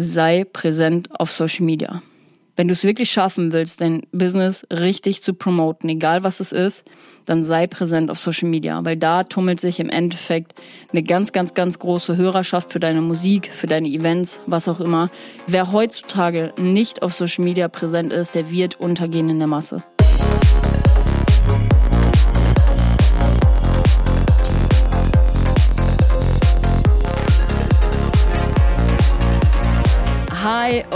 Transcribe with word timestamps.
sei 0.00 0.44
präsent 0.44 1.08
auf 1.18 1.30
Social 1.30 1.64
Media. 1.64 2.02
Wenn 2.56 2.66
du 2.66 2.72
es 2.72 2.82
wirklich 2.82 3.08
schaffen 3.08 3.52
willst, 3.52 3.80
dein 3.80 4.02
Business 4.10 4.66
richtig 4.68 5.22
zu 5.22 5.32
promoten, 5.32 5.88
egal 5.88 6.24
was 6.24 6.40
es 6.40 6.50
ist, 6.50 6.84
dann 7.24 7.44
sei 7.44 7.68
präsent 7.68 8.10
auf 8.10 8.18
Social 8.18 8.48
Media, 8.48 8.84
weil 8.84 8.96
da 8.96 9.22
tummelt 9.22 9.60
sich 9.60 9.78
im 9.78 9.90
Endeffekt 9.90 10.54
eine 10.90 11.04
ganz, 11.04 11.30
ganz, 11.32 11.54
ganz 11.54 11.78
große 11.78 12.16
Hörerschaft 12.16 12.72
für 12.72 12.80
deine 12.80 13.00
Musik, 13.00 13.50
für 13.52 13.68
deine 13.68 13.86
Events, 13.88 14.40
was 14.46 14.66
auch 14.66 14.80
immer. 14.80 15.08
Wer 15.46 15.70
heutzutage 15.70 16.52
nicht 16.58 17.02
auf 17.02 17.14
Social 17.14 17.44
Media 17.44 17.68
präsent 17.68 18.12
ist, 18.12 18.34
der 18.34 18.50
wird 18.50 18.80
untergehen 18.80 19.30
in 19.30 19.38
der 19.38 19.46
Masse. 19.46 19.84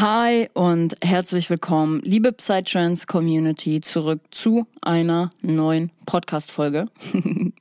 Hi 0.00 0.48
und 0.54 0.96
herzlich 1.04 1.50
willkommen, 1.50 2.00
liebe 2.02 2.32
Psytrance 2.32 3.06
Community, 3.06 3.82
zurück 3.82 4.20
zu 4.30 4.66
einer 4.80 5.28
neuen 5.42 5.90
Podcast-Folge. 6.06 6.86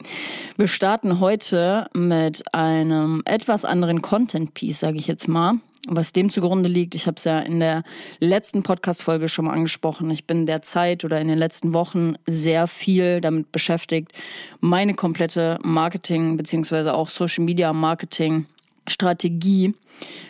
Wir 0.56 0.68
starten 0.70 1.20
heute 1.20 1.90
mit 1.94 2.42
einem 2.54 3.22
etwas 3.26 3.66
anderen 3.66 4.02
Content-Piece, 4.02 4.80
sage 4.80 4.98
ich 4.98 5.08
jetzt 5.08 5.28
mal. 5.28 5.56
Was 5.90 6.14
dem 6.14 6.30
zugrunde 6.30 6.70
liegt, 6.70 6.96
ich 6.96 7.06
habe 7.06 7.18
es 7.18 7.26
ja 7.26 7.40
in 7.40 7.60
der 7.60 7.84
letzten 8.20 8.64
Podcast-Folge 8.64 9.28
schon 9.28 9.46
mal 9.46 9.54
angesprochen. 9.54 10.10
Ich 10.10 10.26
bin 10.26 10.46
derzeit 10.46 11.04
oder 11.04 11.20
in 11.20 11.28
den 11.28 11.38
letzten 11.38 11.74
Wochen 11.74 12.16
sehr 12.28 12.68
viel 12.68 13.20
damit 13.20 13.52
beschäftigt, 13.52 14.14
meine 14.62 14.94
komplette 14.94 15.60
Marketing- 15.64 16.38
beziehungsweise 16.38 16.94
auch 16.94 17.10
Social-Media-Marketing- 17.10 18.46
Strategie 18.88 19.74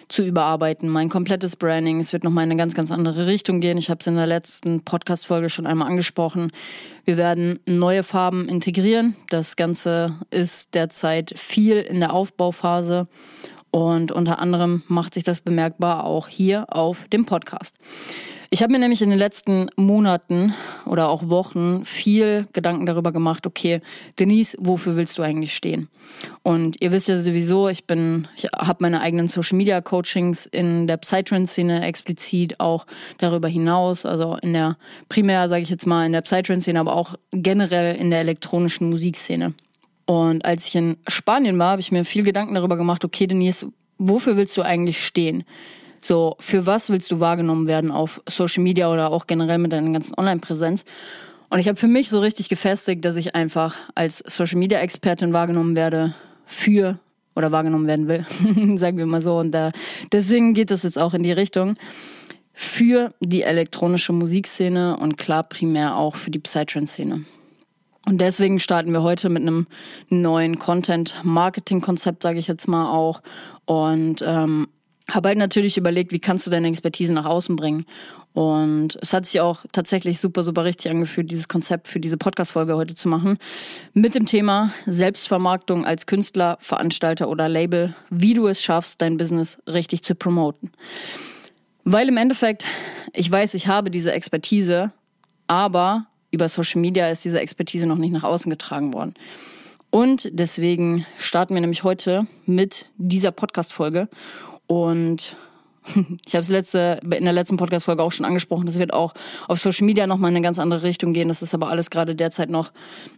zu 0.08 0.24
überarbeiten, 0.24 0.90
mein 0.90 1.10
komplettes 1.10 1.56
Branding. 1.56 2.00
Es 2.00 2.12
wird 2.14 2.24
nochmal 2.24 2.44
in 2.44 2.52
eine 2.52 2.60
ganz, 2.60 2.74
ganz 2.74 2.92
andere 2.92 3.28
Richtung 3.28 3.62
gehen. 3.62 3.78
Ich 3.78 3.90
habe 3.90 4.00
es 4.02 4.08
in 4.08 4.16
der 4.16 4.28
letzten 4.28 4.82
Podcast-Folge 4.82 5.50
schon 5.50 5.68
einmal 5.68 5.88
angesprochen. 5.88 6.52
Wir 7.06 7.18
werden 7.18 7.60
neue 7.66 8.04
Farben 8.04 8.50
integrieren. 8.50 9.16
Das 9.30 9.56
Ganze 9.56 10.16
ist 10.30 10.74
derzeit 10.76 11.34
viel 11.38 11.78
in 11.78 12.00
der 12.00 12.14
Aufbauphase 12.14 13.08
und 13.72 14.12
unter 14.12 14.40
anderem 14.40 14.84
macht 14.88 15.14
sich 15.14 15.24
das 15.24 15.40
bemerkbar 15.40 16.04
auch 16.04 16.28
hier 16.28 16.66
auf 16.76 17.08
dem 17.08 17.26
Podcast. 17.26 17.78
Ich 18.54 18.62
habe 18.62 18.74
mir 18.74 18.80
nämlich 18.80 19.02
in 19.02 19.10
den 19.10 19.18
letzten 19.18 19.70
Monaten 19.78 20.54
oder 20.86 21.08
auch 21.08 21.30
Wochen 21.30 21.86
viel 21.86 22.50
Gedanken 22.52 22.86
darüber 22.86 23.14
gemacht, 23.14 23.48
okay, 23.48 23.80
Denise, 24.20 24.58
wofür 24.60 24.98
willst 24.98 25.18
du 25.18 25.22
eigentlich 25.22 25.56
stehen? 25.56 25.88
Und 26.44 26.76
ihr 26.82 26.92
wisst 26.92 27.08
ja 27.08 27.18
sowieso, 27.18 27.70
ich 27.70 27.86
bin, 27.86 28.28
ich 28.36 28.50
habe 28.54 28.80
meine 28.82 29.00
eigenen 29.00 29.30
Social 29.30 29.56
Media 29.56 29.80
Coachings 29.80 30.48
in 30.48 30.86
der 30.86 30.98
Psytrance-Szene 30.98 31.86
explizit 31.86 32.60
auch 32.60 32.86
darüber 33.20 33.48
hinaus, 33.48 34.06
also 34.06 34.36
in 34.42 34.52
der 34.52 34.78
primär, 35.08 35.48
sage 35.48 35.62
ich 35.62 35.70
jetzt 35.70 35.88
mal, 35.88 36.06
in 36.06 36.12
der 36.12 36.22
Psytrance-Szene, 36.22 36.78
aber 36.78 36.94
auch 36.94 37.16
generell 37.32 37.96
in 37.96 38.10
der 38.10 38.20
elektronischen 38.20 38.90
Musikszene. 38.90 39.54
Und 40.06 40.44
als 40.44 40.68
ich 40.68 40.76
in 40.76 40.98
Spanien 41.08 41.58
war, 41.58 41.72
habe 41.72 41.82
ich 41.82 41.94
mir 41.94 42.04
viel 42.04 42.24
Gedanken 42.24 42.56
darüber 42.56 42.76
gemacht, 42.76 43.06
okay, 43.06 43.28
Denise, 43.28 43.68
wofür 43.98 44.36
willst 44.36 44.58
du 44.58 44.62
eigentlich 44.62 45.06
stehen? 45.06 45.46
So, 46.02 46.36
für 46.40 46.66
was 46.66 46.90
willst 46.90 47.12
du 47.12 47.20
wahrgenommen 47.20 47.68
werden 47.68 47.92
auf 47.92 48.22
Social 48.28 48.64
Media 48.64 48.92
oder 48.92 49.12
auch 49.12 49.28
generell 49.28 49.60
mit 49.60 49.72
deiner 49.72 49.92
ganzen 49.92 50.16
Online-Präsenz? 50.18 50.84
Und 51.50 51.60
ich 51.60 51.68
habe 51.68 51.78
für 51.78 51.88
mich 51.88 52.10
so 52.10 52.20
richtig 52.20 52.50
gefestigt, 52.50 53.06
dass 53.06 53.16
ich 53.18 53.36
einfach 53.36 53.76
als 53.94 54.24
Social 54.26 54.58
Media 54.58 54.80
Expertin 54.80 55.34
wahrgenommen 55.34 55.76
werde 55.76 56.16
für 56.46 56.98
oder 57.36 57.52
wahrgenommen 57.52 57.88
werden 57.88 58.08
will, 58.08 58.26
sagen 58.80 58.98
wir 58.98 59.06
mal 59.06 59.22
so. 59.22 59.38
Und 59.38 59.52
da, 59.52 59.72
deswegen 60.12 60.54
geht 60.54 60.72
es 60.72 60.84
jetzt 60.84 60.98
auch 60.98 61.14
in 61.14 61.24
die 61.24 61.32
Richtung 61.32 61.76
für 62.54 63.14
die 63.20 63.44
elektronische 63.44 64.14
Musikszene 64.14 64.98
und 64.98 65.18
klar 65.18 65.44
primär 65.44 65.96
auch 65.96 66.16
für 66.16 66.32
die 66.32 66.40
Psytrance-Szene. 66.40 67.26
Und 68.08 68.20
deswegen 68.20 68.60
starten 68.60 68.92
wir 68.92 69.04
heute 69.04 69.30
mit 69.30 69.44
einem 69.44 69.68
neuen 70.10 70.58
Content-Marketing-Konzept, 70.58 72.24
sage 72.24 72.40
ich 72.40 72.48
jetzt 72.48 72.68
mal 72.68 72.92
auch. 72.92 73.22
Und 73.66 74.24
ähm, 74.26 74.68
habe 75.14 75.30
halt 75.30 75.38
natürlich 75.38 75.78
überlegt, 75.78 76.12
wie 76.12 76.20
kannst 76.20 76.46
du 76.46 76.52
deine 76.52 76.68
Expertise 76.68 77.14
nach 77.14 77.26
außen 77.26 77.56
bringen. 77.56 77.86
Und 78.34 78.98
es 79.02 79.14
hat 79.14 79.26
sich 79.26 79.42
auch 79.42 79.66
tatsächlich 79.74 80.20
super, 80.20 80.44
super 80.44 80.64
richtig 80.64 80.90
angefühlt, 80.90 81.30
dieses 81.30 81.48
Konzept 81.48 81.88
für 81.88 82.00
diese 82.00 82.18
Podcast-Folge 82.18 82.76
heute 82.76 82.96
zu 82.96 83.10
machen. 83.10 83.38
Mit 83.94 84.16
dem 84.16 84.26
Thema 84.26 84.74
Selbstvermarktung 84.86 85.86
als 85.86 86.06
Künstler, 86.06 86.58
Veranstalter 86.62 87.30
oder 87.30 87.50
Label, 87.50 87.94
wie 88.10 88.34
du 88.34 88.48
es 88.48 88.62
schaffst, 88.62 89.02
dein 89.02 89.18
Business 89.18 89.62
richtig 89.68 90.04
zu 90.04 90.16
promoten. 90.16 90.72
Weil 91.84 92.08
im 92.08 92.18
Endeffekt, 92.18 92.66
ich 93.14 93.30
weiß, 93.30 93.54
ich 93.56 93.68
habe 93.68 93.92
diese 93.92 94.14
Expertise, 94.14 94.92
aber 95.48 96.06
über 96.32 96.48
Social 96.48 96.80
Media 96.80 97.10
ist 97.10 97.26
diese 97.26 97.42
Expertise 97.42 97.86
noch 97.86 97.98
nicht 97.98 98.14
nach 98.14 98.24
außen 98.24 98.50
getragen 98.50 98.94
worden. 98.94 99.16
Und 99.90 100.30
deswegen 100.32 101.06
starten 101.18 101.54
wir 101.54 101.62
nämlich 101.62 101.84
heute 101.84 102.26
mit 102.46 102.86
dieser 102.98 103.32
Podcast-Folge. 103.32 104.08
Und 104.72 105.36
ich 106.26 106.34
habe 106.34 106.44
es 106.44 106.50
letzte, 106.50 107.02
in 107.04 107.26
der 107.26 107.34
letzten 107.34 107.58
Podcast-Folge 107.58 108.02
auch 108.02 108.14
schon 108.14 108.26
angesprochen, 108.26 108.66
das 108.68 108.80
wird 108.80 108.94
auch 108.94 109.14
auf 109.50 109.60
Social 109.60 109.86
Media 109.86 110.08
nochmal 110.08 110.32
in 110.32 110.38
eine 110.38 110.46
ganz 110.46 110.60
andere 110.60 110.84
Richtung 110.84 111.12
gehen. 111.12 111.28
Das 111.28 111.42
ist 111.42 111.54
aber 111.54 111.68
alles 111.68 111.90
gerade 111.90 112.16
derzeit 112.16 112.50
noch, 112.50 112.72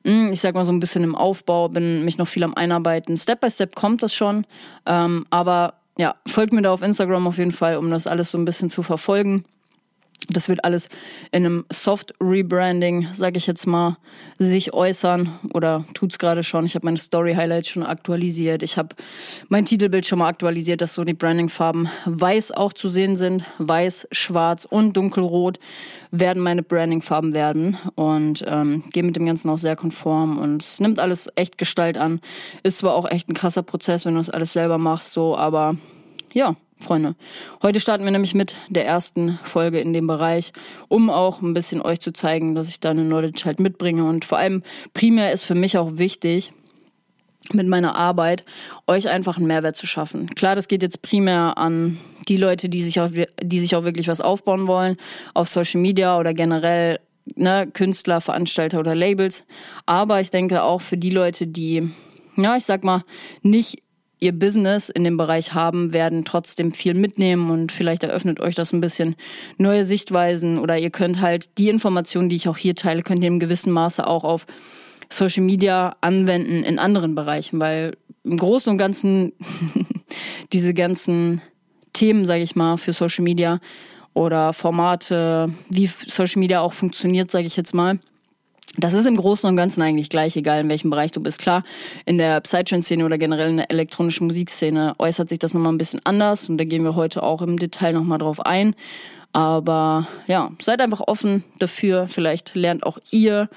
hm, 0.03 0.31
ich 0.31 0.41
sag 0.41 0.55
mal 0.55 0.65
so 0.65 0.71
ein 0.71 0.79
bisschen 0.79 1.03
im 1.03 1.13
Aufbau, 1.13 1.69
bin 1.69 2.05
mich 2.05 2.17
noch 2.17 2.27
viel 2.27 2.43
am 2.43 2.55
Einarbeiten. 2.55 3.15
Step 3.17 3.39
by 3.39 3.51
Step 3.51 3.75
kommt 3.75 4.01
das 4.01 4.15
schon. 4.15 4.47
Ähm, 4.87 5.27
aber 5.29 5.75
ja, 5.95 6.15
folgt 6.25 6.53
mir 6.53 6.63
da 6.63 6.71
auf 6.71 6.81
Instagram 6.81 7.27
auf 7.27 7.37
jeden 7.37 7.51
Fall, 7.51 7.77
um 7.77 7.91
das 7.91 8.07
alles 8.07 8.31
so 8.31 8.39
ein 8.39 8.45
bisschen 8.45 8.71
zu 8.71 8.81
verfolgen. 8.81 9.45
Das 10.29 10.47
wird 10.47 10.63
alles 10.63 10.87
in 11.31 11.45
einem 11.45 11.65
Soft 11.69 12.13
Rebranding, 12.21 13.09
sage 13.11 13.37
ich 13.37 13.45
jetzt 13.45 13.67
mal, 13.67 13.97
sich 14.37 14.73
äußern 14.73 15.37
oder 15.53 15.83
tut's 15.93 16.17
gerade 16.17 16.43
schon. 16.43 16.65
Ich 16.65 16.75
habe 16.75 16.85
meine 16.85 16.97
Story 16.97 17.33
Highlights 17.33 17.67
schon 17.67 17.83
aktualisiert. 17.83 18.63
Ich 18.63 18.77
habe 18.77 18.95
mein 19.49 19.65
Titelbild 19.65 20.05
schon 20.05 20.19
mal 20.19 20.29
aktualisiert, 20.29 20.79
dass 20.79 20.93
so 20.93 21.03
die 21.03 21.13
Branding-Farben 21.13 21.89
weiß 22.05 22.53
auch 22.53 22.71
zu 22.71 22.87
sehen 22.89 23.17
sind. 23.17 23.43
Weiß, 23.57 24.07
schwarz 24.11 24.65
und 24.65 24.95
dunkelrot 24.95 25.59
werden 26.11 26.41
meine 26.41 26.63
Branding-Farben 26.63 27.33
werden 27.33 27.77
und 27.95 28.45
ähm, 28.47 28.83
gehe 28.91 29.03
mit 29.03 29.17
dem 29.17 29.25
Ganzen 29.25 29.49
auch 29.49 29.59
sehr 29.59 29.75
konform 29.75 30.37
und 30.37 30.61
es 30.61 30.79
nimmt 30.79 30.99
alles 30.99 31.29
echt 31.35 31.57
Gestalt 31.57 31.97
an. 31.97 32.21
Ist 32.63 32.77
zwar 32.77 32.93
auch 32.95 33.09
echt 33.09 33.29
ein 33.29 33.33
krasser 33.33 33.63
Prozess, 33.63 34.05
wenn 34.05 34.13
du 34.13 34.19
das 34.19 34.29
alles 34.29 34.53
selber 34.53 34.77
machst, 34.77 35.11
so, 35.11 35.35
aber 35.35 35.75
ja, 36.31 36.55
Freunde. 36.83 37.15
Heute 37.61 37.79
starten 37.79 38.03
wir 38.03 38.11
nämlich 38.11 38.33
mit 38.33 38.55
der 38.69 38.85
ersten 38.85 39.39
Folge 39.43 39.79
in 39.79 39.93
dem 39.93 40.05
Bereich, 40.07 40.53
um 40.87 41.09
auch 41.09 41.41
ein 41.41 41.53
bisschen 41.53 41.81
euch 41.81 41.99
zu 41.99 42.13
zeigen, 42.13 42.53
dass 42.53 42.69
ich 42.69 42.79
da 42.79 42.91
eine 42.91 43.03
Knowledge 43.03 43.43
halt 43.45 43.59
mitbringe. 43.59 44.05
Und 44.05 44.25
vor 44.25 44.37
allem 44.37 44.61
primär 44.93 45.31
ist 45.31 45.43
für 45.43 45.55
mich 45.55 45.77
auch 45.77 45.97
wichtig, 45.97 46.53
mit 47.51 47.67
meiner 47.67 47.95
Arbeit 47.95 48.45
euch 48.87 49.09
einfach 49.09 49.37
einen 49.37 49.47
Mehrwert 49.47 49.75
zu 49.75 49.85
schaffen. 49.85 50.27
Klar, 50.27 50.55
das 50.55 50.67
geht 50.67 50.81
jetzt 50.81 51.01
primär 51.01 51.57
an 51.57 51.97
die 52.29 52.37
Leute, 52.37 52.69
die 52.69 52.83
sich 52.83 53.01
auch, 53.01 53.09
die 53.41 53.59
sich 53.59 53.75
auch 53.75 53.83
wirklich 53.83 54.07
was 54.07 54.21
aufbauen 54.21 54.67
wollen, 54.67 54.97
auf 55.33 55.49
Social 55.49 55.81
Media 55.81 56.17
oder 56.17 56.33
generell 56.33 56.99
ne, 57.35 57.67
Künstler, 57.71 58.21
Veranstalter 58.21 58.79
oder 58.79 58.95
Labels. 58.95 59.43
Aber 59.85 60.21
ich 60.21 60.29
denke 60.29 60.63
auch 60.63 60.81
für 60.81 60.97
die 60.97 61.09
Leute, 61.09 61.47
die, 61.47 61.89
ja, 62.35 62.55
ich 62.55 62.65
sag 62.65 62.83
mal, 62.83 63.03
nicht 63.41 63.82
ihr 64.23 64.31
Business 64.31 64.89
in 64.89 65.03
dem 65.03 65.17
Bereich 65.17 65.53
haben, 65.53 65.91
werden 65.91 66.23
trotzdem 66.23 66.71
viel 66.71 66.93
mitnehmen 66.93 67.51
und 67.51 67.71
vielleicht 67.71 68.03
eröffnet 68.03 68.39
euch 68.39 68.55
das 68.55 68.71
ein 68.71 68.79
bisschen 68.79 69.15
neue 69.57 69.83
Sichtweisen 69.83 70.57
oder 70.57 70.77
ihr 70.77 70.89
könnt 70.89 71.19
halt 71.19 71.57
die 71.57 71.69
Informationen, 71.69 72.29
die 72.29 72.37
ich 72.37 72.47
auch 72.47 72.57
hier 72.57 72.73
teile, 72.73 73.03
könnt 73.03 73.21
ihr 73.21 73.27
im 73.27 73.39
gewissen 73.39 73.71
Maße 73.71 74.07
auch 74.07 74.23
auf 74.23 74.47
Social 75.09 75.43
Media 75.43 75.95
anwenden 75.99 76.63
in 76.63 76.79
anderen 76.79 77.15
Bereichen, 77.15 77.59
weil 77.59 77.97
im 78.23 78.37
Großen 78.37 78.71
und 78.71 78.77
Ganzen 78.77 79.33
diese 80.53 80.73
ganzen 80.73 81.41
Themen, 81.91 82.25
sage 82.25 82.43
ich 82.43 82.55
mal, 82.55 82.77
für 82.77 82.93
Social 82.93 83.23
Media 83.23 83.59
oder 84.13 84.53
Formate, 84.53 85.51
wie 85.69 85.87
Social 85.87 86.39
Media 86.39 86.61
auch 86.61 86.73
funktioniert, 86.73 87.29
sage 87.29 87.45
ich 87.45 87.57
jetzt 87.57 87.73
mal, 87.73 87.99
das 88.77 88.93
ist 88.93 89.05
im 89.05 89.17
Großen 89.17 89.47
und 89.47 89.55
Ganzen 89.55 89.81
eigentlich 89.81 90.09
gleich, 90.09 90.35
egal 90.35 90.61
in 90.61 90.69
welchem 90.69 90.89
Bereich 90.89 91.11
du 91.11 91.21
bist. 91.21 91.39
Klar, 91.39 91.63
in 92.05 92.17
der 92.17 92.41
Psytrance-Szene 92.41 93.05
oder 93.05 93.17
generell 93.17 93.49
in 93.49 93.57
der 93.57 93.69
elektronischen 93.69 94.27
Musikszene 94.27 94.95
äußert 94.97 95.29
sich 95.29 95.39
das 95.39 95.53
nochmal 95.53 95.71
ein 95.71 95.77
bisschen 95.77 96.01
anders 96.03 96.49
und 96.49 96.57
da 96.57 96.63
gehen 96.63 96.83
wir 96.83 96.95
heute 96.95 97.21
auch 97.21 97.41
im 97.41 97.59
Detail 97.59 97.93
nochmal 97.93 98.17
drauf 98.17 98.43
ein. 98.45 98.75
Aber 99.31 100.07
ja, 100.27 100.51
seid 100.61 100.79
einfach 100.79 101.01
offen 101.01 101.43
dafür. 101.57 102.07
Vielleicht 102.07 102.53
lernt 102.53 102.85
auch 102.85 102.99
ihr, 103.09 103.49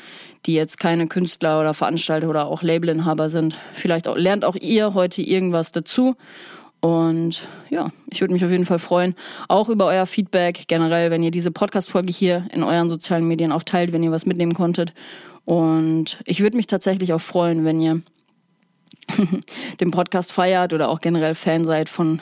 die 0.47 0.55
jetzt 0.55 0.79
keine 0.79 1.07
Künstler 1.07 1.61
oder 1.61 1.75
Veranstalter 1.75 2.29
oder 2.29 2.47
auch 2.47 2.63
Labelinhaber 2.63 3.29
sind, 3.29 3.59
vielleicht 3.75 4.09
auch, 4.09 4.17
lernt 4.17 4.45
auch 4.45 4.57
ihr 4.57 4.95
heute 4.95 5.21
irgendwas 5.23 5.73
dazu. 5.73 6.17
Und 6.81 7.47
ja, 7.71 7.91
ich 8.11 8.21
würde 8.21 8.35
mich 8.35 8.45
auf 8.45 8.51
jeden 8.51 8.67
Fall 8.67 8.79
freuen, 8.79 9.15
auch 9.49 9.69
über 9.69 9.87
euer 9.87 10.07
Feedback 10.07 10.65
generell, 10.69 11.11
wenn 11.11 11.23
ihr 11.23 11.31
diese 11.31 11.51
Podcast-Folge 11.51 12.13
hier 12.13 12.47
in 12.53 12.63
euren 12.63 12.89
sozialen 12.89 13.27
Medien 13.27 13.53
auch 13.53 13.63
teilt, 13.63 13.93
wenn 13.93 14.03
ihr 14.03 14.13
was 14.13 14.27
mitnehmen 14.27 14.55
konntet. 14.55 14.93
Und 15.45 16.19
ich 16.25 16.41
würde 16.41 16.57
mich 16.57 16.67
tatsächlich 16.67 17.13
auch 17.13 17.21
freuen, 17.21 17.65
wenn 17.65 17.81
ihr 17.81 18.03
den 19.81 19.91
Podcast 19.91 20.33
feiert 20.33 20.73
oder 20.73 20.89
auch 20.89 21.01
generell 21.01 21.35
Fan 21.35 21.65
seid 21.65 21.89
von 21.89 22.21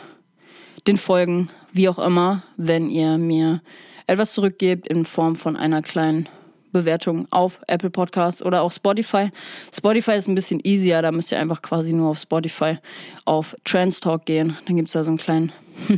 den 0.87 0.97
Folgen, 0.97 1.49
wie 1.73 1.89
auch 1.89 1.99
immer, 1.99 2.43
wenn 2.57 2.89
ihr 2.89 3.19
mir 3.19 3.63
etwas 4.07 4.33
zurückgebt 4.35 4.87
in 4.87 5.05
Form 5.05 5.37
von 5.37 5.57
einer 5.57 5.83
kleinen 5.83 6.29
Bewertung 6.75 7.27
auf 7.31 7.59
Apple 7.67 7.89
Podcasts 7.89 8.43
oder 8.43 8.61
auch 8.61 8.73
Spotify. 8.73 9.31
Spotify 9.75 10.13
ist 10.13 10.29
ein 10.29 10.35
bisschen 10.35 10.61
easier, 10.63 11.01
da 11.01 11.11
müsst 11.11 11.33
ihr 11.33 11.39
einfach 11.39 11.63
quasi 11.63 11.95
nur 11.95 12.11
auf 12.11 12.19
Spotify 12.19 12.77
auf 13.25 13.57
Trans 13.65 14.01
Talk 14.01 14.27
gehen. 14.27 14.59
Dann 14.67 14.77
gibt's 14.77 14.93
da 14.93 15.03
so 15.03 15.11
einen 15.11 15.19
kleinen 15.19 15.53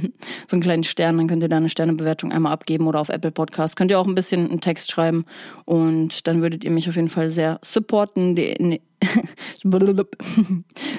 so 0.46 0.54
einen 0.56 0.62
kleinen 0.62 0.84
Stern, 0.84 1.18
dann 1.18 1.26
könnt 1.26 1.42
ihr 1.42 1.48
da 1.48 1.56
eine 1.56 1.68
Sternebewertung 1.68 2.32
einmal 2.32 2.52
abgeben 2.52 2.86
oder 2.86 3.00
auf 3.00 3.08
Apple 3.08 3.30
Podcasts. 3.30 3.76
Könnt 3.76 3.90
ihr 3.90 3.98
auch 3.98 4.06
ein 4.06 4.14
bisschen 4.14 4.48
einen 4.48 4.60
Text 4.60 4.90
schreiben 4.90 5.26
und 5.64 6.26
dann 6.26 6.40
würdet 6.40 6.64
ihr 6.64 6.70
mich 6.70 6.88
auf 6.88 6.96
jeden 6.96 7.08
Fall 7.08 7.30
sehr 7.30 7.58
supporten, 7.62 8.36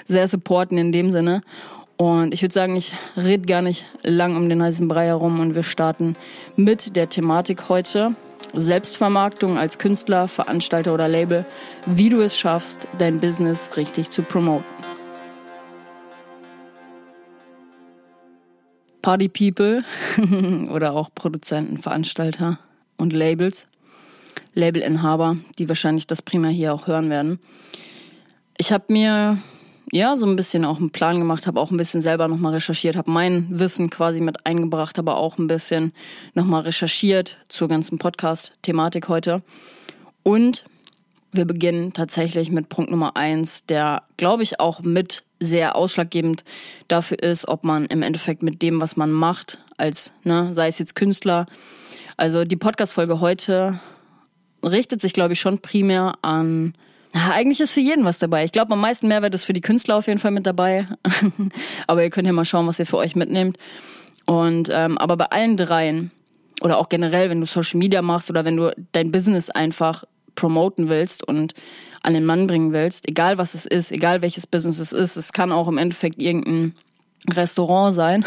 sehr 0.06 0.28
supporten 0.28 0.78
in 0.78 0.92
dem 0.92 1.12
Sinne. 1.12 1.42
Und 1.98 2.34
ich 2.34 2.44
würde 2.44 2.54
sagen, 2.54 2.76
ich 2.76 2.94
rede 3.16 3.48
gar 3.48 3.64
nicht 3.64 3.86
lang 4.04 4.36
um 4.36 4.50
den 4.50 4.62
heißen 4.62 4.88
Brei 4.88 5.08
herum 5.08 5.40
und 5.40 5.56
wir 5.56 5.64
starten 5.64 6.16
mit 6.56 6.96
der 6.96 7.10
Thematik 7.10 7.70
heute. 7.70 8.16
Selbstvermarktung 8.54 9.58
als 9.58 9.78
Künstler, 9.78 10.28
Veranstalter 10.28 10.94
oder 10.94 11.08
Label, 11.08 11.46
wie 11.86 12.10
du 12.10 12.22
es 12.22 12.38
schaffst, 12.38 12.88
dein 12.98 13.20
Business 13.20 13.70
richtig 13.78 14.10
zu 14.10 14.24
promoten. 14.24 14.66
Party 19.02 19.30
People 19.30 19.84
oder 20.70 20.94
auch 20.94 21.10
Produzenten, 21.16 21.78
Veranstalter 21.78 22.60
und 22.98 23.14
Labels, 23.14 23.68
Labelinhaber, 24.54 25.38
die 25.60 25.70
wahrscheinlich 25.70 26.08
das 26.08 26.22
primär 26.22 26.52
hier 26.52 26.74
auch 26.74 26.88
hören 26.88 27.10
werden. 27.10 27.40
Ich 28.58 28.74
habe 28.74 28.92
mir 28.92 29.38
ja, 29.92 30.18
so 30.18 30.26
ein 30.26 30.36
bisschen 30.36 30.66
auch 30.66 30.80
einen 30.80 30.90
Plan 30.90 31.20
gemacht, 31.20 31.48
habe 31.48 31.60
auch 31.60 31.72
ein 31.72 31.78
bisschen 31.78 32.02
selber 32.02 32.28
nochmal 32.28 32.54
recherchiert, 32.54 32.96
habe 32.96 33.10
mein 33.10 33.48
Wissen 33.50 33.90
quasi 33.90 34.20
mit 34.20 34.46
eingebracht, 34.46 35.00
aber 35.00 35.18
auch 35.18 35.38
ein 35.38 35.48
bisschen 35.48 35.94
nochmal 36.34 36.62
recherchiert 36.64 37.38
zur 37.48 37.68
ganzen 37.68 37.98
Podcast-Thematik 37.98 39.08
heute. 39.08 39.44
Und 40.24 40.66
wir 41.32 41.46
beginnen 41.46 41.94
tatsächlich 41.94 42.52
mit 42.52 42.70
Punkt 42.70 42.92
Nummer 42.92 43.16
eins, 43.16 43.66
der, 43.66 44.04
glaube 44.18 44.44
ich, 44.44 44.60
auch 44.60 44.82
mit 44.82 45.24
sehr 45.40 45.76
ausschlaggebend 45.76 46.44
dafür 46.88 47.20
ist, 47.20 47.48
ob 47.48 47.64
man 47.64 47.86
im 47.86 48.02
Endeffekt 48.02 48.44
mit 48.44 48.62
dem, 48.62 48.82
was 48.82 48.98
man 48.98 49.12
macht, 49.12 49.60
als, 49.78 50.12
ne, 50.24 50.54
sei 50.54 50.68
es 50.68 50.80
jetzt 50.80 50.96
Künstler, 50.96 51.46
also 52.18 52.44
die 52.44 52.56
Podcast-Folge 52.56 53.22
heute 53.22 53.80
richtet 54.64 55.02
sich, 55.02 55.14
glaube 55.14 55.34
ich, 55.34 55.40
schon 55.40 55.60
primär 55.60 56.16
an 56.24 56.74
na, 57.18 57.32
eigentlich 57.32 57.60
ist 57.60 57.74
für 57.74 57.80
jeden 57.80 58.06
was 58.06 58.20
dabei. 58.20 58.46
Ich 58.46 58.52
glaube, 58.52 58.74
am 58.74 58.82
meisten 58.82 59.08
Mehrwert 59.08 59.34
ist 59.34 59.46
für 59.46 59.54
die 59.54 59.62
Künstler 59.62 59.96
auf 59.96 60.06
jeden 60.06 60.20
Fall 60.20 60.32
mit 60.32 60.46
dabei. 60.46 60.88
aber 61.88 62.04
ihr 62.04 62.12
könnt 62.12 62.28
ja 62.28 62.34
mal 62.34 62.46
schauen, 62.46 62.68
was 62.68 62.78
ihr 62.78 62.86
für 62.86 62.98
euch 62.98 63.16
mitnehmt. 63.16 63.58
Und 64.28 64.70
ähm, 64.72 65.00
aber 65.00 65.18
bei 65.18 65.26
allen 65.26 65.58
dreien 65.58 66.12
oder 66.62 66.78
auch 66.78 66.90
generell, 66.90 67.32
wenn 67.32 67.40
du 67.40 67.48
Social 67.48 67.80
Media 67.80 68.04
machst 68.04 68.30
oder 68.30 68.46
wenn 68.46 68.56
du 68.56 68.72
dein 68.92 69.12
Business 69.12 69.50
einfach 69.50 70.04
promoten 70.36 70.90
willst 70.90 71.28
und 71.28 71.56
an 72.04 72.14
den 72.14 72.26
Mann 72.26 72.46
bringen 72.46 72.72
willst, 72.72 73.08
egal 73.08 73.40
was 73.40 73.56
es 73.56 73.66
ist, 73.66 73.92
egal 73.92 74.22
welches 74.22 74.46
Business 74.46 74.78
es 74.78 74.94
ist, 74.94 75.16
es 75.16 75.34
kann 75.34 75.52
auch 75.52 75.68
im 75.68 75.80
Endeffekt 75.80 76.22
irgendein 76.22 76.76
Restaurant 77.32 77.96
sein, 77.96 78.26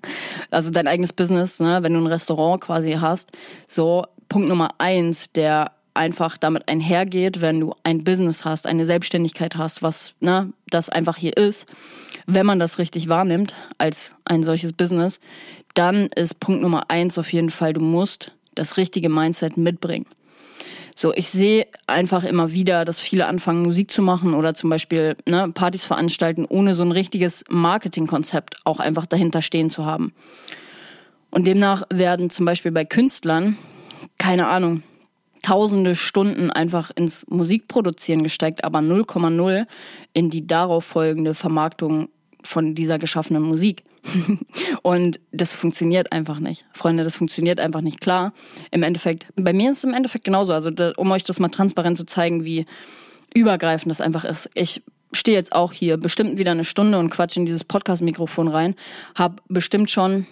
also 0.50 0.70
dein 0.70 0.88
eigenes 0.88 1.12
Business, 1.12 1.60
ne? 1.60 1.82
wenn 1.82 1.94
du 1.94 2.00
ein 2.00 2.06
Restaurant 2.06 2.60
quasi 2.60 2.94
hast. 2.94 3.30
So 3.68 4.04
Punkt 4.28 4.48
Nummer 4.48 4.74
eins, 4.78 5.30
der 5.32 5.73
einfach 5.94 6.36
damit 6.36 6.68
einhergeht, 6.68 7.40
wenn 7.40 7.60
du 7.60 7.74
ein 7.84 8.04
Business 8.04 8.44
hast, 8.44 8.66
eine 8.66 8.84
Selbstständigkeit 8.84 9.56
hast, 9.56 9.82
was 9.82 10.14
ne, 10.20 10.52
das 10.68 10.88
einfach 10.88 11.16
hier 11.16 11.36
ist, 11.36 11.66
wenn 12.26 12.46
man 12.46 12.58
das 12.58 12.78
richtig 12.78 13.08
wahrnimmt 13.08 13.54
als 13.78 14.14
ein 14.24 14.42
solches 14.42 14.72
Business, 14.72 15.20
dann 15.74 16.06
ist 16.14 16.40
Punkt 16.40 16.62
Nummer 16.62 16.90
eins 16.90 17.18
auf 17.18 17.32
jeden 17.32 17.50
Fall, 17.50 17.72
du 17.72 17.80
musst 17.80 18.32
das 18.54 18.76
richtige 18.76 19.08
Mindset 19.08 19.56
mitbringen. 19.56 20.06
So, 20.96 21.12
ich 21.12 21.28
sehe 21.28 21.66
einfach 21.88 22.22
immer 22.22 22.52
wieder, 22.52 22.84
dass 22.84 23.00
viele 23.00 23.26
anfangen, 23.26 23.62
Musik 23.62 23.90
zu 23.90 24.00
machen 24.00 24.32
oder 24.32 24.54
zum 24.54 24.70
Beispiel 24.70 25.16
ne, 25.28 25.50
Partys 25.52 25.84
veranstalten, 25.84 26.44
ohne 26.48 26.76
so 26.76 26.84
ein 26.84 26.92
richtiges 26.92 27.44
Marketingkonzept 27.48 28.58
auch 28.64 28.78
einfach 28.78 29.06
dahinter 29.06 29.42
stehen 29.42 29.70
zu 29.70 29.84
haben. 29.84 30.12
Und 31.30 31.48
demnach 31.48 31.82
werden 31.90 32.30
zum 32.30 32.46
Beispiel 32.46 32.70
bei 32.70 32.84
Künstlern, 32.84 33.58
keine 34.18 34.46
Ahnung, 34.46 34.84
tausende 35.44 35.94
Stunden 35.94 36.50
einfach 36.50 36.90
ins 36.94 37.26
Musikproduzieren 37.28 38.22
gesteckt, 38.22 38.64
aber 38.64 38.78
0,0 38.78 39.66
in 40.14 40.30
die 40.30 40.46
darauf 40.46 40.86
folgende 40.86 41.34
Vermarktung 41.34 42.08
von 42.42 42.74
dieser 42.74 42.98
geschaffenen 42.98 43.42
Musik. 43.42 43.84
und 44.82 45.20
das 45.32 45.52
funktioniert 45.52 46.12
einfach 46.12 46.40
nicht. 46.40 46.64
Freunde, 46.72 47.04
das 47.04 47.16
funktioniert 47.16 47.60
einfach 47.60 47.82
nicht. 47.82 48.00
Klar, 48.00 48.32
im 48.70 48.82
Endeffekt, 48.82 49.26
bei 49.36 49.52
mir 49.52 49.70
ist 49.70 49.78
es 49.78 49.84
im 49.84 49.92
Endeffekt 49.92 50.24
genauso. 50.24 50.54
Also, 50.54 50.70
um 50.96 51.10
euch 51.12 51.24
das 51.24 51.40
mal 51.40 51.50
transparent 51.50 51.98
zu 51.98 52.06
zeigen, 52.06 52.44
wie 52.46 52.64
übergreifend 53.34 53.90
das 53.90 54.00
einfach 54.00 54.24
ist. 54.24 54.48
Ich 54.54 54.82
stehe 55.12 55.36
jetzt 55.36 55.52
auch 55.52 55.72
hier 55.72 55.98
bestimmt 55.98 56.38
wieder 56.38 56.52
eine 56.52 56.64
Stunde 56.64 56.98
und 56.98 57.10
quatsche 57.10 57.40
in 57.40 57.46
dieses 57.46 57.64
Podcast-Mikrofon 57.64 58.48
rein, 58.48 58.76
habe 59.14 59.42
bestimmt 59.48 59.90
schon 59.90 60.26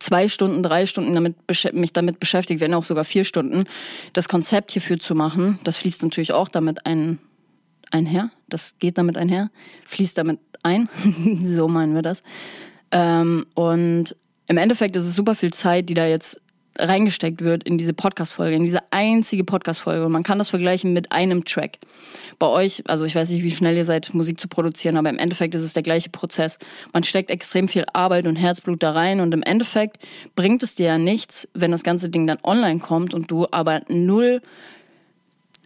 zwei 0.00 0.28
Stunden, 0.28 0.62
drei 0.62 0.86
Stunden 0.86 1.14
damit, 1.14 1.36
mich 1.72 1.92
damit 1.92 2.18
beschäftigt, 2.18 2.60
wenn 2.60 2.74
auch 2.74 2.84
sogar 2.84 3.04
vier 3.04 3.24
Stunden, 3.24 3.64
das 4.12 4.28
Konzept 4.28 4.72
hierfür 4.72 4.98
zu 4.98 5.14
machen. 5.14 5.58
Das 5.62 5.76
fließt 5.76 6.02
natürlich 6.02 6.32
auch 6.32 6.48
damit 6.48 6.86
ein, 6.86 7.18
einher. 7.90 8.30
Das 8.48 8.78
geht 8.78 8.98
damit 8.98 9.16
einher, 9.16 9.50
fließt 9.86 10.18
damit 10.18 10.40
ein. 10.62 10.88
so 11.42 11.68
meinen 11.68 11.94
wir 11.94 12.02
das. 12.02 12.22
Ähm, 12.90 13.46
und 13.54 14.16
im 14.46 14.56
Endeffekt 14.56 14.96
ist 14.96 15.04
es 15.04 15.14
super 15.14 15.34
viel 15.34 15.52
Zeit, 15.52 15.88
die 15.88 15.94
da 15.94 16.06
jetzt 16.06 16.40
reingesteckt 16.78 17.42
wird 17.42 17.64
in 17.64 17.78
diese 17.78 17.92
Podcast-Folge, 17.92 18.56
in 18.56 18.64
diese 18.64 18.80
einzige 18.90 19.44
Podcast-Folge. 19.44 20.06
Und 20.06 20.12
man 20.12 20.22
kann 20.22 20.38
das 20.38 20.48
vergleichen 20.48 20.92
mit 20.92 21.12
einem 21.12 21.44
Track. 21.44 21.78
Bei 22.38 22.46
euch, 22.46 22.82
also 22.86 23.04
ich 23.04 23.14
weiß 23.14 23.30
nicht, 23.30 23.42
wie 23.42 23.50
schnell 23.50 23.76
ihr 23.76 23.84
seid, 23.84 24.14
Musik 24.14 24.40
zu 24.40 24.48
produzieren, 24.48 24.96
aber 24.96 25.10
im 25.10 25.18
Endeffekt 25.18 25.54
ist 25.54 25.62
es 25.62 25.72
der 25.72 25.82
gleiche 25.82 26.10
Prozess. 26.10 26.58
Man 26.92 27.02
steckt 27.02 27.30
extrem 27.30 27.68
viel 27.68 27.84
Arbeit 27.92 28.26
und 28.26 28.36
Herzblut 28.36 28.82
da 28.82 28.92
rein 28.92 29.20
und 29.20 29.34
im 29.34 29.42
Endeffekt 29.42 29.98
bringt 30.36 30.62
es 30.62 30.74
dir 30.74 30.86
ja 30.86 30.98
nichts, 30.98 31.48
wenn 31.54 31.70
das 31.70 31.82
ganze 31.82 32.08
Ding 32.08 32.26
dann 32.26 32.38
online 32.42 32.80
kommt 32.80 33.14
und 33.14 33.30
du 33.30 33.46
aber 33.50 33.80
null 33.88 34.40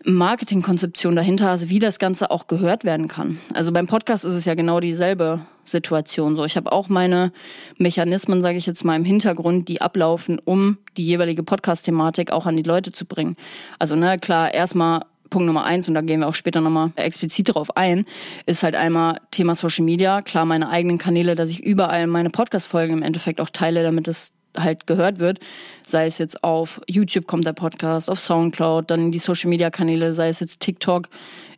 Marketingkonzeption 0.04 1.16
dahinter 1.16 1.48
hast, 1.48 1.70
wie 1.70 1.78
das 1.78 1.98
Ganze 1.98 2.30
auch 2.30 2.46
gehört 2.46 2.84
werden 2.84 3.08
kann. 3.08 3.38
Also 3.54 3.72
beim 3.72 3.86
Podcast 3.86 4.24
ist 4.24 4.34
es 4.34 4.44
ja 4.44 4.54
genau 4.54 4.80
dieselbe 4.80 5.46
Situation. 5.66 6.36
So, 6.36 6.44
ich 6.44 6.56
habe 6.56 6.72
auch 6.72 6.88
meine 6.88 7.32
Mechanismen, 7.78 8.42
sage 8.42 8.58
ich 8.58 8.66
jetzt 8.66 8.84
mal, 8.84 8.96
im 8.96 9.04
Hintergrund, 9.04 9.68
die 9.68 9.80
ablaufen, 9.80 10.40
um 10.44 10.78
die 10.96 11.04
jeweilige 11.04 11.42
Podcast-Thematik 11.42 12.32
auch 12.32 12.46
an 12.46 12.56
die 12.56 12.62
Leute 12.62 12.92
zu 12.92 13.04
bringen. 13.04 13.36
Also 13.78 13.96
ne, 13.96 14.18
klar, 14.18 14.52
erstmal 14.52 15.02
Punkt 15.30 15.46
Nummer 15.46 15.64
eins, 15.64 15.88
und 15.88 15.94
da 15.94 16.00
gehen 16.00 16.20
wir 16.20 16.28
auch 16.28 16.34
später 16.34 16.60
nochmal 16.60 16.92
explizit 16.96 17.48
darauf 17.48 17.76
ein, 17.76 18.04
ist 18.46 18.62
halt 18.62 18.76
einmal 18.76 19.18
Thema 19.30 19.54
Social 19.54 19.84
Media. 19.84 20.22
Klar, 20.22 20.44
meine 20.44 20.68
eigenen 20.68 20.98
Kanäle, 20.98 21.34
dass 21.34 21.50
ich 21.50 21.60
überall 21.60 22.06
meine 22.06 22.30
Podcast-Folgen 22.30 22.92
im 22.92 23.02
Endeffekt 23.02 23.40
auch 23.40 23.50
teile, 23.50 23.82
damit 23.82 24.06
es 24.06 24.32
halt 24.56 24.86
gehört 24.86 25.18
wird. 25.18 25.40
Sei 25.86 26.06
es 26.06 26.18
jetzt 26.18 26.42
auf 26.44 26.80
YouTube 26.88 27.26
kommt 27.26 27.46
der 27.46 27.52
Podcast, 27.52 28.08
auf 28.08 28.20
Soundcloud, 28.20 28.90
dann 28.90 29.00
in 29.00 29.12
die 29.12 29.18
Social 29.18 29.50
Media 29.50 29.70
Kanäle, 29.70 30.12
sei 30.12 30.28
es 30.28 30.40
jetzt 30.40 30.60
TikTok, 30.60 31.08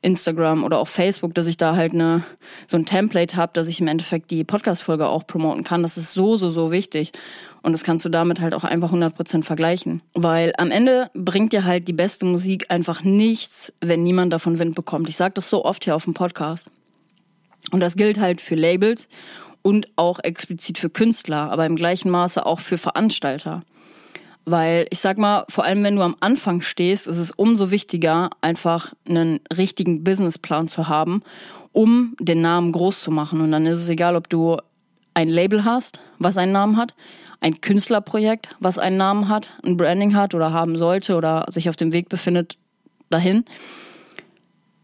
Instagram 0.03 0.65
oder 0.65 0.79
auch 0.79 0.89
Facebook, 0.89 1.35
dass 1.35 1.47
ich 1.47 1.57
da 1.57 1.77
halt 1.77 1.93
eine, 1.93 2.23
so 2.67 2.77
ein 2.77 2.87
Template 2.87 3.37
habe, 3.37 3.53
dass 3.55 3.69
ich 3.69 3.81
im 3.81 3.89
Endeffekt 3.89 4.31
die 4.31 4.45
Podcast-Folge 4.45 5.09
auch 5.09 5.27
promoten 5.27 5.65
kann. 5.65 5.83
Das 5.83 5.97
ist 5.97 6.13
so, 6.13 6.37
so, 6.37 6.51
so 6.51 6.71
wichtig. 6.71 7.13
Und 7.63 7.73
das 7.73 7.83
kannst 7.83 8.05
du 8.05 8.09
damit 8.09 8.41
halt 8.41 8.55
auch 8.55 8.65
einfach 8.65 8.93
100% 8.93 9.43
vergleichen. 9.43 10.03
Weil 10.15 10.53
am 10.59 10.71
Ende 10.71 11.11
bringt 11.15 11.53
dir 11.53 11.65
halt 11.65 11.89
die 11.89 11.93
beste 11.93 12.25
Musik 12.25 12.67
einfach 12.71 13.03
nichts, 13.03 13.73
wenn 13.81 14.05
niemand 14.05 14.33
davon 14.33 14.59
Wind 14.59 14.75
bekommt. 14.75 15.09
Ich 15.09 15.17
sage 15.17 15.35
das 15.35 15.51
so 15.51 15.65
oft 15.65 15.85
hier 15.85 15.97
auf 15.97 16.05
dem 16.05 16.15
Podcast. 16.15 16.71
Und 17.73 17.81
das 17.81 17.97
gilt 17.97 18.21
halt 18.21 18.41
für 18.41 18.55
Labels 18.55 19.09
und 19.67 19.89
auch 19.97 20.21
explizit 20.21 20.79
für 20.79 20.91
Künstler, 20.91 21.51
aber 21.51 21.67
im 21.67 21.75
gleichen 21.75 22.09
Maße 22.09 22.47
auch 22.47 22.61
für 22.61 22.79
Veranstalter. 22.79 23.65
Weil 24.45 24.87
ich 24.91 25.01
sag 25.01 25.19
mal, 25.19 25.45
vor 25.49 25.65
allem 25.65 25.83
wenn 25.83 25.97
du 25.97 26.03
am 26.03 26.15
Anfang 26.21 26.61
stehst, 26.61 27.09
ist 27.09 27.19
es 27.19 27.33
umso 27.33 27.73
wichtiger, 27.73 28.31
einfach 28.41 28.95
einen 29.09 29.41
richtigen 29.53 30.05
Businessplan 30.05 30.69
zu 30.69 30.87
haben, 30.87 31.25
um 31.73 32.15
den 32.21 32.43
Namen 32.43 32.71
groß 32.71 33.03
zu 33.03 33.11
machen. 33.11 33.41
Und 33.41 33.51
dann 33.51 33.67
ist 33.67 33.81
es 33.81 33.89
egal, 33.89 34.15
ob 34.15 34.29
du 34.29 34.57
ein 35.15 35.29
Label 35.29 35.65
hast, 35.65 35.99
was 36.21 36.37
einen 36.37 36.53
Namen 36.53 36.77
hat, 36.77 36.95
ein 37.41 37.61
Künstlerprojekt, 37.61 38.51
was 38.61 38.79
einen 38.79 38.99
Namen 38.99 39.29
hat, 39.29 39.59
ein 39.65 39.77
Branding 39.77 40.15
hat 40.15 40.33
oder 40.37 40.53
haben 40.53 40.79
sollte 40.79 41.17
oder 41.17 41.45
sich 41.49 41.69
auf 41.69 41.75
dem 41.75 41.91
Weg 41.91 42.09
befindet 42.09 42.57
dahin. 43.11 43.45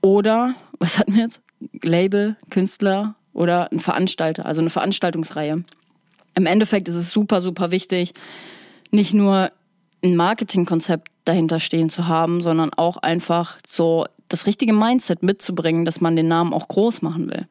Oder, 0.00 0.56
was 0.80 0.98
hatten 0.98 1.14
wir 1.14 1.22
jetzt? 1.22 1.40
Label, 1.84 2.36
Künstler 2.50 3.14
oder 3.32 3.70
ein 3.72 3.78
Veranstalter, 3.78 4.46
also 4.46 4.60
eine 4.60 4.70
Veranstaltungsreihe. 4.70 5.64
Im 6.34 6.46
Endeffekt 6.46 6.88
ist 6.88 6.94
es 6.94 7.10
super, 7.10 7.40
super 7.40 7.70
wichtig, 7.70 8.14
nicht 8.90 9.14
nur 9.14 9.50
ein 10.04 10.16
Marketingkonzept 10.16 11.08
dahinter 11.24 11.60
stehen 11.60 11.88
zu 11.88 12.08
haben, 12.08 12.40
sondern 12.40 12.72
auch 12.74 12.96
einfach 12.96 13.58
so 13.66 14.06
das 14.28 14.46
richtige 14.46 14.72
Mindset 14.72 15.22
mitzubringen, 15.22 15.84
dass 15.84 16.00
man 16.00 16.16
den 16.16 16.28
Namen 16.28 16.52
auch 16.52 16.68
groß 16.68 17.02
machen 17.02 17.30
will. 17.30 17.46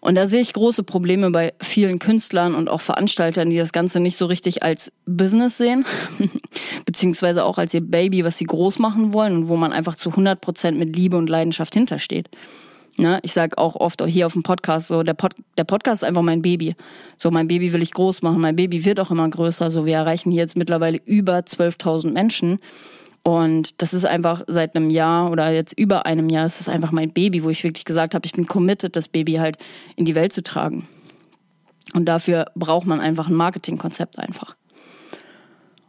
Und 0.00 0.14
da 0.14 0.28
sehe 0.28 0.40
ich 0.40 0.52
große 0.52 0.84
Probleme 0.84 1.30
bei 1.30 1.54
vielen 1.60 1.98
Künstlern 1.98 2.54
und 2.54 2.68
auch 2.68 2.80
Veranstaltern, 2.80 3.50
die 3.50 3.56
das 3.56 3.72
Ganze 3.72 3.98
nicht 3.98 4.16
so 4.16 4.26
richtig 4.26 4.62
als 4.62 4.92
Business 5.06 5.58
sehen, 5.58 5.84
beziehungsweise 6.86 7.44
auch 7.44 7.58
als 7.58 7.74
ihr 7.74 7.80
Baby, 7.80 8.24
was 8.24 8.38
sie 8.38 8.44
groß 8.44 8.78
machen 8.78 9.12
wollen 9.12 9.36
und 9.36 9.48
wo 9.48 9.56
man 9.56 9.72
einfach 9.72 9.96
zu 9.96 10.10
100 10.10 10.40
Prozent 10.40 10.78
mit 10.78 10.94
Liebe 10.94 11.16
und 11.16 11.28
Leidenschaft 11.28 11.74
hintersteht. 11.74 12.28
Ne? 12.98 13.20
Ich 13.22 13.32
sage 13.32 13.56
auch 13.58 13.76
oft 13.76 14.02
hier 14.04 14.26
auf 14.26 14.32
dem 14.32 14.42
Podcast 14.42 14.88
so, 14.88 15.02
der, 15.02 15.14
Pod, 15.14 15.34
der 15.56 15.64
Podcast 15.64 16.02
ist 16.02 16.08
einfach 16.08 16.22
mein 16.22 16.42
Baby. 16.42 16.74
So, 17.16 17.30
mein 17.30 17.48
Baby 17.48 17.72
will 17.72 17.82
ich 17.82 17.92
groß 17.92 18.22
machen, 18.22 18.40
mein 18.40 18.56
Baby 18.56 18.84
wird 18.84 19.00
auch 19.00 19.10
immer 19.10 19.28
größer. 19.28 19.70
So, 19.70 19.86
wir 19.86 19.94
erreichen 19.94 20.30
hier 20.30 20.42
jetzt 20.42 20.56
mittlerweile 20.56 20.98
über 21.04 21.38
12.000 21.38 22.10
Menschen. 22.10 22.58
Und 23.22 23.80
das 23.82 23.94
ist 23.94 24.04
einfach 24.04 24.42
seit 24.46 24.74
einem 24.74 24.90
Jahr 24.90 25.30
oder 25.30 25.52
jetzt 25.52 25.78
über 25.78 26.06
einem 26.06 26.28
Jahr, 26.28 26.46
ist 26.46 26.60
es 26.60 26.68
einfach 26.68 26.92
mein 26.92 27.12
Baby, 27.12 27.44
wo 27.44 27.50
ich 27.50 27.62
wirklich 27.62 27.84
gesagt 27.84 28.14
habe, 28.14 28.24
ich 28.26 28.32
bin 28.32 28.46
committed, 28.46 28.96
das 28.96 29.08
Baby 29.08 29.34
halt 29.34 29.58
in 29.96 30.04
die 30.04 30.14
Welt 30.14 30.32
zu 30.32 30.42
tragen. 30.42 30.88
Und 31.94 32.06
dafür 32.06 32.46
braucht 32.54 32.86
man 32.86 33.00
einfach 33.00 33.28
ein 33.28 33.34
Marketingkonzept 33.34 34.18
einfach. 34.18 34.56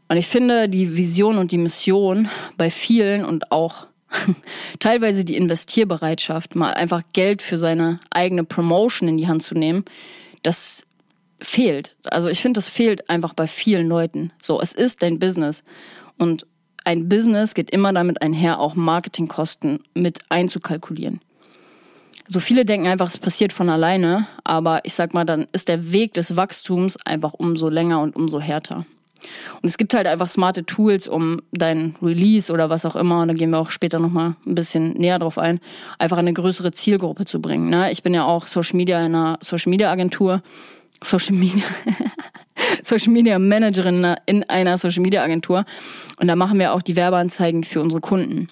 Und 0.09 0.17
ich 0.17 0.27
finde 0.27 0.67
die 0.69 0.97
Vision 0.97 1.37
und 1.37 1.51
die 1.51 1.57
Mission 1.57 2.29
bei 2.57 2.69
vielen 2.69 3.23
und 3.23 3.51
auch 3.51 3.87
teilweise 4.79 5.23
die 5.25 5.35
Investierbereitschaft, 5.35 6.55
mal 6.55 6.73
einfach 6.73 7.03
Geld 7.13 7.41
für 7.41 7.57
seine 7.57 7.99
eigene 8.09 8.43
Promotion 8.43 9.09
in 9.09 9.17
die 9.17 9.27
Hand 9.27 9.43
zu 9.43 9.55
nehmen, 9.55 9.85
das 10.43 10.83
fehlt. 11.41 11.95
Also 12.03 12.29
ich 12.29 12.41
finde, 12.41 12.57
das 12.57 12.67
fehlt 12.67 13.09
einfach 13.09 13.33
bei 13.33 13.47
vielen 13.47 13.87
Leuten. 13.87 14.31
So, 14.41 14.59
es 14.61 14.73
ist 14.73 15.01
dein 15.01 15.19
Business. 15.19 15.63
Und 16.17 16.45
ein 16.83 17.07
Business 17.07 17.53
geht 17.53 17.69
immer 17.69 17.93
damit 17.93 18.21
einher, 18.21 18.59
auch 18.59 18.75
Marketingkosten 18.75 19.83
mit 19.93 20.19
einzukalkulieren. 20.29 21.21
So 22.27 22.39
viele 22.39 22.63
denken 22.63 22.87
einfach, 22.87 23.07
es 23.07 23.17
passiert 23.17 23.53
von 23.53 23.69
alleine, 23.69 24.27
aber 24.43 24.81
ich 24.83 24.93
sag 24.93 25.13
mal, 25.13 25.25
dann 25.25 25.47
ist 25.51 25.67
der 25.67 25.91
Weg 25.91 26.13
des 26.13 26.35
Wachstums 26.35 26.97
einfach 26.97 27.33
umso 27.33 27.69
länger 27.69 28.01
und 28.01 28.15
umso 28.15 28.39
härter. 28.39 28.85
Und 29.61 29.67
es 29.67 29.77
gibt 29.77 29.93
halt 29.93 30.07
einfach 30.07 30.27
smarte 30.27 30.65
Tools, 30.65 31.07
um 31.07 31.41
dein 31.51 31.95
Release 32.01 32.51
oder 32.51 32.69
was 32.69 32.85
auch 32.85 32.95
immer, 32.95 33.21
und 33.21 33.27
da 33.29 33.33
gehen 33.33 33.49
wir 33.51 33.59
auch 33.59 33.69
später 33.69 33.99
nochmal 33.99 34.35
ein 34.45 34.55
bisschen 34.55 34.93
näher 34.93 35.19
drauf 35.19 35.37
ein, 35.37 35.59
einfach 35.97 36.17
eine 36.17 36.33
größere 36.33 36.71
Zielgruppe 36.71 37.25
zu 37.25 37.41
bringen. 37.41 37.69
Ne? 37.69 37.91
Ich 37.91 38.03
bin 38.03 38.13
ja 38.13 38.25
auch 38.25 38.47
Social 38.47 38.77
Media 38.77 38.99
in 38.99 39.15
einer 39.15 39.37
Social 39.41 39.69
Media 39.69 39.91
Agentur, 39.91 40.41
Social 41.03 41.35
Media, 41.35 41.63
Social 42.83 43.13
Media 43.13 43.39
Managerin 43.39 44.15
in 44.25 44.43
einer 44.49 44.77
Social 44.77 45.01
Media 45.01 45.23
Agentur. 45.23 45.65
Und 46.19 46.27
da 46.27 46.35
machen 46.35 46.59
wir 46.59 46.73
auch 46.73 46.81
die 46.81 46.95
Werbeanzeigen 46.95 47.63
für 47.63 47.81
unsere 47.81 48.01
Kunden. 48.01 48.49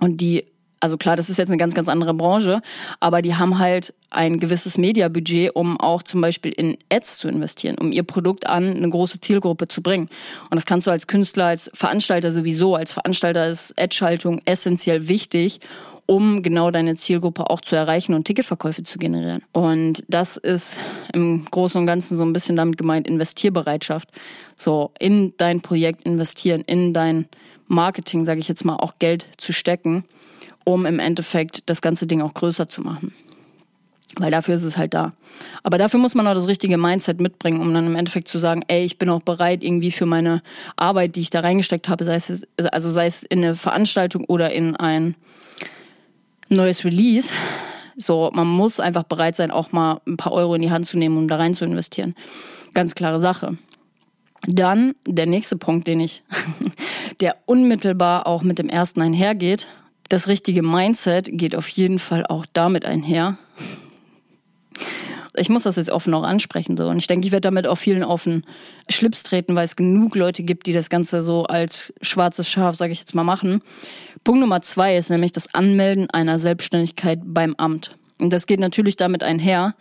Und 0.00 0.20
die 0.20 0.44
also 0.80 0.96
klar, 0.96 1.16
das 1.16 1.28
ist 1.28 1.38
jetzt 1.38 1.48
eine 1.48 1.56
ganz, 1.56 1.74
ganz 1.74 1.88
andere 1.88 2.14
Branche, 2.14 2.60
aber 3.00 3.22
die 3.22 3.34
haben 3.34 3.58
halt 3.58 3.94
ein 4.10 4.40
gewisses 4.40 4.78
Mediabudget, 4.78 5.54
um 5.54 5.78
auch 5.78 6.02
zum 6.02 6.20
Beispiel 6.20 6.52
in 6.52 6.78
Ads 6.90 7.18
zu 7.18 7.28
investieren, 7.28 7.76
um 7.78 7.92
ihr 7.92 8.04
Produkt 8.04 8.46
an 8.46 8.76
eine 8.76 8.88
große 8.88 9.20
Zielgruppe 9.20 9.68
zu 9.68 9.82
bringen. 9.82 10.08
Und 10.50 10.54
das 10.54 10.66
kannst 10.66 10.86
du 10.86 10.90
als 10.90 11.06
Künstler, 11.06 11.46
als 11.46 11.70
Veranstalter 11.74 12.32
sowieso. 12.32 12.74
Als 12.74 12.92
Veranstalter 12.92 13.48
ist 13.48 13.78
Ad-Schaltung 13.78 14.40
essentiell 14.44 15.08
wichtig, 15.08 15.60
um 16.06 16.42
genau 16.42 16.70
deine 16.70 16.96
Zielgruppe 16.96 17.50
auch 17.50 17.60
zu 17.60 17.76
erreichen 17.76 18.14
und 18.14 18.24
Ticketverkäufe 18.24 18.82
zu 18.82 18.98
generieren. 18.98 19.42
Und 19.52 20.04
das 20.08 20.38
ist 20.38 20.78
im 21.12 21.44
Großen 21.50 21.78
und 21.78 21.86
Ganzen 21.86 22.16
so 22.16 22.24
ein 22.24 22.32
bisschen 22.32 22.56
damit 22.56 22.78
gemeint, 22.78 23.06
Investierbereitschaft. 23.06 24.08
So 24.56 24.92
in 24.98 25.34
dein 25.36 25.60
Projekt 25.60 26.04
investieren, 26.04 26.62
in 26.62 26.94
dein 26.94 27.28
Marketing, 27.66 28.24
sage 28.24 28.40
ich 28.40 28.48
jetzt 28.48 28.64
mal, 28.64 28.76
auch 28.76 28.94
Geld 28.98 29.26
zu 29.36 29.52
stecken 29.52 30.04
um 30.68 30.84
im 30.84 30.98
Endeffekt 30.98 31.62
das 31.70 31.80
ganze 31.80 32.06
Ding 32.06 32.20
auch 32.20 32.34
größer 32.34 32.68
zu 32.68 32.82
machen. 32.82 33.14
Weil 34.16 34.30
dafür 34.30 34.54
ist 34.54 34.64
es 34.64 34.76
halt 34.76 34.92
da. 34.92 35.14
Aber 35.62 35.78
dafür 35.78 35.98
muss 35.98 36.14
man 36.14 36.26
auch 36.26 36.34
das 36.34 36.46
richtige 36.46 36.76
Mindset 36.76 37.20
mitbringen, 37.20 37.60
um 37.60 37.72
dann 37.72 37.86
im 37.86 37.96
Endeffekt 37.96 38.28
zu 38.28 38.38
sagen, 38.38 38.62
ey, 38.68 38.84
ich 38.84 38.98
bin 38.98 39.08
auch 39.08 39.22
bereit, 39.22 39.64
irgendwie 39.64 39.90
für 39.90 40.04
meine 40.04 40.42
Arbeit, 40.76 41.16
die 41.16 41.20
ich 41.20 41.30
da 41.30 41.40
reingesteckt 41.40 41.88
habe, 41.88 42.04
sei 42.04 42.16
es, 42.16 42.46
also 42.70 42.90
sei 42.90 43.06
es 43.06 43.22
in 43.22 43.38
eine 43.38 43.56
Veranstaltung 43.56 44.24
oder 44.24 44.52
in 44.52 44.76
ein 44.76 45.14
neues 46.50 46.84
Release. 46.84 47.32
So, 47.96 48.30
man 48.34 48.46
muss 48.46 48.78
einfach 48.78 49.04
bereit 49.04 49.36
sein, 49.36 49.50
auch 49.50 49.72
mal 49.72 50.02
ein 50.06 50.18
paar 50.18 50.32
Euro 50.32 50.54
in 50.54 50.60
die 50.60 50.70
Hand 50.70 50.84
zu 50.84 50.98
nehmen, 50.98 51.16
um 51.16 51.28
da 51.28 51.36
rein 51.36 51.54
zu 51.54 51.64
investieren. 51.64 52.14
Ganz 52.74 52.94
klare 52.94 53.20
Sache. 53.20 53.56
Dann 54.46 54.94
der 55.06 55.26
nächste 55.26 55.56
Punkt, 55.56 55.88
den 55.88 56.00
ich, 56.00 56.22
der 57.20 57.36
unmittelbar 57.46 58.26
auch 58.26 58.42
mit 58.42 58.58
dem 58.58 58.68
ersten 58.68 59.00
einhergeht, 59.00 59.66
das 60.08 60.28
richtige 60.28 60.62
Mindset 60.62 61.28
geht 61.30 61.54
auf 61.54 61.68
jeden 61.68 61.98
Fall 61.98 62.26
auch 62.26 62.46
damit 62.52 62.84
einher. 62.84 63.38
Ich 65.36 65.48
muss 65.48 65.62
das 65.62 65.76
jetzt 65.76 65.90
offen 65.90 66.14
auch 66.14 66.24
ansprechen. 66.24 66.76
So. 66.76 66.88
Und 66.88 66.98
ich 66.98 67.06
denke, 67.06 67.26
ich 67.26 67.32
werde 67.32 67.46
damit 67.46 67.66
auch 67.66 67.76
vielen 67.76 68.02
auf 68.02 68.24
den 68.24 68.42
Schlips 68.88 69.22
treten, 69.22 69.54
weil 69.54 69.64
es 69.64 69.76
genug 69.76 70.16
Leute 70.16 70.42
gibt, 70.42 70.66
die 70.66 70.72
das 70.72 70.90
Ganze 70.90 71.22
so 71.22 71.44
als 71.44 71.92
schwarzes 72.02 72.48
Schaf, 72.48 72.74
sage 72.74 72.92
ich 72.92 72.98
jetzt 72.98 73.14
mal, 73.14 73.24
machen. 73.24 73.62
Punkt 74.24 74.40
Nummer 74.40 74.62
zwei 74.62 74.96
ist 74.96 75.10
nämlich 75.10 75.32
das 75.32 75.54
Anmelden 75.54 76.10
einer 76.10 76.38
Selbstständigkeit 76.38 77.20
beim 77.22 77.54
Amt. 77.56 77.96
Und 78.20 78.32
das 78.32 78.46
geht 78.46 78.58
natürlich 78.58 78.96
damit 78.96 79.22
einher, 79.22 79.74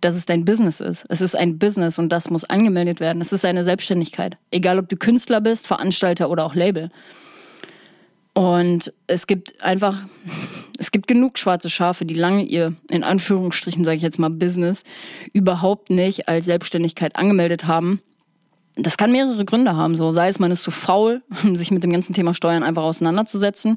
dass 0.00 0.14
es 0.14 0.26
dein 0.26 0.44
Business 0.44 0.80
ist. 0.80 1.04
Es 1.08 1.20
ist 1.20 1.36
ein 1.36 1.58
Business 1.58 1.98
und 1.98 2.10
das 2.10 2.30
muss 2.30 2.44
angemeldet 2.44 3.00
werden. 3.00 3.22
Es 3.22 3.32
ist 3.32 3.44
eine 3.44 3.64
Selbstständigkeit. 3.64 4.36
Egal, 4.50 4.78
ob 4.78 4.88
du 4.88 4.96
Künstler 4.96 5.40
bist, 5.40 5.66
Veranstalter 5.66 6.28
oder 6.28 6.44
auch 6.44 6.54
Label. 6.54 6.90
Und 8.34 8.92
es 9.06 9.26
gibt 9.26 9.62
einfach, 9.62 10.04
es 10.78 10.90
gibt 10.90 11.06
genug 11.06 11.38
schwarze 11.38 11.70
Schafe, 11.70 12.04
die 12.04 12.14
lange 12.14 12.42
ihr, 12.42 12.74
in 12.88 13.04
Anführungsstrichen 13.04 13.84
sage 13.84 13.96
ich 13.96 14.02
jetzt 14.02 14.18
mal, 14.18 14.30
Business 14.30 14.84
überhaupt 15.32 15.90
nicht 15.90 16.28
als 16.28 16.46
Selbstständigkeit 16.46 17.16
angemeldet 17.16 17.66
haben. 17.66 18.00
Das 18.76 18.96
kann 18.96 19.12
mehrere 19.12 19.44
Gründe 19.44 19.76
haben, 19.76 19.94
so 19.96 20.10
sei 20.12 20.28
es, 20.28 20.38
man 20.38 20.50
ist 20.50 20.62
zu 20.62 20.70
faul, 20.70 21.22
sich 21.54 21.70
mit 21.70 21.84
dem 21.84 21.92
ganzen 21.92 22.14
Thema 22.14 22.32
Steuern 22.34 22.62
einfach 22.62 22.82
auseinanderzusetzen, 22.82 23.76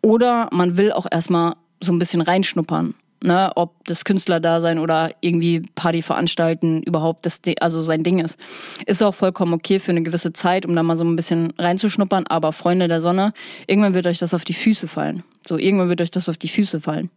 oder 0.00 0.48
man 0.52 0.76
will 0.76 0.92
auch 0.92 1.06
erstmal 1.10 1.56
so 1.80 1.92
ein 1.92 1.98
bisschen 1.98 2.20
reinschnuppern 2.20 2.94
ne, 3.22 3.52
ob 3.56 3.84
das 3.84 4.04
Künstlerdasein 4.04 4.78
oder 4.78 5.10
irgendwie 5.20 5.62
Party 5.74 6.02
veranstalten 6.02 6.82
überhaupt 6.82 7.26
das, 7.26 7.40
also 7.60 7.80
sein 7.80 8.02
Ding 8.02 8.18
ist. 8.20 8.38
Ist 8.86 9.02
auch 9.02 9.14
vollkommen 9.14 9.54
okay 9.54 9.80
für 9.80 9.92
eine 9.92 10.02
gewisse 10.02 10.32
Zeit, 10.32 10.66
um 10.66 10.74
da 10.74 10.82
mal 10.82 10.96
so 10.96 11.04
ein 11.04 11.16
bisschen 11.16 11.52
reinzuschnuppern, 11.58 12.26
aber 12.26 12.52
Freunde 12.52 12.88
der 12.88 13.00
Sonne, 13.00 13.32
irgendwann 13.66 13.94
wird 13.94 14.06
euch 14.06 14.18
das 14.18 14.34
auf 14.34 14.44
die 14.44 14.54
Füße 14.54 14.88
fallen. 14.88 15.22
So, 15.46 15.58
irgendwann 15.58 15.88
wird 15.88 16.00
euch 16.00 16.10
das 16.10 16.28
auf 16.28 16.36
die 16.36 16.48
Füße 16.48 16.80
fallen. 16.80 17.10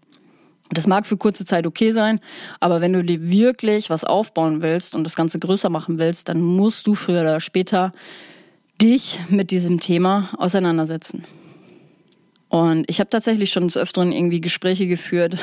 Das 0.74 0.88
mag 0.88 1.06
für 1.06 1.18
kurze 1.18 1.44
Zeit 1.44 1.68
okay 1.68 1.92
sein, 1.92 2.22
aber 2.62 2.80
wenn 2.80 2.94
du 2.94 3.04
dir 3.04 3.30
wirklich 3.30 3.90
was 3.90 4.06
aufbauen 4.06 4.62
willst 4.62 4.96
und 4.96 5.04
das 5.04 5.18
Ganze 5.18 5.38
größer 5.38 5.70
machen 5.70 6.00
willst, 6.00 6.30
dann 6.30 6.42
musst 6.42 6.88
du 6.88 6.96
früher 6.96 7.22
oder 7.22 7.42
später 7.42 7.92
dich 8.82 9.20
mit 9.30 9.52
diesem 9.52 9.82
Thema 9.82 10.30
auseinandersetzen. 10.38 11.26
Und 12.52 12.84
ich 12.90 13.00
habe 13.00 13.10
tatsächlich 13.10 13.50
schon 13.50 13.64
des 13.64 13.78
Öfteren 13.78 14.12
irgendwie 14.12 14.42
Gespräche 14.42 14.86
geführt 14.86 15.38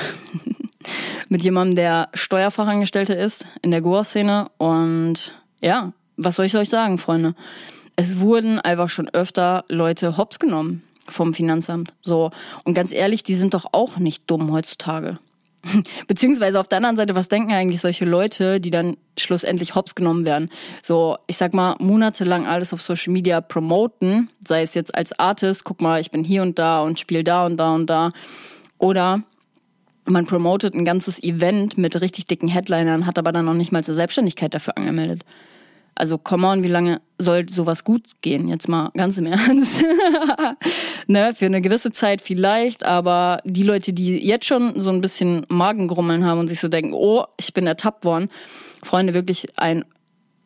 mit 1.30 1.42
jemandem, 1.42 1.74
der 1.74 2.10
Steuerfachangestellter 2.12 3.16
ist 3.16 3.46
in 3.62 3.70
der 3.70 3.80
Goa-Szene. 3.80 4.50
Und 4.58 5.32
ja, 5.62 5.94
was 6.18 6.36
soll 6.36 6.44
ich 6.44 6.54
euch 6.54 6.68
sagen, 6.68 6.98
Freunde? 6.98 7.34
Es 7.96 8.20
wurden 8.20 8.58
einfach 8.58 8.90
schon 8.90 9.08
öfter 9.08 9.64
Leute 9.70 10.18
hops 10.18 10.38
genommen 10.38 10.82
vom 11.06 11.32
Finanzamt. 11.32 11.94
So. 12.02 12.30
Und 12.64 12.74
ganz 12.74 12.92
ehrlich, 12.92 13.22
die 13.22 13.36
sind 13.36 13.54
doch 13.54 13.64
auch 13.72 13.96
nicht 13.96 14.30
dumm 14.30 14.52
heutzutage. 14.52 15.18
Beziehungsweise 16.06 16.60
auf 16.60 16.68
der 16.68 16.78
anderen 16.78 16.96
Seite, 16.96 17.14
was 17.14 17.28
denken 17.28 17.52
eigentlich 17.52 17.80
solche 17.80 18.04
Leute, 18.04 18.60
die 18.60 18.70
dann 18.70 18.96
schlussendlich 19.18 19.74
hops 19.74 19.94
genommen 19.94 20.24
werden? 20.24 20.50
So, 20.82 21.18
ich 21.26 21.36
sag 21.36 21.54
mal, 21.54 21.76
monatelang 21.80 22.46
alles 22.46 22.72
auf 22.72 22.80
Social 22.80 23.12
Media 23.12 23.40
promoten, 23.40 24.30
sei 24.46 24.62
es 24.62 24.74
jetzt 24.74 24.94
als 24.94 25.18
Artist, 25.18 25.64
guck 25.64 25.80
mal, 25.80 26.00
ich 26.00 26.10
bin 26.10 26.24
hier 26.24 26.42
und 26.42 26.58
da 26.58 26.80
und 26.82 27.00
spiele 27.00 27.24
da 27.24 27.46
und 27.46 27.56
da 27.56 27.74
und 27.74 27.86
da. 27.86 28.10
Oder 28.78 29.22
man 30.04 30.26
promotet 30.26 30.74
ein 30.74 30.84
ganzes 30.84 31.22
Event 31.22 31.76
mit 31.76 32.00
richtig 32.00 32.26
dicken 32.26 32.48
Headlinern, 32.48 33.06
hat 33.06 33.18
aber 33.18 33.32
dann 33.32 33.44
noch 33.44 33.54
nicht 33.54 33.72
mal 33.72 33.84
zur 33.84 33.94
Selbstständigkeit 33.94 34.54
dafür 34.54 34.76
angemeldet. 34.76 35.24
Also 35.99 36.17
come 36.17 36.47
on, 36.47 36.62
wie 36.62 36.69
lange 36.69 37.00
soll 37.19 37.49
sowas 37.49 37.83
gut 37.83 38.05
gehen? 38.21 38.47
Jetzt 38.47 38.69
mal 38.69 38.93
ganz 38.95 39.19
im 39.19 39.26
Ernst. 39.33 39.85
ne, 41.09 41.35
für 41.35 41.47
eine 41.47 41.61
gewisse 41.61 41.90
Zeit 41.90 42.21
vielleicht, 42.21 42.85
aber 42.85 43.40
die 43.45 43.64
Leute, 43.64 43.93
die 43.93 44.25
jetzt 44.25 44.47
schon 44.47 44.81
so 44.81 44.90
ein 44.90 45.00
bisschen 45.00 45.45
Magengrummeln 45.49 46.25
haben 46.25 46.38
und 46.38 46.47
sich 46.47 46.61
so 46.61 46.69
denken, 46.69 46.93
oh, 46.95 47.25
ich 47.37 47.52
bin 47.52 47.67
ertappt 47.67 48.05
worden, 48.05 48.31
Freunde, 48.85 49.12
wirklich 49.12 49.59
ein 49.59 49.85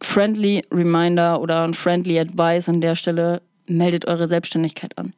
friendly 0.01 0.65
Reminder 0.73 1.39
oder 1.43 1.65
ein 1.65 1.75
friendly 1.75 2.19
Advice 2.19 2.71
an 2.71 2.81
der 2.81 2.95
Stelle, 2.95 3.43
meldet 3.67 4.07
eure 4.07 4.29
Selbstständigkeit 4.29 4.97
an. 4.97 5.13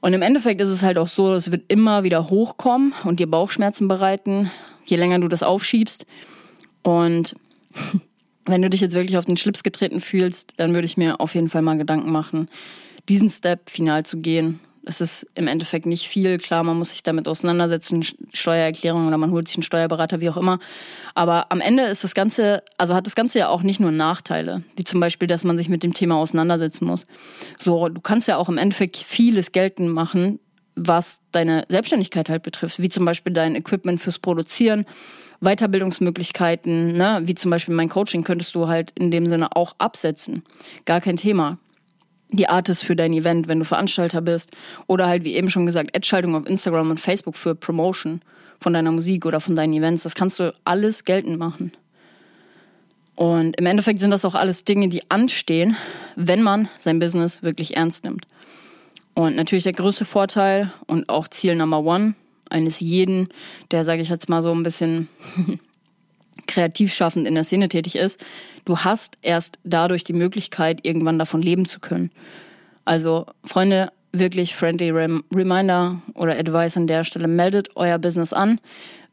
Und 0.00 0.14
im 0.14 0.22
Endeffekt 0.22 0.60
ist 0.60 0.68
es 0.68 0.82
halt 0.82 0.98
auch 0.98 1.06
so, 1.06 1.32
es 1.32 1.52
wird 1.52 1.62
immer 1.68 2.02
wieder 2.02 2.28
hochkommen 2.28 2.92
und 3.04 3.20
dir 3.20 3.30
Bauchschmerzen 3.30 3.86
bereiten, 3.86 4.50
je 4.84 4.96
länger 4.96 5.20
du 5.20 5.28
das 5.28 5.44
aufschiebst. 5.44 6.06
Und 6.82 7.36
wenn 8.46 8.62
du 8.62 8.70
dich 8.70 8.80
jetzt 8.80 8.94
wirklich 8.94 9.16
auf 9.16 9.24
den 9.24 9.36
Schlips 9.36 9.62
getreten 9.62 10.00
fühlst, 10.00 10.54
dann 10.56 10.74
würde 10.74 10.86
ich 10.86 10.96
mir 10.96 11.20
auf 11.20 11.34
jeden 11.34 11.48
Fall 11.48 11.62
mal 11.62 11.76
Gedanken 11.76 12.10
machen, 12.10 12.48
diesen 13.08 13.30
Step 13.30 13.70
final 13.70 14.04
zu 14.04 14.18
gehen. 14.18 14.60
Es 14.86 15.02
ist 15.02 15.26
im 15.34 15.46
Endeffekt 15.46 15.84
nicht 15.84 16.08
viel. 16.08 16.38
Klar, 16.38 16.64
man 16.64 16.78
muss 16.78 16.90
sich 16.90 17.02
damit 17.02 17.28
auseinandersetzen, 17.28 18.02
Steuererklärung 18.32 19.06
oder 19.06 19.18
man 19.18 19.30
holt 19.30 19.46
sich 19.46 19.58
einen 19.58 19.62
Steuerberater, 19.62 20.20
wie 20.20 20.30
auch 20.30 20.38
immer. 20.38 20.58
Aber 21.14 21.52
am 21.52 21.60
Ende 21.60 21.82
ist 21.82 22.02
das 22.02 22.14
Ganze, 22.14 22.62
also 22.78 22.94
hat 22.94 23.04
das 23.04 23.14
Ganze 23.14 23.40
ja 23.40 23.48
auch 23.48 23.62
nicht 23.62 23.78
nur 23.78 23.90
Nachteile, 23.90 24.62
wie 24.76 24.84
zum 24.84 24.98
Beispiel, 24.98 25.28
dass 25.28 25.44
man 25.44 25.58
sich 25.58 25.68
mit 25.68 25.82
dem 25.82 25.92
Thema 25.92 26.16
auseinandersetzen 26.16 26.86
muss. 26.86 27.04
So, 27.58 27.88
du 27.90 28.00
kannst 28.00 28.26
ja 28.26 28.38
auch 28.38 28.48
im 28.48 28.56
Endeffekt 28.56 28.96
vieles 28.96 29.52
geltend 29.52 29.92
machen, 29.92 30.40
was 30.76 31.20
deine 31.30 31.66
Selbstständigkeit 31.68 32.30
halt 32.30 32.42
betrifft, 32.42 32.80
wie 32.80 32.88
zum 32.88 33.04
Beispiel 33.04 33.34
dein 33.34 33.54
Equipment 33.56 34.00
fürs 34.00 34.18
Produzieren, 34.18 34.86
Weiterbildungsmöglichkeiten, 35.40 36.96
ne, 36.96 37.22
wie 37.24 37.34
zum 37.34 37.50
Beispiel 37.50 37.74
mein 37.74 37.88
Coaching, 37.88 38.24
könntest 38.24 38.54
du 38.54 38.68
halt 38.68 38.92
in 38.94 39.10
dem 39.10 39.26
Sinne 39.26 39.56
auch 39.56 39.74
absetzen. 39.78 40.42
Gar 40.84 41.00
kein 41.00 41.16
Thema. 41.16 41.58
Die 42.30 42.48
Artist 42.48 42.84
für 42.84 42.94
dein 42.94 43.12
Event, 43.12 43.48
wenn 43.48 43.58
du 43.58 43.64
Veranstalter 43.64 44.20
bist. 44.20 44.52
Oder 44.86 45.06
halt, 45.06 45.24
wie 45.24 45.34
eben 45.34 45.50
schon 45.50 45.66
gesagt, 45.66 45.96
Ad-Schaltung 45.96 46.36
auf 46.36 46.46
Instagram 46.46 46.90
und 46.90 47.00
Facebook 47.00 47.36
für 47.36 47.54
Promotion 47.54 48.20
von 48.60 48.72
deiner 48.72 48.92
Musik 48.92 49.26
oder 49.26 49.40
von 49.40 49.56
deinen 49.56 49.72
Events. 49.72 50.02
Das 50.02 50.14
kannst 50.14 50.38
du 50.38 50.54
alles 50.64 51.04
geltend 51.04 51.38
machen. 51.38 51.72
Und 53.16 53.58
im 53.58 53.66
Endeffekt 53.66 54.00
sind 54.00 54.12
das 54.12 54.24
auch 54.24 54.34
alles 54.34 54.64
Dinge, 54.64 54.88
die 54.88 55.10
anstehen, 55.10 55.76
wenn 56.16 56.42
man 56.42 56.68
sein 56.78 56.98
Business 56.98 57.42
wirklich 57.42 57.76
ernst 57.76 58.04
nimmt. 58.04 58.26
Und 59.14 59.36
natürlich 59.36 59.64
der 59.64 59.72
größte 59.72 60.04
Vorteil 60.04 60.72
und 60.86 61.08
auch 61.08 61.28
Ziel 61.28 61.54
Number 61.56 61.80
One 61.80 62.14
eines 62.50 62.80
jeden, 62.80 63.28
der, 63.70 63.84
sage 63.84 64.02
ich 64.02 64.08
jetzt 64.08 64.28
mal 64.28 64.42
so 64.42 64.52
ein 64.52 64.62
bisschen 64.62 65.08
kreativ 66.46 66.92
schaffend 66.92 67.26
in 67.26 67.34
der 67.34 67.44
Szene 67.44 67.68
tätig 67.68 67.96
ist, 67.96 68.22
du 68.64 68.78
hast 68.78 69.18
erst 69.22 69.58
dadurch 69.64 70.04
die 70.04 70.12
Möglichkeit, 70.12 70.84
irgendwann 70.84 71.18
davon 71.18 71.42
leben 71.42 71.66
zu 71.66 71.80
können. 71.80 72.10
Also, 72.84 73.26
Freunde, 73.44 73.92
wirklich 74.12 74.56
friendly 74.56 74.90
Rem 74.90 75.24
Reminder 75.34 76.02
oder 76.14 76.36
Advice 76.36 76.76
an 76.76 76.86
der 76.86 77.04
Stelle, 77.04 77.28
meldet 77.28 77.76
euer 77.76 77.98
Business 77.98 78.32
an, 78.32 78.60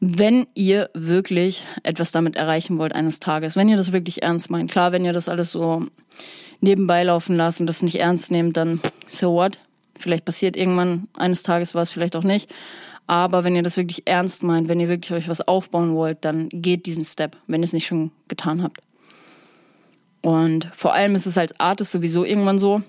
wenn 0.00 0.46
ihr 0.54 0.90
wirklich 0.94 1.64
etwas 1.82 2.12
damit 2.12 2.36
erreichen 2.36 2.78
wollt 2.78 2.94
eines 2.94 3.20
Tages, 3.20 3.56
wenn 3.56 3.68
ihr 3.68 3.76
das 3.76 3.92
wirklich 3.92 4.22
ernst 4.22 4.50
meint. 4.50 4.70
Klar, 4.70 4.92
wenn 4.92 5.04
ihr 5.04 5.12
das 5.12 5.28
alles 5.28 5.52
so 5.52 5.86
nebenbei 6.60 7.04
laufen 7.04 7.36
lasst 7.36 7.60
und 7.60 7.66
das 7.66 7.82
nicht 7.82 8.00
ernst 8.00 8.30
nehmt, 8.30 8.56
dann 8.56 8.80
so 9.06 9.32
what? 9.32 9.58
Vielleicht 9.98 10.24
passiert 10.24 10.56
irgendwann 10.56 11.08
eines 11.16 11.42
Tages 11.42 11.74
was, 11.74 11.90
vielleicht 11.90 12.16
auch 12.16 12.24
nicht. 12.24 12.52
Aber 13.08 13.42
wenn 13.42 13.56
ihr 13.56 13.62
das 13.62 13.78
wirklich 13.78 14.06
ernst 14.06 14.42
meint, 14.42 14.68
wenn 14.68 14.80
ihr 14.80 14.88
wirklich 14.88 15.12
euch 15.12 15.28
was 15.28 15.40
aufbauen 15.40 15.94
wollt, 15.94 16.24
dann 16.26 16.50
geht 16.50 16.84
diesen 16.84 17.04
Step, 17.04 17.36
wenn 17.46 17.62
ihr 17.62 17.64
es 17.64 17.72
nicht 17.72 17.86
schon 17.86 18.12
getan 18.28 18.62
habt. 18.62 18.82
Und 20.20 20.68
vor 20.76 20.92
allem 20.92 21.14
ist 21.14 21.26
es 21.26 21.38
als 21.38 21.58
Artist 21.58 21.90
sowieso 21.90 22.22
irgendwann 22.22 22.58
so, 22.58 22.82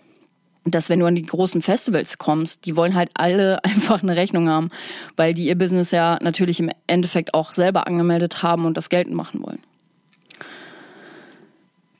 dass 0.65 0.89
wenn 0.89 0.99
du 0.99 1.05
an 1.05 1.15
die 1.15 1.25
großen 1.25 1.61
Festivals 1.61 2.17
kommst, 2.17 2.65
die 2.65 2.75
wollen 2.75 2.95
halt 2.95 3.11
alle 3.13 3.63
einfach 3.63 4.03
eine 4.03 4.17
Rechnung 4.17 4.49
haben, 4.49 4.71
weil 5.15 5.33
die 5.33 5.45
ihr 5.45 5.57
Business 5.57 5.91
ja 5.91 6.19
natürlich 6.21 6.59
im 6.59 6.69
Endeffekt 6.85 7.33
auch 7.33 7.53
selber 7.53 7.87
angemeldet 7.87 8.43
haben 8.43 8.65
und 8.65 8.75
das 8.75 8.89
geltend 8.89 9.15
machen 9.15 9.41
wollen. 9.41 9.59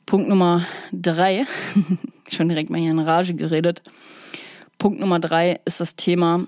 Punkt 0.04 0.28
Nummer 0.28 0.66
drei, 0.92 1.46
schon 2.28 2.50
direkt 2.50 2.68
mal 2.68 2.80
hier 2.80 2.90
in 2.90 2.98
Rage 2.98 3.32
geredet. 3.32 3.80
Punkt 4.76 5.00
Nummer 5.00 5.20
drei 5.20 5.60
ist 5.64 5.80
das 5.80 5.96
Thema 5.96 6.44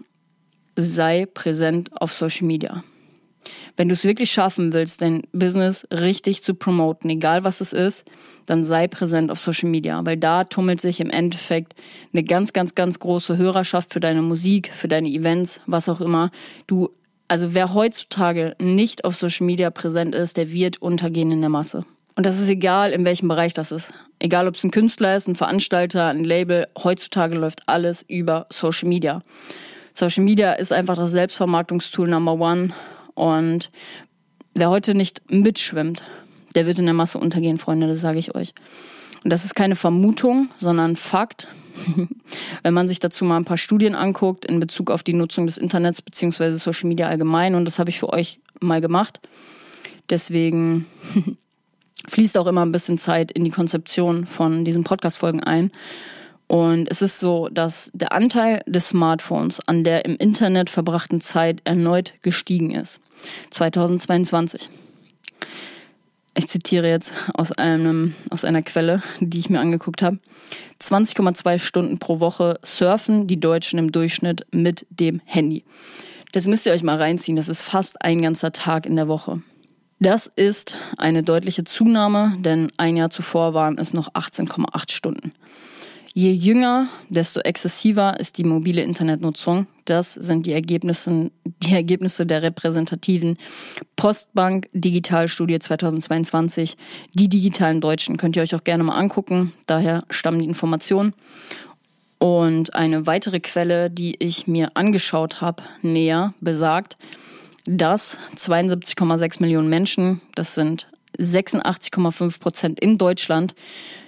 sei 0.76 1.26
präsent 1.26 1.90
auf 2.00 2.12
Social 2.12 2.46
Media. 2.46 2.84
Wenn 3.76 3.88
du 3.88 3.94
es 3.94 4.04
wirklich 4.04 4.30
schaffen 4.30 4.72
willst, 4.72 5.02
dein 5.02 5.22
Business 5.32 5.86
richtig 5.90 6.42
zu 6.42 6.54
promoten, 6.54 7.10
egal 7.10 7.44
was 7.44 7.60
es 7.60 7.72
ist, 7.72 8.04
dann 8.46 8.64
sei 8.64 8.86
präsent 8.88 9.30
auf 9.30 9.40
Social 9.40 9.70
Media, 9.70 10.00
weil 10.04 10.16
da 10.16 10.44
tummelt 10.44 10.80
sich 10.80 11.00
im 11.00 11.10
Endeffekt 11.10 11.74
eine 12.12 12.22
ganz, 12.22 12.52
ganz, 12.52 12.74
ganz 12.74 12.98
große 12.98 13.36
Hörerschaft 13.36 13.92
für 13.92 14.00
deine 14.00 14.22
Musik, 14.22 14.70
für 14.72 14.88
deine 14.88 15.08
Events, 15.08 15.60
was 15.66 15.88
auch 15.88 16.00
immer. 16.00 16.30
Du, 16.66 16.90
also 17.28 17.54
wer 17.54 17.72
heutzutage 17.72 18.54
nicht 18.60 19.04
auf 19.04 19.16
Social 19.16 19.46
Media 19.46 19.70
präsent 19.70 20.14
ist, 20.14 20.36
der 20.36 20.52
wird 20.52 20.82
untergehen 20.82 21.32
in 21.32 21.40
der 21.40 21.50
Masse. 21.50 21.84
Und 22.14 22.26
das 22.26 22.38
ist 22.38 22.50
egal, 22.50 22.92
in 22.92 23.06
welchem 23.06 23.28
Bereich 23.28 23.54
das 23.54 23.72
ist. 23.72 23.92
Egal, 24.18 24.46
ob 24.46 24.56
es 24.56 24.64
ein 24.64 24.70
Künstler 24.70 25.16
ist, 25.16 25.28
ein 25.28 25.34
Veranstalter, 25.34 26.08
ein 26.08 26.24
Label. 26.24 26.66
Heutzutage 26.82 27.36
läuft 27.36 27.66
alles 27.66 28.04
über 28.06 28.46
Social 28.50 28.88
Media. 28.88 29.22
Social 29.94 30.24
Media 30.24 30.52
ist 30.52 30.72
einfach 30.72 30.96
das 30.96 31.12
Selbstvermarktungstool 31.12 32.08
Number 32.08 32.34
One. 32.34 32.70
Und 33.14 33.70
wer 34.54 34.70
heute 34.70 34.94
nicht 34.94 35.22
mitschwimmt, 35.30 36.02
der 36.54 36.66
wird 36.66 36.78
in 36.78 36.86
der 36.86 36.94
Masse 36.94 37.18
untergehen, 37.18 37.58
Freunde, 37.58 37.86
das 37.86 38.00
sage 38.00 38.18
ich 38.18 38.34
euch. 38.34 38.54
Und 39.24 39.30
das 39.30 39.44
ist 39.44 39.54
keine 39.54 39.76
Vermutung, 39.76 40.48
sondern 40.58 40.96
Fakt. 40.96 41.48
Wenn 42.62 42.74
man 42.74 42.88
sich 42.88 42.98
dazu 42.98 43.24
mal 43.24 43.36
ein 43.36 43.44
paar 43.44 43.56
Studien 43.56 43.94
anguckt 43.94 44.44
in 44.44 44.60
Bezug 44.60 44.90
auf 44.90 45.02
die 45.02 45.14
Nutzung 45.14 45.46
des 45.46 45.58
Internets 45.58 46.02
beziehungsweise 46.02 46.58
Social 46.58 46.88
Media 46.88 47.06
allgemein, 47.06 47.54
und 47.54 47.64
das 47.64 47.78
habe 47.78 47.90
ich 47.90 47.98
für 47.98 48.10
euch 48.10 48.40
mal 48.60 48.80
gemacht. 48.80 49.20
Deswegen 50.10 50.86
fließt 52.08 52.36
auch 52.36 52.46
immer 52.46 52.64
ein 52.64 52.72
bisschen 52.72 52.98
Zeit 52.98 53.30
in 53.30 53.44
die 53.44 53.50
Konzeption 53.50 54.26
von 54.26 54.64
diesen 54.64 54.84
Podcast-Folgen 54.84 55.42
ein. 55.42 55.70
Und 56.52 56.90
es 56.90 57.00
ist 57.00 57.18
so, 57.18 57.48
dass 57.48 57.90
der 57.94 58.12
Anteil 58.12 58.62
des 58.66 58.88
Smartphones 58.88 59.66
an 59.66 59.84
der 59.84 60.04
im 60.04 60.16
Internet 60.16 60.68
verbrachten 60.68 61.22
Zeit 61.22 61.62
erneut 61.64 62.12
gestiegen 62.20 62.72
ist. 62.72 63.00
2022. 63.48 64.68
Ich 66.34 66.48
zitiere 66.48 66.90
jetzt 66.90 67.14
aus 67.32 67.52
einem, 67.52 68.14
aus 68.28 68.44
einer 68.44 68.60
Quelle, 68.60 69.02
die 69.20 69.38
ich 69.38 69.48
mir 69.48 69.60
angeguckt 69.60 70.02
habe. 70.02 70.18
20,2 70.78 71.58
Stunden 71.58 71.98
pro 71.98 72.20
Woche 72.20 72.60
surfen 72.62 73.26
die 73.26 73.40
Deutschen 73.40 73.78
im 73.78 73.90
Durchschnitt 73.90 74.46
mit 74.50 74.84
dem 74.90 75.22
Handy. 75.24 75.64
Das 76.32 76.46
müsst 76.46 76.66
ihr 76.66 76.74
euch 76.74 76.82
mal 76.82 76.98
reinziehen. 76.98 77.36
Das 77.36 77.48
ist 77.48 77.62
fast 77.62 78.02
ein 78.04 78.20
ganzer 78.20 78.52
Tag 78.52 78.84
in 78.84 78.96
der 78.96 79.08
Woche. 79.08 79.40
Das 80.00 80.26
ist 80.26 80.76
eine 80.98 81.22
deutliche 81.22 81.64
Zunahme, 81.64 82.36
denn 82.40 82.70
ein 82.76 82.98
Jahr 82.98 83.08
zuvor 83.08 83.54
waren 83.54 83.78
es 83.78 83.94
noch 83.94 84.12
18,8 84.12 84.92
Stunden. 84.92 85.32
Je 86.14 86.30
jünger, 86.30 86.88
desto 87.08 87.40
exzessiver 87.40 88.20
ist 88.20 88.36
die 88.36 88.44
mobile 88.44 88.82
Internetnutzung. 88.82 89.66
Das 89.86 90.12
sind 90.12 90.44
die 90.44 90.52
Ergebnisse, 90.52 91.30
die 91.44 91.74
Ergebnisse 91.74 92.26
der 92.26 92.42
repräsentativen 92.42 93.38
Postbank 93.96 94.68
Digitalstudie 94.74 95.58
2022. 95.58 96.76
Die 97.14 97.30
digitalen 97.30 97.80
Deutschen 97.80 98.18
könnt 98.18 98.36
ihr 98.36 98.42
euch 98.42 98.54
auch 98.54 98.64
gerne 98.64 98.84
mal 98.84 98.98
angucken. 98.98 99.54
Daher 99.66 100.04
stammen 100.10 100.40
die 100.40 100.44
Informationen. 100.44 101.14
Und 102.18 102.74
eine 102.74 103.06
weitere 103.06 103.40
Quelle, 103.40 103.90
die 103.90 104.16
ich 104.22 104.46
mir 104.46 104.70
angeschaut 104.74 105.40
habe, 105.40 105.62
näher 105.80 106.34
besagt, 106.40 106.98
dass 107.64 108.18
72,6 108.36 109.40
Millionen 109.40 109.70
Menschen, 109.70 110.20
das 110.34 110.54
sind 110.54 110.88
86,5 111.18 112.38
Prozent 112.38 112.80
in 112.80 112.98
Deutschland, 112.98 113.54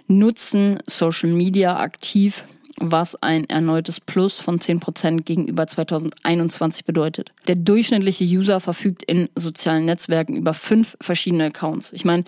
nutzen 0.07 0.79
Social 0.87 1.31
Media 1.31 1.79
aktiv, 1.79 2.45
was 2.81 3.15
ein 3.23 3.49
erneutes 3.49 4.01
Plus 4.01 4.37
von 4.37 4.59
10% 4.59 5.23
gegenüber 5.23 5.67
2021 5.67 6.85
bedeutet. 6.85 7.31
Der 7.47 7.55
durchschnittliche 7.55 8.25
User 8.25 8.61
verfügt 8.61 9.05
in 9.05 9.29
sozialen 9.37 9.85
Netzwerken 9.85 10.37
über 10.37 10.55
fünf 10.55 10.97
verschiedene 11.01 11.47
Accounts. 11.47 11.93
Ich 11.93 12.05
meine, 12.05 12.25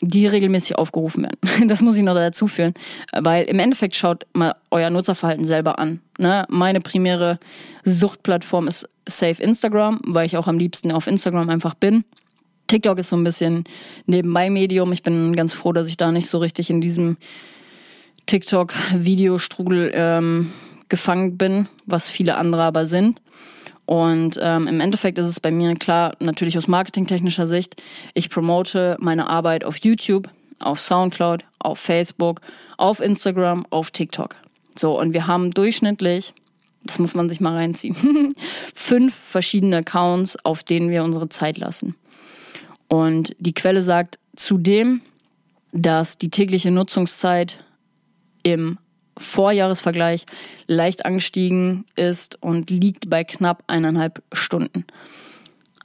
die 0.00 0.26
regelmäßig 0.26 0.76
aufgerufen 0.76 1.24
werden. 1.24 1.38
Das 1.68 1.80
muss 1.82 1.96
ich 1.96 2.04
noch 2.04 2.14
dazu 2.14 2.46
führen, 2.46 2.74
weil 3.12 3.44
im 3.44 3.58
Endeffekt 3.58 3.94
schaut 3.94 4.26
mal 4.32 4.54
euer 4.70 4.90
Nutzerverhalten 4.90 5.44
selber 5.44 5.78
an. 5.78 6.00
Ne? 6.18 6.44
Meine 6.48 6.80
primäre 6.80 7.38
Suchtplattform 7.84 8.68
ist 8.68 8.88
Safe 9.08 9.42
Instagram, 9.42 10.00
weil 10.04 10.26
ich 10.26 10.36
auch 10.36 10.48
am 10.48 10.58
liebsten 10.58 10.90
auf 10.92 11.06
Instagram 11.06 11.48
einfach 11.50 11.74
bin. 11.74 12.04
TikTok 12.74 12.98
ist 12.98 13.10
so 13.10 13.16
ein 13.16 13.22
bisschen 13.22 13.62
nebenbei 14.06 14.50
Medium. 14.50 14.90
Ich 14.90 15.04
bin 15.04 15.36
ganz 15.36 15.52
froh, 15.52 15.72
dass 15.72 15.86
ich 15.86 15.96
da 15.96 16.10
nicht 16.10 16.26
so 16.26 16.38
richtig 16.38 16.70
in 16.70 16.80
diesem 16.80 17.18
TikTok-Videostrudel 18.26 19.92
ähm, 19.94 20.50
gefangen 20.88 21.38
bin, 21.38 21.68
was 21.86 22.08
viele 22.08 22.36
andere 22.36 22.64
aber 22.64 22.86
sind. 22.86 23.22
Und 23.86 24.40
ähm, 24.42 24.66
im 24.66 24.80
Endeffekt 24.80 25.18
ist 25.18 25.28
es 25.28 25.38
bei 25.38 25.52
mir 25.52 25.74
klar, 25.74 26.16
natürlich 26.18 26.58
aus 26.58 26.66
marketingtechnischer 26.66 27.46
Sicht, 27.46 27.80
ich 28.12 28.28
promote 28.28 28.96
meine 28.98 29.28
Arbeit 29.28 29.62
auf 29.62 29.76
YouTube, 29.76 30.28
auf 30.58 30.80
Soundcloud, 30.80 31.44
auf 31.60 31.78
Facebook, 31.78 32.40
auf 32.76 32.98
Instagram, 32.98 33.66
auf 33.70 33.92
TikTok. 33.92 34.34
So, 34.76 34.98
und 34.98 35.14
wir 35.14 35.28
haben 35.28 35.52
durchschnittlich, 35.52 36.34
das 36.82 36.98
muss 36.98 37.14
man 37.14 37.28
sich 37.28 37.40
mal 37.40 37.54
reinziehen, 37.54 38.34
fünf 38.74 39.14
verschiedene 39.14 39.76
Accounts, 39.76 40.36
auf 40.44 40.64
denen 40.64 40.90
wir 40.90 41.04
unsere 41.04 41.28
Zeit 41.28 41.56
lassen. 41.56 41.94
Und 42.94 43.34
die 43.40 43.54
Quelle 43.54 43.82
sagt 43.82 44.20
zudem, 44.36 45.00
dass 45.72 46.16
die 46.16 46.30
tägliche 46.30 46.70
Nutzungszeit 46.70 47.64
im 48.44 48.78
Vorjahresvergleich 49.18 50.26
leicht 50.68 51.04
angestiegen 51.04 51.86
ist 51.96 52.40
und 52.40 52.70
liegt 52.70 53.10
bei 53.10 53.24
knapp 53.24 53.64
eineinhalb 53.66 54.22
Stunden. 54.32 54.84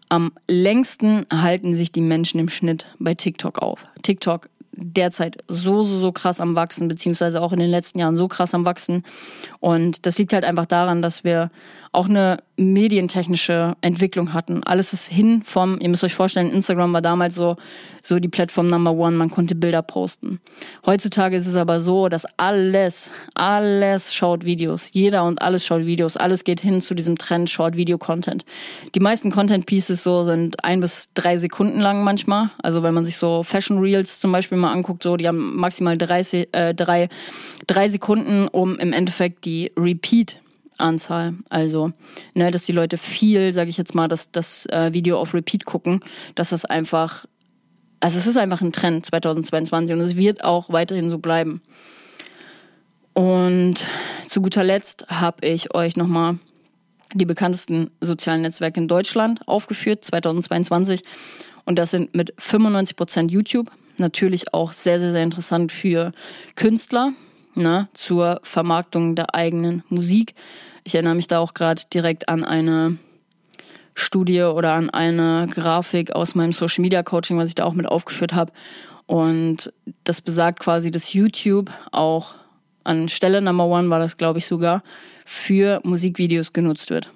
Am 0.10 0.34
längsten 0.48 1.26
halten 1.34 1.74
sich 1.74 1.92
die 1.92 2.02
Menschen 2.02 2.40
im 2.40 2.50
Schnitt 2.50 2.94
bei 3.00 3.16
TikTok 3.16 3.58
auf. 3.58 3.88
TikTok 4.04 4.48
derzeit 4.82 5.44
so, 5.48 5.84
so, 5.84 5.98
so 5.98 6.12
krass 6.12 6.42
am 6.42 6.56
Wachsen, 6.56 6.88
beziehungsweise 6.88 7.42
auch 7.42 7.54
in 7.54 7.60
den 7.60 7.70
letzten 7.70 8.00
Jahren 8.00 8.16
so 8.16 8.28
krass 8.28 8.54
am 8.54 8.66
Wachsen. 8.66 9.04
Und 9.60 10.06
das 10.06 10.18
liegt 10.18 10.34
halt 10.34 10.46
einfach 10.46 10.66
daran, 10.66 11.02
dass 11.02 11.24
wir 11.24 11.52
auch 11.92 12.08
eine 12.08 12.38
medientechnische 12.56 13.76
Entwicklung 13.82 14.34
hatten. 14.34 14.64
Alles 14.64 14.94
ist 14.94 15.08
hin 15.08 15.42
vom, 15.44 15.80
ihr 15.80 15.90
müsst 15.90 16.04
euch 16.04 16.14
vorstellen, 16.14 16.52
Instagram 16.52 16.94
war 16.94 17.02
damals 17.02 17.36
so, 17.36 17.56
so 18.04 18.20
die 18.20 18.28
Plattform 18.28 18.68
Number 18.68 18.92
One, 18.92 19.16
man 19.16 19.30
konnte 19.30 19.56
Bilder 19.56 19.82
posten. 19.82 20.40
Heutzutage 20.86 21.36
ist 21.36 21.48
es 21.48 21.56
aber 21.56 21.82
so, 21.82 22.10
dass 22.10 22.26
alles, 22.38 23.12
alles 23.34 24.14
schaut 24.14 24.46
Videos. 24.46 24.90
Jeder 24.92 25.26
und 25.26 25.42
alles 25.42 25.66
schaut 25.66 25.86
Videos. 25.86 26.18
Alles 26.18 26.44
geht 26.44 26.62
hin 26.62 26.82
zu 26.82 26.94
diesem 26.94 27.18
Trend 27.18 27.50
Short 27.50 27.76
Video 27.76 27.98
Content. 27.98 28.46
Die 28.96 29.00
meisten 29.00 29.32
Content 29.32 29.66
Pieces 29.66 30.04
so 30.04 30.24
sind 30.24 30.64
ein 30.64 30.80
bis 30.80 31.10
drei 31.14 31.38
Sekunden 31.38 31.80
lang 31.80 32.04
manchmal. 32.04 32.52
Also 32.62 32.84
wenn 32.84 32.94
man 32.94 33.06
sich 33.06 33.18
so 33.18 33.44
Fashion 33.44 33.80
Reels 33.80 34.20
zum 34.20 34.32
Beispiel 34.32 34.58
mal 34.58 34.72
anguckt, 34.72 35.04
so, 35.04 35.18
die 35.18 35.28
haben 35.28 35.56
maximal 35.56 35.98
drei, 35.98 36.22
äh, 36.52 36.74
drei, 36.74 37.10
drei 37.68 37.88
Sekunden, 37.88 38.48
um 38.48 38.78
im 38.78 38.94
Endeffekt 38.94 39.46
die 39.46 39.72
Repeat 39.78 40.42
Anzahl. 40.80 41.36
Also, 41.50 41.92
ne, 42.34 42.52
dass 42.52 42.66
die 42.66 42.72
Leute 42.72 42.98
viel, 42.98 43.54
sage 43.54 43.70
ich 43.70 43.78
jetzt 43.78 43.96
mal, 43.96 44.08
dass 44.08 44.32
das 44.32 44.66
äh, 44.68 44.94
Video 44.94 45.20
auf 45.20 45.34
Repeat 45.34 45.66
gucken, 45.66 46.02
dass 46.36 46.50
das 46.50 46.66
einfach, 46.66 47.26
also 48.00 48.18
es 48.18 48.28
ist 48.28 48.38
einfach 48.38 48.62
ein 48.62 48.72
Trend 48.72 49.06
2022 49.06 49.96
und 49.96 50.02
es 50.02 50.16
wird 50.16 50.44
auch 50.44 50.70
weiterhin 50.70 51.10
so 51.10 51.18
bleiben. 51.18 51.62
Und 53.14 53.84
zu 54.28 54.42
guter 54.42 54.64
Letzt 54.64 55.06
habe 55.10 55.46
ich 55.46 55.74
euch 55.76 55.98
nochmal 55.98 56.40
die 57.14 57.26
bekanntesten 57.26 57.92
sozialen 58.02 58.42
Netzwerke 58.42 58.80
in 58.80 58.88
Deutschland 58.88 59.48
aufgeführt, 59.48 60.06
2022. 60.06 61.02
Und 61.66 61.80
das 61.80 61.92
sind 61.92 62.16
mit 62.16 62.34
95 62.38 62.96
Prozent 62.96 63.32
YouTube. 63.32 63.70
Natürlich 63.98 64.54
auch 64.54 64.72
sehr, 64.72 65.00
sehr, 65.00 65.12
sehr 65.12 65.24
interessant 65.24 65.72
für 65.72 66.14
Künstler, 66.56 67.12
ne, 67.56 67.90
zur 67.94 68.40
Vermarktung 68.44 69.16
der 69.16 69.36
eigenen 69.36 69.84
Musik. 69.90 70.36
Ich 70.84 70.96
erinnere 70.96 71.16
mich 71.16 71.28
da 71.28 71.40
auch 71.40 71.54
gerade 71.54 71.82
direkt 71.94 72.30
an 72.30 72.46
eine 72.46 72.98
Studie 74.00 74.42
oder 74.44 74.74
an 74.74 74.90
eine 74.90 75.48
Grafik 75.50 76.14
aus 76.16 76.36
meinem 76.36 76.54
Social 76.54 76.82
Media 76.82 77.04
Coaching, 77.04 77.38
was 77.38 77.50
ich 77.50 77.56
da 77.56 77.66
auch 77.66 77.74
mit 77.74 77.88
aufgeführt 77.88 78.34
habe. 78.34 78.52
Und 79.06 79.74
das 80.04 80.22
besagt 80.22 80.60
quasi, 80.60 80.92
dass 80.92 81.14
YouTube 81.14 81.72
auch 81.92 82.36
an 82.84 83.10
Stelle 83.10 83.42
Number 83.42 83.66
One 83.66 83.90
war 83.90 84.00
das, 84.00 84.18
glaube 84.18 84.40
ich, 84.40 84.46
sogar, 84.46 84.84
für 85.26 85.80
Musikvideos 85.84 86.54
genutzt 86.54 86.90
wird. 86.90 87.12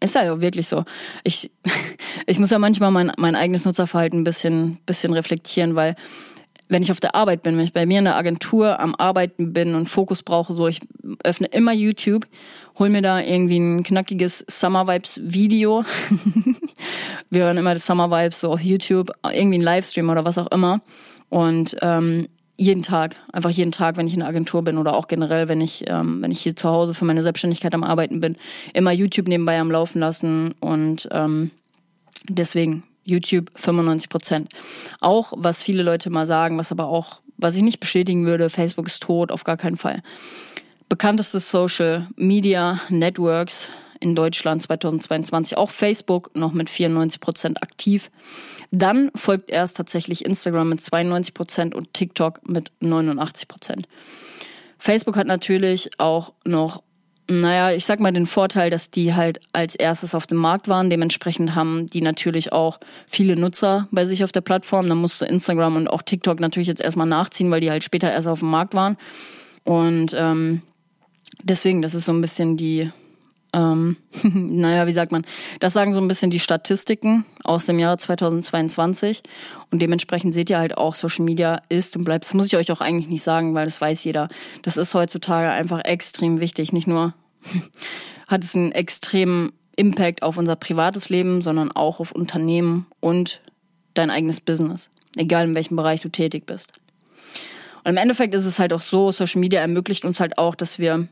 Ist 0.00 0.16
ja 0.16 0.40
wirklich 0.40 0.66
so. 0.66 0.84
Ich, 1.22 1.50
ich 2.26 2.38
muss 2.38 2.50
ja 2.50 2.58
manchmal 2.58 2.90
mein, 2.90 3.12
mein 3.18 3.36
eigenes 3.36 3.64
Nutzerverhalten 3.64 4.20
ein 4.20 4.24
bisschen, 4.24 4.78
bisschen 4.84 5.12
reflektieren, 5.12 5.74
weil 5.74 5.96
wenn 6.72 6.82
ich 6.82 6.90
auf 6.90 7.00
der 7.00 7.14
Arbeit 7.14 7.42
bin, 7.42 7.56
wenn 7.56 7.64
ich 7.64 7.72
bei 7.72 7.84
mir 7.84 7.98
in 7.98 8.04
der 8.04 8.16
Agentur 8.16 8.80
am 8.80 8.94
Arbeiten 8.94 9.52
bin 9.52 9.74
und 9.74 9.88
Fokus 9.88 10.22
brauche, 10.22 10.54
so 10.54 10.66
ich 10.66 10.80
öffne 11.22 11.46
immer 11.48 11.72
YouTube, 11.72 12.26
hol 12.78 12.88
mir 12.88 13.02
da 13.02 13.20
irgendwie 13.20 13.58
ein 13.58 13.82
knackiges 13.82 14.44
Summer 14.48 14.86
Vibes 14.88 15.20
Video. 15.22 15.84
Wir 17.30 17.44
hören 17.44 17.58
immer 17.58 17.74
das 17.74 17.84
Summer 17.84 18.10
Vibes 18.10 18.40
so 18.40 18.52
auf 18.52 18.60
YouTube, 18.60 19.12
irgendwie 19.30 19.58
ein 19.58 19.62
Livestream 19.62 20.08
oder 20.08 20.24
was 20.24 20.38
auch 20.38 20.50
immer. 20.50 20.80
Und 21.28 21.76
ähm, 21.82 22.28
jeden 22.56 22.82
Tag, 22.82 23.16
einfach 23.32 23.50
jeden 23.50 23.72
Tag, 23.72 23.96
wenn 23.96 24.06
ich 24.06 24.14
in 24.14 24.20
der 24.20 24.28
Agentur 24.28 24.62
bin 24.62 24.78
oder 24.78 24.94
auch 24.94 25.08
generell, 25.08 25.48
wenn 25.48 25.60
ich, 25.60 25.84
ähm, 25.88 26.22
wenn 26.22 26.30
ich 26.30 26.40
hier 26.40 26.56
zu 26.56 26.68
Hause 26.68 26.94
für 26.94 27.04
meine 27.04 27.22
Selbstständigkeit 27.22 27.74
am 27.74 27.84
Arbeiten 27.84 28.20
bin, 28.20 28.36
immer 28.72 28.92
YouTube 28.92 29.28
nebenbei 29.28 29.58
am 29.58 29.70
Laufen 29.70 29.98
lassen 29.98 30.54
und 30.60 31.08
ähm, 31.12 31.50
deswegen 32.28 32.84
YouTube 33.04 33.50
95 33.56 34.08
Prozent. 34.08 34.48
Auch, 35.00 35.32
was 35.36 35.62
viele 35.62 35.82
Leute 35.82 36.10
mal 36.10 36.26
sagen, 36.26 36.58
was 36.58 36.72
aber 36.72 36.86
auch, 36.86 37.20
was 37.36 37.56
ich 37.56 37.62
nicht 37.62 37.80
bestätigen 37.80 38.26
würde, 38.26 38.50
Facebook 38.50 38.86
ist 38.86 39.02
tot, 39.02 39.32
auf 39.32 39.44
gar 39.44 39.56
keinen 39.56 39.76
Fall. 39.76 40.02
Bekannteste 40.88 41.40
Social 41.40 42.08
Media 42.16 42.80
Networks 42.88 43.70
in 44.00 44.14
Deutschland 44.14 44.62
2022, 44.62 45.56
auch 45.56 45.70
Facebook 45.70 46.30
noch 46.34 46.52
mit 46.52 46.68
94 46.68 47.20
Prozent 47.20 47.62
aktiv. 47.62 48.10
Dann 48.70 49.10
folgt 49.14 49.50
erst 49.50 49.76
tatsächlich 49.76 50.24
Instagram 50.24 50.70
mit 50.70 50.80
92 50.80 51.34
Prozent 51.34 51.74
und 51.74 51.94
TikTok 51.94 52.46
mit 52.48 52.72
89 52.80 53.48
Prozent. 53.48 53.86
Facebook 54.78 55.16
hat 55.16 55.26
natürlich 55.26 55.90
auch 55.98 56.32
noch 56.44 56.82
naja, 57.38 57.72
ich 57.72 57.84
sag 57.84 58.00
mal 58.00 58.12
den 58.12 58.26
Vorteil, 58.26 58.70
dass 58.70 58.90
die 58.90 59.14
halt 59.14 59.40
als 59.52 59.74
erstes 59.74 60.14
auf 60.14 60.26
dem 60.26 60.38
Markt 60.38 60.68
waren. 60.68 60.90
Dementsprechend 60.90 61.54
haben 61.54 61.86
die 61.86 62.00
natürlich 62.00 62.52
auch 62.52 62.80
viele 63.06 63.36
Nutzer 63.36 63.88
bei 63.90 64.06
sich 64.06 64.24
auf 64.24 64.32
der 64.32 64.40
Plattform. 64.40 64.88
Da 64.88 64.94
musste 64.94 65.26
Instagram 65.26 65.76
und 65.76 65.88
auch 65.88 66.02
TikTok 66.02 66.40
natürlich 66.40 66.68
jetzt 66.68 66.80
erstmal 66.80 67.06
nachziehen, 67.06 67.50
weil 67.50 67.60
die 67.60 67.70
halt 67.70 67.84
später 67.84 68.10
erst 68.10 68.28
auf 68.28 68.40
dem 68.40 68.50
Markt 68.50 68.74
waren. 68.74 68.96
Und 69.64 70.14
ähm, 70.18 70.62
deswegen, 71.42 71.82
das 71.82 71.94
ist 71.94 72.06
so 72.06 72.12
ein 72.12 72.20
bisschen 72.20 72.56
die, 72.56 72.90
ähm, 73.52 73.96
naja, 74.22 74.86
wie 74.86 74.92
sagt 74.92 75.12
man, 75.12 75.24
das 75.60 75.72
sagen 75.72 75.92
so 75.92 76.00
ein 76.00 76.08
bisschen 76.08 76.30
die 76.30 76.40
Statistiken 76.40 77.24
aus 77.44 77.66
dem 77.66 77.78
Jahre 77.78 77.98
2022 77.98 79.22
und 79.70 79.82
dementsprechend 79.82 80.34
seht 80.34 80.50
ihr 80.50 80.58
halt 80.58 80.76
auch, 80.76 80.94
Social 80.94 81.24
Media 81.24 81.60
ist 81.68 81.96
und 81.96 82.04
bleibt, 82.04 82.24
das 82.24 82.34
muss 82.34 82.46
ich 82.46 82.56
euch 82.56 82.72
auch 82.72 82.80
eigentlich 82.80 83.08
nicht 83.08 83.22
sagen, 83.22 83.54
weil 83.54 83.66
das 83.66 83.80
weiß 83.80 84.02
jeder, 84.04 84.28
das 84.62 84.76
ist 84.76 84.94
heutzutage 84.94 85.50
einfach 85.50 85.84
extrem 85.84 86.40
wichtig, 86.40 86.72
nicht 86.72 86.86
nur 86.86 87.14
hat 88.28 88.44
es 88.44 88.54
einen 88.54 88.72
extremen 88.72 89.52
Impact 89.76 90.22
auf 90.22 90.36
unser 90.36 90.56
privates 90.56 91.08
Leben, 91.08 91.42
sondern 91.42 91.72
auch 91.72 92.00
auf 92.00 92.12
Unternehmen 92.12 92.86
und 93.00 93.40
dein 93.94 94.10
eigenes 94.10 94.40
Business, 94.40 94.90
egal 95.16 95.44
in 95.44 95.54
welchem 95.54 95.76
Bereich 95.76 96.00
du 96.00 96.08
tätig 96.08 96.46
bist. 96.46 96.72
Und 97.84 97.90
im 97.90 97.96
Endeffekt 97.96 98.34
ist 98.34 98.46
es 98.46 98.58
halt 98.58 98.72
auch 98.72 98.80
so, 98.80 99.10
Social 99.10 99.40
Media 99.40 99.60
ermöglicht 99.60 100.04
uns 100.04 100.20
halt 100.20 100.38
auch, 100.38 100.54
dass 100.54 100.78
wir 100.78 101.08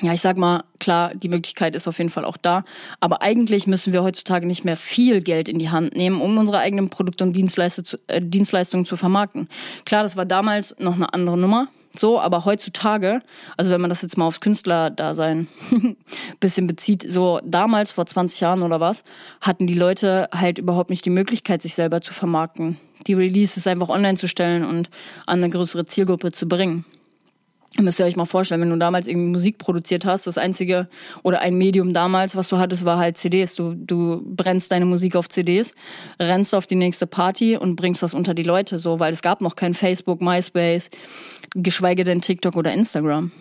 ja, 0.00 0.12
ich 0.12 0.20
sag 0.20 0.36
mal, 0.36 0.64
klar, 0.80 1.14
die 1.14 1.28
Möglichkeit 1.28 1.76
ist 1.76 1.86
auf 1.86 1.98
jeden 1.98 2.10
Fall 2.10 2.24
auch 2.24 2.36
da. 2.36 2.64
Aber 2.98 3.22
eigentlich 3.22 3.66
müssen 3.66 3.92
wir 3.92 4.02
heutzutage 4.02 4.46
nicht 4.46 4.64
mehr 4.64 4.76
viel 4.76 5.20
Geld 5.20 5.48
in 5.48 5.58
die 5.58 5.70
Hand 5.70 5.94
nehmen, 5.94 6.20
um 6.20 6.36
unsere 6.36 6.58
eigenen 6.58 6.90
Produkte 6.90 7.22
und 7.22 7.34
Dienstleistungen 7.34 7.84
zu, 7.84 7.98
äh, 8.08 8.20
Dienstleistungen 8.20 8.86
zu 8.86 8.96
vermarkten. 8.96 9.48
Klar, 9.84 10.02
das 10.02 10.16
war 10.16 10.24
damals 10.24 10.74
noch 10.80 10.94
eine 10.94 11.14
andere 11.14 11.38
Nummer. 11.38 11.68
So, 11.96 12.20
aber 12.20 12.44
heutzutage, 12.44 13.20
also 13.56 13.70
wenn 13.70 13.80
man 13.80 13.88
das 13.88 14.02
jetzt 14.02 14.18
mal 14.18 14.26
aufs 14.26 14.40
Künstlerdasein 14.40 15.46
bisschen 16.40 16.66
bezieht, 16.66 17.08
so 17.08 17.40
damals 17.44 17.92
vor 17.92 18.04
20 18.04 18.40
Jahren 18.40 18.62
oder 18.62 18.80
was, 18.80 19.04
hatten 19.40 19.66
die 19.66 19.74
Leute 19.74 20.28
halt 20.32 20.58
überhaupt 20.58 20.90
nicht 20.90 21.04
die 21.04 21.10
Möglichkeit, 21.10 21.62
sich 21.62 21.74
selber 21.74 22.00
zu 22.00 22.12
vermarkten. 22.12 22.78
Die 23.06 23.14
Releases 23.14 23.66
einfach 23.66 23.90
online 23.90 24.16
zu 24.16 24.26
stellen 24.26 24.64
und 24.64 24.90
an 25.26 25.42
eine 25.42 25.50
größere 25.50 25.84
Zielgruppe 25.84 26.32
zu 26.32 26.48
bringen. 26.48 26.84
Müsst 27.80 27.98
ihr 27.98 28.06
euch 28.06 28.14
mal 28.14 28.24
vorstellen, 28.24 28.60
wenn 28.60 28.70
du 28.70 28.76
damals 28.76 29.08
irgendwie 29.08 29.30
Musik 29.30 29.58
produziert 29.58 30.04
hast, 30.04 30.28
das 30.28 30.38
einzige 30.38 30.88
oder 31.24 31.40
ein 31.40 31.56
Medium 31.56 31.92
damals, 31.92 32.36
was 32.36 32.48
du 32.48 32.58
hattest, 32.58 32.84
war 32.84 32.98
halt 32.98 33.18
CDs. 33.18 33.56
Du, 33.56 33.74
du 33.74 34.22
brennst 34.24 34.70
deine 34.70 34.84
Musik 34.84 35.16
auf 35.16 35.28
CDs, 35.28 35.74
rennst 36.20 36.54
auf 36.54 36.68
die 36.68 36.76
nächste 36.76 37.08
Party 37.08 37.56
und 37.56 37.74
bringst 37.74 38.02
das 38.02 38.14
unter 38.14 38.32
die 38.32 38.44
Leute, 38.44 38.78
so, 38.78 39.00
weil 39.00 39.12
es 39.12 39.22
gab 39.22 39.40
noch 39.40 39.56
kein 39.56 39.74
Facebook, 39.74 40.20
MySpace, 40.20 40.88
geschweige 41.56 42.04
denn 42.04 42.20
TikTok 42.20 42.56
oder 42.56 42.72
Instagram. 42.72 43.32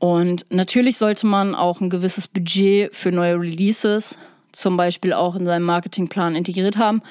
Und 0.00 0.44
natürlich 0.50 0.98
sollte 0.98 1.28
man 1.28 1.54
auch 1.54 1.80
ein 1.80 1.90
gewisses 1.90 2.26
Budget 2.26 2.92
für 2.92 3.12
neue 3.12 3.38
Releases 3.38 4.18
zum 4.52 4.76
Beispiel 4.76 5.12
auch 5.12 5.34
in 5.34 5.44
seinem 5.44 5.64
Marketingplan 5.64 6.36
integriert 6.36 6.76
haben. 6.76 7.02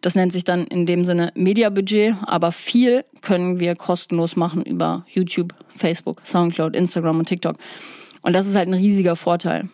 Das 0.00 0.14
nennt 0.14 0.32
sich 0.32 0.44
dann 0.44 0.66
in 0.66 0.86
dem 0.86 1.04
Sinne 1.04 1.32
Mediabudget, 1.34 2.14
aber 2.22 2.52
viel 2.52 3.04
können 3.22 3.60
wir 3.60 3.74
kostenlos 3.76 4.36
machen 4.36 4.62
über 4.62 5.04
YouTube, 5.08 5.54
Facebook, 5.76 6.20
Soundcloud, 6.24 6.76
Instagram 6.76 7.18
und 7.18 7.28
TikTok. 7.28 7.56
Und 8.22 8.32
das 8.32 8.46
ist 8.46 8.56
halt 8.56 8.68
ein 8.68 8.74
riesiger 8.74 9.16
Vorteil. 9.16 9.68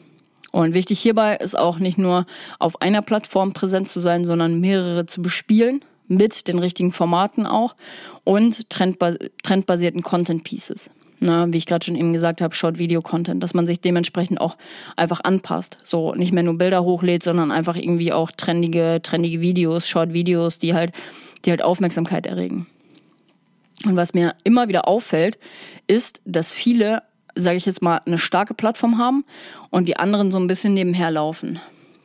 Und 0.53 0.75
wichtig 0.75 1.01
hierbei 1.01 1.37
ist 1.37 1.59
auch 1.59 1.79
nicht 1.79 1.97
nur 1.97 2.27
auf 2.59 2.83
einer 2.83 3.01
Plattform 3.01 3.53
präsent 3.53 3.89
zu 3.89 4.01
sein, 4.01 4.25
sondern 4.25 4.61
mehrere 4.61 5.07
zu 5.07 5.23
bespielen 5.23 5.83
mit 6.09 6.47
den 6.47 6.59
richtigen 6.59 6.93
Formaten 6.93 7.47
auch 7.47 7.75
und 8.25 8.69
trendbasierten 8.69 10.03
Content 10.03 10.45
Pieces. 10.45 10.91
Na, 11.25 11.47
wie 11.53 11.59
ich 11.59 11.67
gerade 11.67 11.85
schon 11.85 11.95
eben 11.95 12.13
gesagt 12.13 12.41
habe, 12.41 12.53
Short-Video-Content, 12.53 13.41
dass 13.41 13.55
man 13.55 13.65
sich 13.65 13.81
dementsprechend 13.81 14.41
auch 14.41 14.57
einfach 14.97 15.21
anpasst. 15.23 15.79
So 15.85 16.17
nicht 16.17 16.33
mehr 16.33 16.43
nur 16.43 16.59
Bilder 16.59 16.83
hochlädt, 16.83 17.23
sondern 17.23 17.53
einfach 17.53 17.77
irgendwie 17.77 18.13
auch 18.13 18.33
trendige, 18.33 18.99
trendige 19.05 19.41
Videos, 19.41 19.87
Short-Videos, 19.87 20.59
die 20.59 20.75
halt, 20.75 20.91
die 21.45 21.51
halt 21.51 21.63
Aufmerksamkeit 21.63 22.27
erregen. 22.27 22.67
Und 23.85 23.95
was 23.95 24.15
mir 24.15 24.35
immer 24.43 24.67
wieder 24.67 24.89
auffällt, 24.89 25.39
ist, 25.87 26.21
dass 26.25 26.53
viele, 26.53 27.05
sage 27.37 27.57
ich 27.57 27.67
jetzt 27.67 27.83
mal, 27.83 28.01
eine 28.05 28.19
starke 28.19 28.55
Plattform 28.55 28.99
haben 28.99 29.25
und 29.71 29.87
die 29.87 29.99
anderen 29.99 30.33
so 30.33 30.41
ein 30.41 30.49
bisschen 30.49 30.75
nebenher 30.75 31.13
laufen. 31.13 31.61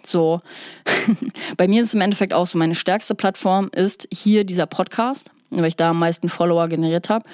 So, 0.06 0.42
bei 1.58 1.68
mir 1.68 1.82
ist 1.82 1.88
es 1.88 1.94
im 1.96 2.02
Endeffekt 2.02 2.36
auch 2.36 2.46
so, 2.46 2.60
meine 2.60 2.76
stärkste 2.76 3.16
Plattform 3.16 3.72
ist 3.74 4.08
hier 4.14 4.44
dieser 4.44 4.68
Podcast, 4.68 5.32
weil 5.50 5.66
ich 5.66 5.76
da 5.76 5.90
am 5.90 5.98
meisten 5.98 6.30
Follower 6.30 6.68
generiert 6.68 7.10
habe 7.10 7.26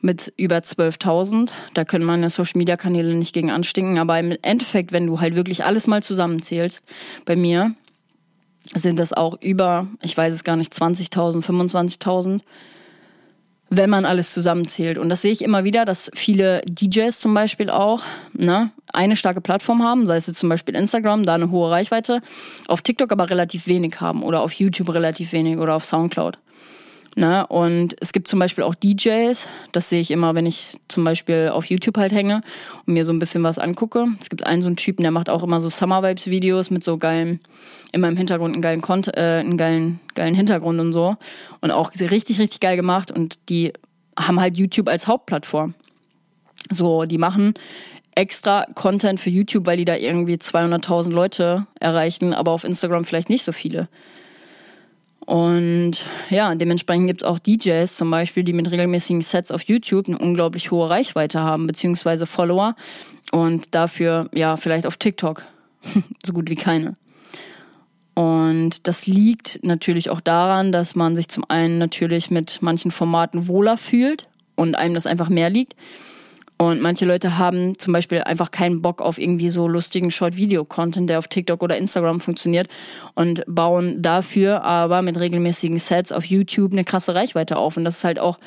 mit 0.00 0.32
über 0.36 0.58
12.000. 0.58 1.50
Da 1.74 1.84
können 1.84 2.04
meine 2.04 2.30
Social-Media-Kanäle 2.30 3.14
nicht 3.14 3.34
gegen 3.34 3.50
anstinken. 3.50 3.98
Aber 3.98 4.18
im 4.18 4.36
Endeffekt, 4.42 4.92
wenn 4.92 5.06
du 5.06 5.20
halt 5.20 5.36
wirklich 5.36 5.64
alles 5.64 5.86
mal 5.86 6.02
zusammenzählst, 6.02 6.84
bei 7.24 7.36
mir 7.36 7.74
sind 8.74 8.98
das 8.98 9.12
auch 9.12 9.40
über, 9.40 9.86
ich 10.02 10.16
weiß 10.16 10.34
es 10.34 10.44
gar 10.44 10.56
nicht, 10.56 10.72
20.000, 10.72 11.44
25.000, 11.44 12.40
wenn 13.68 13.90
man 13.90 14.04
alles 14.04 14.32
zusammenzählt. 14.32 14.98
Und 14.98 15.08
das 15.08 15.22
sehe 15.22 15.32
ich 15.32 15.42
immer 15.42 15.64
wieder, 15.64 15.84
dass 15.84 16.10
viele 16.14 16.62
DJs 16.66 17.18
zum 17.18 17.34
Beispiel 17.34 17.70
auch 17.70 18.02
ne, 18.32 18.70
eine 18.92 19.16
starke 19.16 19.40
Plattform 19.40 19.82
haben, 19.82 20.06
sei 20.06 20.16
es 20.16 20.26
jetzt 20.26 20.38
zum 20.38 20.48
Beispiel 20.48 20.76
Instagram, 20.76 21.24
da 21.24 21.34
eine 21.34 21.50
hohe 21.50 21.70
Reichweite, 21.70 22.20
auf 22.68 22.82
TikTok 22.82 23.10
aber 23.12 23.28
relativ 23.30 23.66
wenig 23.66 24.00
haben 24.00 24.22
oder 24.22 24.42
auf 24.42 24.52
YouTube 24.52 24.94
relativ 24.94 25.32
wenig 25.32 25.58
oder 25.58 25.74
auf 25.74 25.84
Soundcloud. 25.84 26.38
Ne? 27.18 27.46
Und 27.46 27.96
es 28.00 28.12
gibt 28.12 28.28
zum 28.28 28.38
Beispiel 28.38 28.62
auch 28.62 28.74
DJs, 28.74 29.48
das 29.72 29.88
sehe 29.88 30.00
ich 30.00 30.10
immer, 30.10 30.34
wenn 30.34 30.44
ich 30.44 30.72
zum 30.86 31.02
Beispiel 31.02 31.48
auf 31.50 31.64
YouTube 31.64 31.96
halt 31.96 32.12
hänge 32.12 32.42
und 32.84 32.92
mir 32.92 33.06
so 33.06 33.12
ein 33.12 33.18
bisschen 33.18 33.42
was 33.42 33.58
angucke. 33.58 34.08
Es 34.20 34.28
gibt 34.28 34.46
einen 34.46 34.60
so 34.60 34.68
einen 34.68 34.76
Typen, 34.76 35.02
der 35.02 35.12
macht 35.12 35.30
auch 35.30 35.42
immer 35.42 35.62
so 35.62 35.70
Summer 35.70 36.02
Vibes 36.02 36.26
Videos 36.26 36.70
mit 36.70 36.84
so 36.84 36.98
geilen, 36.98 37.40
immer 37.92 38.08
im 38.08 38.18
Hintergrund 38.18 38.52
einen 38.54 38.60
geilen, 38.60 38.82
Kont 38.82 39.08
äh, 39.16 39.38
einen 39.40 39.56
geilen, 39.56 39.98
geilen 40.14 40.34
Hintergrund 40.34 40.78
und 40.78 40.92
so. 40.92 41.16
Und 41.62 41.70
auch 41.70 41.92
richtig, 41.98 42.38
richtig 42.38 42.60
geil 42.60 42.76
gemacht 42.76 43.10
und 43.10 43.38
die 43.48 43.72
haben 44.18 44.38
halt 44.38 44.58
YouTube 44.58 44.90
als 44.90 45.06
Hauptplattform. 45.06 45.72
So, 46.70 47.06
die 47.06 47.18
machen 47.18 47.54
extra 48.14 48.66
Content 48.74 49.20
für 49.20 49.30
YouTube, 49.30 49.64
weil 49.64 49.78
die 49.78 49.86
da 49.86 49.96
irgendwie 49.96 50.34
200.000 50.34 51.10
Leute 51.10 51.66
erreichen, 51.80 52.34
aber 52.34 52.50
auf 52.50 52.64
Instagram 52.64 53.04
vielleicht 53.04 53.30
nicht 53.30 53.44
so 53.44 53.52
viele. 53.52 53.88
Und 55.26 56.04
ja, 56.30 56.54
dementsprechend 56.54 57.08
gibt 57.08 57.22
es 57.22 57.28
auch 57.28 57.40
DJs 57.40 57.94
zum 57.94 58.10
Beispiel, 58.10 58.44
die 58.44 58.52
mit 58.52 58.70
regelmäßigen 58.70 59.22
Sets 59.22 59.50
auf 59.50 59.62
YouTube 59.62 60.06
eine 60.06 60.18
unglaublich 60.18 60.70
hohe 60.70 60.88
Reichweite 60.88 61.40
haben, 61.40 61.66
beziehungsweise 61.66 62.26
Follower. 62.26 62.76
Und 63.32 63.74
dafür, 63.74 64.30
ja, 64.32 64.56
vielleicht 64.56 64.86
auf 64.86 64.96
TikTok 64.96 65.42
so 66.24 66.32
gut 66.32 66.48
wie 66.48 66.54
keine. 66.54 66.94
Und 68.14 68.86
das 68.86 69.06
liegt 69.06 69.60
natürlich 69.62 70.10
auch 70.10 70.20
daran, 70.20 70.72
dass 70.72 70.94
man 70.94 71.16
sich 71.16 71.28
zum 71.28 71.44
einen 71.48 71.78
natürlich 71.78 72.30
mit 72.30 72.62
manchen 72.62 72.92
Formaten 72.92 73.48
wohler 73.48 73.76
fühlt 73.76 74.28
und 74.54 74.76
einem 74.76 74.94
das 74.94 75.06
einfach 75.06 75.28
mehr 75.28 75.50
liegt. 75.50 75.74
Und 76.58 76.80
manche 76.80 77.04
Leute 77.04 77.36
haben 77.36 77.78
zum 77.78 77.92
Beispiel 77.92 78.22
einfach 78.22 78.50
keinen 78.50 78.80
Bock 78.80 79.02
auf 79.02 79.18
irgendwie 79.18 79.50
so 79.50 79.68
lustigen 79.68 80.10
Short-Video-Content, 80.10 81.10
der 81.10 81.18
auf 81.18 81.28
TikTok 81.28 81.62
oder 81.62 81.76
Instagram 81.76 82.20
funktioniert 82.20 82.68
und 83.14 83.44
bauen 83.46 84.00
dafür 84.00 84.64
aber 84.64 85.02
mit 85.02 85.20
regelmäßigen 85.20 85.78
Sets 85.78 86.12
auf 86.12 86.24
YouTube 86.24 86.72
eine 86.72 86.84
krasse 86.84 87.14
Reichweite 87.14 87.58
auf. 87.58 87.76
Und 87.76 87.84
das 87.84 87.98
ist 87.98 88.04
halt 88.04 88.18
auch 88.18 88.38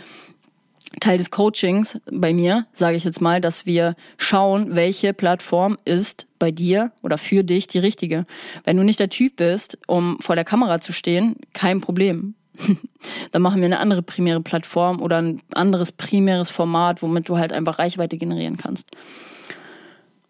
Teil 1.00 1.19
des 1.19 1.30
Coachings 1.30 2.00
bei 2.12 2.34
mir, 2.34 2.65
sage 2.74 2.98
ich 2.98 3.04
jetzt 3.04 3.22
mal, 3.22 3.41
dass 3.41 3.67
wir 3.67 3.95
schauen, 4.17 4.74
welche 4.74 5.13
Plattform 5.13 5.78
ist 5.86 6.28
bei 6.39 6.50
dir 6.50 6.91
oder 7.04 7.19
für 7.19 7.43
dich 7.43 7.67
die 7.67 7.78
richtige. 7.78 8.26
Wenn 8.63 8.78
du 8.78 8.84
nicht 8.84 9.00
der 9.00 9.10
Typ 9.10 9.36
bist, 9.36 9.78
um 9.86 10.17
vor 10.19 10.36
der 10.36 10.45
Kamera 10.45 10.82
zu 10.82 10.91
stehen, 10.91 11.36
kein 11.54 11.80
Problem. 11.80 12.34
dann 13.32 13.41
machen 13.41 13.62
wir 13.62 13.65
eine 13.65 13.80
andere 13.80 14.02
primäre 14.02 14.41
Plattform 14.41 15.02
oder 15.02 15.22
ein 15.22 15.41
anderes 15.54 15.91
primäres 15.91 16.50
Format, 16.50 17.02
womit 17.02 17.30
du 17.30 17.38
halt 17.38 17.54
einfach 17.54 17.80
Reichweite 17.80 18.17
generieren 18.17 18.58
kannst. 18.58 18.91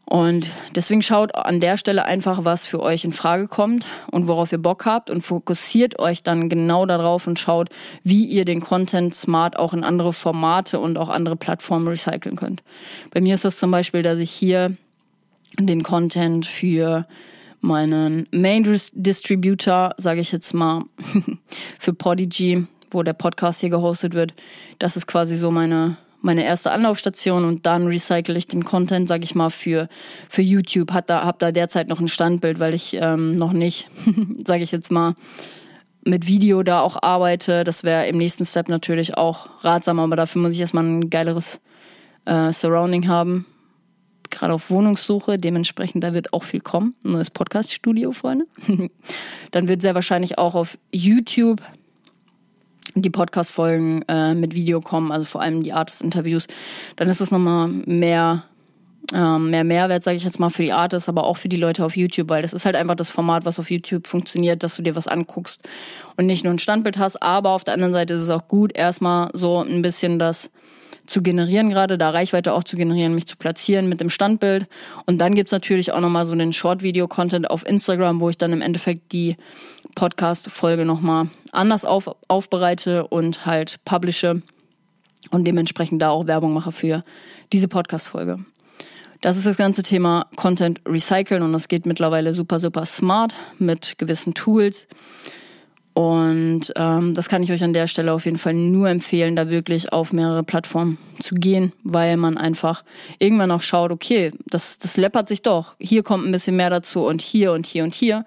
Und 0.09 0.49
deswegen 0.73 1.03
schaut 1.03 1.35
an 1.35 1.59
der 1.59 1.77
Stelle 1.77 2.03
einfach, 2.03 2.43
was 2.43 2.65
für 2.65 2.81
euch 2.81 3.05
in 3.05 3.13
Frage 3.13 3.47
kommt 3.47 3.85
und 4.09 4.25
worauf 4.25 4.51
ihr 4.51 4.57
Bock 4.57 4.87
habt 4.87 5.11
und 5.11 5.21
fokussiert 5.21 5.99
euch 5.99 6.23
dann 6.23 6.49
genau 6.49 6.87
darauf 6.87 7.27
und 7.27 7.37
schaut, 7.37 7.69
wie 8.01 8.25
ihr 8.25 8.43
den 8.43 8.59
Content 8.59 9.13
smart 9.13 9.59
auch 9.59 9.71
in 9.71 9.83
andere 9.83 10.11
Formate 10.11 10.79
und 10.79 10.97
auch 10.97 11.09
andere 11.09 11.35
Plattformen 11.35 11.87
recyceln 11.87 12.37
könnt. 12.37 12.63
Bei 13.11 13.21
mir 13.21 13.35
ist 13.35 13.45
das 13.45 13.59
zum 13.59 13.69
Beispiel, 13.69 14.01
dass 14.01 14.17
ich 14.17 14.31
hier 14.31 14.75
den 15.59 15.83
Content 15.83 16.47
für 16.47 17.05
meinen 17.61 18.27
Main 18.31 18.63
Distributor, 18.93 19.93
sage 19.97 20.21
ich 20.21 20.31
jetzt 20.31 20.53
mal, 20.53 20.83
für 21.79 21.93
Podigy, 21.93 22.65
wo 22.91 23.03
der 23.03 23.13
Podcast 23.13 23.61
hier 23.61 23.69
gehostet 23.69 24.13
wird. 24.13 24.33
Das 24.79 24.97
ist 24.97 25.07
quasi 25.07 25.35
so 25.35 25.51
meine 25.51 25.97
meine 26.21 26.43
erste 26.43 26.71
Anlaufstation 26.71 27.45
und 27.45 27.65
dann 27.65 27.87
recycle 27.87 28.35
ich 28.35 28.45
den 28.45 28.65
Content, 28.65 29.07
sage 29.07 29.23
ich 29.23 29.35
mal, 29.35 29.49
für 29.49 29.87
für 30.27 30.41
YouTube. 30.41 30.91
Hat 30.91 31.09
da 31.09 31.23
hab 31.23 31.39
da 31.39 31.51
derzeit 31.51 31.87
noch 31.87 32.01
ein 32.01 32.09
Standbild, 32.09 32.59
weil 32.59 32.73
ich 32.73 32.95
ähm, 32.99 33.37
noch 33.37 33.53
nicht, 33.53 33.89
sage 34.45 34.63
ich 34.63 34.71
jetzt 34.71 34.91
mal, 34.91 35.15
mit 36.03 36.27
Video 36.27 36.61
da 36.63 36.81
auch 36.81 37.01
arbeite. 37.01 37.63
Das 37.63 37.83
wäre 37.83 38.07
im 38.07 38.17
nächsten 38.17 38.43
Step 38.43 38.67
natürlich 38.67 39.17
auch 39.17 39.47
ratsam, 39.63 39.99
aber 39.99 40.17
dafür 40.17 40.41
muss 40.41 40.53
ich 40.53 40.61
erstmal 40.61 40.83
ein 40.83 41.09
geileres 41.09 41.61
äh, 42.25 42.51
Surrounding 42.51 43.07
haben 43.07 43.45
gerade 44.39 44.54
auf 44.54 44.69
Wohnungssuche, 44.69 45.38
dementsprechend 45.38 46.04
da 46.04 46.13
wird 46.13 46.34
auch 46.34 46.43
viel 46.43 46.62
kommen. 46.62 46.95
Neues 47.04 47.30
Podcast-Studio, 47.30 48.12
Freunde. 48.12 48.45
Dann 49.52 49.67
wird 49.67 49.82
sehr 49.82 49.95
wahrscheinlich 49.95 50.38
auch 50.38 50.56
auf 50.56 50.78
YouTube 50.91 51.62
die 52.95 53.10
Podcast-Folgen 53.10 54.04
äh, 54.08 54.34
mit 54.34 54.56
Video 54.56 54.82
kommen, 54.82 55.12
also 55.12 55.25
vor 55.25 55.41
allem 55.41 55.62
die 55.62 55.73
Artist-Interviews. 55.73 56.47
Dann 56.95 57.08
ist 57.08 57.21
es 57.21 57.32
nochmal 57.32 57.67
mehr, 57.67 58.43
ähm, 59.13 59.52
mehr 59.52 59.63
Mehrwert, 59.63 60.04
sage 60.04 60.17
ich 60.17 60.23
jetzt 60.23 60.39
mal, 60.39 60.49
für 60.49 60.63
die 60.63 60.73
Artists, 60.73 61.08
aber 61.08 61.25
auch 61.25 61.38
für 61.38 61.49
die 61.49 61.58
Leute 61.58 61.86
auf 61.86 61.95
YouTube, 61.95 62.30
weil 62.30 62.41
das 62.41 62.54
ist 62.54 62.65
halt 62.65 62.75
einfach 62.75 62.95
das 62.95 63.12
Format, 63.12 63.45
was 63.45 63.60
auf 63.60 63.69
YouTube 63.69 64.08
funktioniert, 64.08 64.63
dass 64.63 64.75
du 64.75 64.82
dir 64.82 64.95
was 64.95 65.08
anguckst 65.08 65.62
und 66.17 66.25
nicht 66.25 66.43
nur 66.43 66.54
ein 66.54 66.60
Standbild 66.60 66.97
hast. 66.97 67.21
Aber 67.21 67.52
auf 67.52 67.63
der 67.63 67.75
anderen 67.75 67.93
Seite 67.93 68.15
ist 68.15 68.23
es 68.23 68.30
auch 68.30 68.47
gut, 68.47 68.75
erstmal 68.75 69.30
so 69.34 69.62
ein 69.62 69.82
bisschen 69.82 70.17
das 70.17 70.49
zu 71.09 71.21
generieren 71.21 71.69
gerade, 71.69 71.97
da 71.97 72.09
Reichweite 72.11 72.53
auch 72.53 72.63
zu 72.63 72.75
generieren, 72.75 73.15
mich 73.15 73.25
zu 73.25 73.37
platzieren 73.37 73.89
mit 73.89 73.99
dem 73.99 74.09
Standbild. 74.09 74.67
Und 75.05 75.19
dann 75.19 75.35
gibt's 75.35 75.51
natürlich 75.51 75.91
auch 75.91 75.99
nochmal 75.99 76.25
so 76.25 76.35
den 76.35 76.53
Short-Video-Content 76.53 77.49
auf 77.49 77.65
Instagram, 77.65 78.21
wo 78.21 78.29
ich 78.29 78.37
dann 78.37 78.53
im 78.53 78.61
Endeffekt 78.61 79.11
die 79.11 79.35
Podcast-Folge 79.95 80.85
nochmal 80.85 81.29
anders 81.51 81.85
auf, 81.85 82.15
aufbereite 82.27 83.07
und 83.07 83.45
halt 83.45 83.83
publische 83.85 84.41
und 85.31 85.45
dementsprechend 85.45 86.01
da 86.01 86.09
auch 86.09 86.27
Werbung 86.27 86.53
mache 86.53 86.71
für 86.71 87.03
diese 87.51 87.67
Podcast-Folge. 87.67 88.39
Das 89.21 89.35
ist 89.35 89.45
das 89.45 89.57
ganze 89.57 89.83
Thema 89.83 90.27
Content 90.37 90.79
Recyceln 90.87 91.43
und 91.43 91.51
das 91.51 91.67
geht 91.67 91.85
mittlerweile 91.85 92.33
super, 92.33 92.59
super 92.59 92.85
smart 92.85 93.33
mit 93.57 93.97
gewissen 93.97 94.33
Tools. 94.33 94.87
Und 95.93 96.71
ähm, 96.75 97.13
das 97.13 97.28
kann 97.28 97.43
ich 97.43 97.52
euch 97.52 97.63
an 97.63 97.73
der 97.73 97.88
Stelle 97.88 98.13
auf 98.13 98.25
jeden 98.25 98.38
Fall 98.38 98.54
nur 98.54 98.89
empfehlen, 98.89 99.36
da 99.36 99.49
wirklich 99.49 99.91
auf 99.91 100.13
mehrere 100.13 100.43
Plattformen 100.43 100.97
zu 101.19 101.36
gehen, 101.36 101.73
weil 101.84 102.15
man 102.15 102.38
einfach 102.38 102.84
irgendwann 103.17 103.52
auch 103.52 103.62
schaut, 103.62 103.91
okay, 103.91 104.32
das, 104.45 104.78
das 104.78 104.95
läppert 104.95 105.28
sich 105.28 105.41
doch. 105.41 105.75
Hier 105.80 106.04
kommt 106.04 106.25
ein 106.25 106.32
bisschen 106.32 106.56
mehr 106.56 106.69
dazu 106.69 107.06
und 107.06 107.21
hier 107.21 107.52
und 107.52 107.65
hier 107.65 107.84
und 107.84 107.93
hier. 107.93 108.23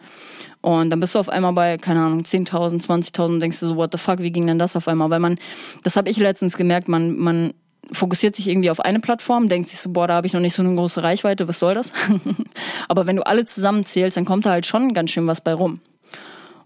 Und 0.60 0.90
dann 0.90 1.00
bist 1.00 1.14
du 1.14 1.18
auf 1.18 1.28
einmal 1.28 1.52
bei, 1.52 1.76
keine 1.76 2.00
Ahnung, 2.00 2.22
10.000, 2.22 2.84
20.000 2.86 3.24
und 3.24 3.40
denkst 3.40 3.60
du 3.60 3.68
so, 3.68 3.76
what 3.76 3.90
the 3.92 3.98
fuck, 3.98 4.18
wie 4.18 4.30
ging 4.30 4.46
denn 4.46 4.58
das 4.58 4.76
auf 4.76 4.86
einmal? 4.86 5.10
Weil 5.10 5.20
man, 5.20 5.38
das 5.82 5.96
habe 5.96 6.10
ich 6.10 6.18
letztens 6.18 6.56
gemerkt, 6.56 6.88
man, 6.88 7.16
man 7.16 7.54
fokussiert 7.90 8.36
sich 8.36 8.48
irgendwie 8.48 8.70
auf 8.70 8.80
eine 8.80 9.00
Plattform, 9.00 9.48
denkt 9.48 9.68
sich 9.68 9.80
so, 9.80 9.90
boah, 9.90 10.06
da 10.06 10.14
habe 10.14 10.26
ich 10.26 10.32
noch 10.32 10.40
nicht 10.40 10.54
so 10.54 10.62
eine 10.62 10.74
große 10.74 11.02
Reichweite, 11.02 11.48
was 11.48 11.58
soll 11.58 11.74
das? 11.74 11.92
Aber 12.88 13.06
wenn 13.06 13.16
du 13.16 13.26
alle 13.26 13.44
zusammenzählst, 13.44 14.16
dann 14.16 14.24
kommt 14.24 14.46
da 14.46 14.50
halt 14.50 14.66
schon 14.66 14.94
ganz 14.94 15.10
schön 15.10 15.26
was 15.26 15.40
bei 15.40 15.52
rum. 15.52 15.80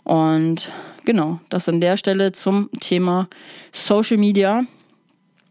Und 0.07 0.71
genau, 1.05 1.40
das 1.49 1.69
an 1.69 1.81
der 1.81 1.97
Stelle 1.97 2.31
zum 2.31 2.71
Thema 2.79 3.29
Social 3.73 4.19
Media. 4.19 4.62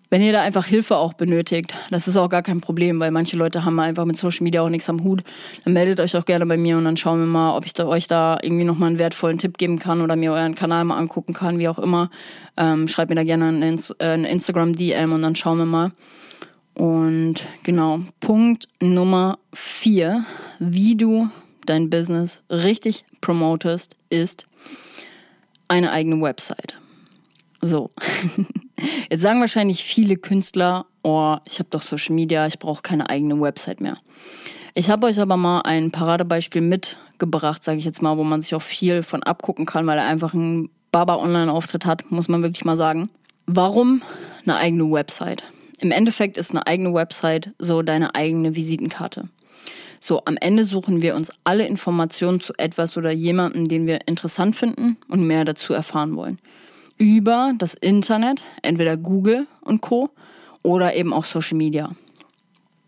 wenn 0.10 0.22
ihr 0.22 0.32
da 0.32 0.44
einfach 0.44 0.66
Hilfe 0.66 0.96
auch 0.96 1.14
benötigt, 1.14 1.74
das 1.90 2.08
ist 2.08 2.16
auch 2.16 2.30
gar 2.30 2.42
kein 2.42 2.62
Problem, 2.62 3.02
weil 3.02 3.12
manche 3.12 3.36
Leute 3.36 3.66
haben 3.66 3.78
einfach 3.82 4.06
mit 4.06 4.16
Social 4.16 4.46
Media 4.46 4.62
auch 4.62 4.70
nichts 4.70 4.90
am 4.90 5.04
Hut, 5.04 5.24
dann 5.66 5.74
meldet 5.74 6.00
euch 6.00 6.16
auch 6.16 6.24
gerne 6.24 6.46
bei 6.46 6.56
mir 6.56 6.78
und 6.78 6.86
dann 6.86 6.96
schauen 6.96 7.20
wir 7.20 7.26
mal, 7.26 7.58
ob 7.58 7.66
ich 7.66 7.74
da, 7.74 7.86
euch 7.86 8.08
da 8.08 8.38
irgendwie 8.42 8.64
nochmal 8.64 8.92
einen 8.92 9.00
wertvollen 9.00 9.40
Tipp 9.40 9.58
geben 9.58 9.78
kann 9.78 10.00
oder 10.00 10.16
mir 10.16 10.32
euren 10.32 10.56
Kanal 10.56 10.86
mal 10.86 10.96
angucken 10.96 11.34
kann, 11.34 11.60
wie 11.60 11.68
auch 11.68 11.80
immer. 11.80 12.10
Ähm, 12.56 12.88
schreibt 12.88 13.10
mir 13.10 13.16
da 13.16 13.26
gerne 13.26 13.48
eine, 13.50 13.76
eine 14.00 14.30
Instagram-DM 14.30 15.12
und 15.12 15.22
dann 15.22 15.36
schauen 15.36 15.58
wir 15.58 15.66
mal. 15.66 15.92
Und 16.76 17.44
genau, 17.64 18.00
Punkt 18.22 18.70
Nummer 18.82 19.38
vier, 19.52 20.24
wie 20.60 20.96
du 20.96 21.30
dein 21.66 21.90
Business 21.90 22.44
richtig 22.50 23.06
promotest, 23.22 23.96
ist 24.10 24.46
eine 25.68 25.92
eigene 25.92 26.22
Website. 26.22 26.78
So, 27.62 27.92
jetzt 29.10 29.22
sagen 29.22 29.40
wahrscheinlich 29.40 29.84
viele 29.84 30.18
Künstler, 30.18 30.86
oh, 31.04 31.38
ich 31.46 31.60
habe 31.60 31.70
doch 31.72 31.82
Social 31.82 32.14
Media, 32.14 32.46
ich 32.46 32.60
brauche 32.60 32.82
keine 32.82 33.10
eigene 33.10 33.40
Website 33.40 33.82
mehr. 33.82 33.98
Ich 34.76 34.90
habe 34.90 35.08
euch 35.08 35.20
aber 35.20 35.38
mal 35.38 35.62
ein 35.62 35.92
Paradebeispiel 35.92 36.62
mitgebracht, 36.62 37.64
sage 37.64 37.80
ich 37.80 37.86
jetzt 37.86 38.02
mal, 38.02 38.18
wo 38.18 38.24
man 38.24 38.42
sich 38.42 38.54
auch 38.56 38.62
viel 38.62 39.04
von 39.04 39.24
abgucken 39.24 39.66
kann, 39.66 39.88
weil 39.88 39.98
er 39.98 40.06
einfach 40.06 40.34
einen 40.34 40.70
Baba-Online-Auftritt 40.92 41.86
hat, 41.86 42.12
muss 42.12 42.28
man 42.28 42.44
wirklich 42.44 42.66
mal 42.66 42.78
sagen. 42.78 43.10
Warum 43.48 44.02
eine 44.44 44.58
eigene 44.58 44.92
Website? 44.92 45.44
Im 45.80 45.92
Endeffekt 45.92 46.38
ist 46.38 46.52
eine 46.52 46.68
eigene 46.68 46.94
Website 46.94 47.52
so 47.58 47.82
deine 47.82 48.16
eigene 48.16 48.56
Visitenkarte. 48.56 49.30
So, 50.08 50.22
am 50.26 50.38
Ende 50.38 50.66
suchen 50.66 51.02
wir 51.02 51.16
uns 51.16 51.32
alle 51.46 51.66
Informationen 51.66 52.40
zu 52.40 52.54
etwas 52.60 52.96
oder 52.96 53.10
jemandem, 53.10 53.68
den 53.68 53.88
wir 53.88 54.08
interessant 54.08 54.56
finden 54.56 54.98
und 55.08 55.26
mehr 55.26 55.46
dazu 55.46 55.74
erfahren 55.74 56.16
wollen. 56.16 56.38
Über 57.00 57.54
das 57.58 57.74
Internet, 57.74 58.44
entweder 58.62 58.98
Google 58.98 59.48
und 59.62 59.82
Co. 59.82 60.12
oder 60.62 60.94
eben 60.94 61.12
auch 61.12 61.26
Social 61.26 61.58
Media. 61.58 61.90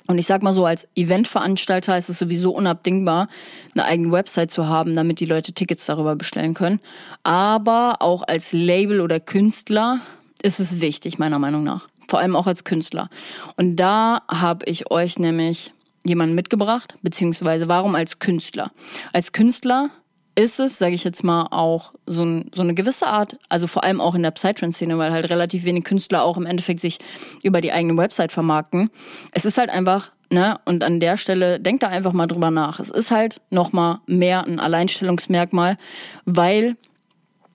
Und 0.06 0.20
ich 0.20 0.28
sag 0.28 0.44
mal 0.44 0.54
so, 0.54 0.68
als 0.68 0.88
Eventveranstalter 0.94 1.98
ist 1.98 2.10
es 2.10 2.20
sowieso 2.20 2.52
unabdingbar, 2.52 3.30
eine 3.74 3.86
eigene 3.86 4.12
Website 4.12 4.52
zu 4.52 4.68
haben, 4.68 4.96
damit 4.96 5.20
die 5.20 5.26
Leute 5.26 5.54
Tickets 5.54 5.88
darüber 5.88 6.16
bestellen 6.16 6.54
können. 6.54 6.80
Aber 7.24 7.96
auch 8.00 8.22
als 8.28 8.54
Label 8.54 9.02
oder 9.02 9.20
Künstler 9.20 10.02
ist 10.44 10.60
es 10.60 10.82
wichtig, 10.82 11.18
meiner 11.18 11.40
Meinung 11.40 11.64
nach. 11.64 11.88
Vor 12.08 12.20
allem 12.20 12.36
auch 12.36 12.46
als 12.46 12.64
Künstler. 12.64 13.10
Und 13.56 13.78
da 13.78 14.22
habe 14.30 14.66
ich 14.66 14.92
euch 14.92 15.18
nämlich 15.18 15.74
jemanden 16.06 16.36
mitgebracht, 16.36 16.98
beziehungsweise 17.02 17.68
warum 17.68 17.96
als 17.96 18.20
Künstler? 18.20 18.72
Als 19.14 19.32
Künstler 19.32 19.90
ist 20.38 20.60
es, 20.60 20.78
sage 20.78 20.94
ich 20.94 21.04
jetzt 21.04 21.24
mal, 21.24 21.48
auch 21.50 21.94
so, 22.06 22.24
ein, 22.24 22.52
so 22.54 22.62
eine 22.62 22.76
gewisse 22.76 23.08
Art, 23.08 23.40
also 23.50 23.66
vor 23.66 23.84
allem 23.84 24.00
auch 24.00 24.14
in 24.14 24.22
der 24.22 24.32
Psytrance-Szene, 24.32 24.98
weil 25.00 25.12
halt 25.12 25.30
relativ 25.32 25.66
wenig 25.66 25.84
Künstler 25.84 26.24
auch 26.24 26.38
im 26.38 26.46
Endeffekt 26.46 26.80
sich 26.80 27.00
über 27.42 27.60
die 27.60 27.72
eigene 27.72 27.98
Website 27.98 28.32
vermarkten. 28.32 28.92
Es 29.32 29.46
ist 29.46 29.58
halt 29.58 29.72
einfach, 29.72 30.12
ne, 30.30 30.60
und 30.66 30.84
an 30.84 31.00
der 31.00 31.18
Stelle 31.18 31.60
denkt 31.60 31.82
da 31.82 31.88
einfach 31.88 32.14
mal 32.14 32.28
drüber 32.28 32.52
nach. 32.52 32.80
Es 32.80 32.92
ist 32.92 33.10
halt 33.10 33.42
nochmal 33.50 34.00
mehr 34.06 34.46
ein 34.46 34.60
Alleinstellungsmerkmal, 34.60 35.78
weil 36.26 36.78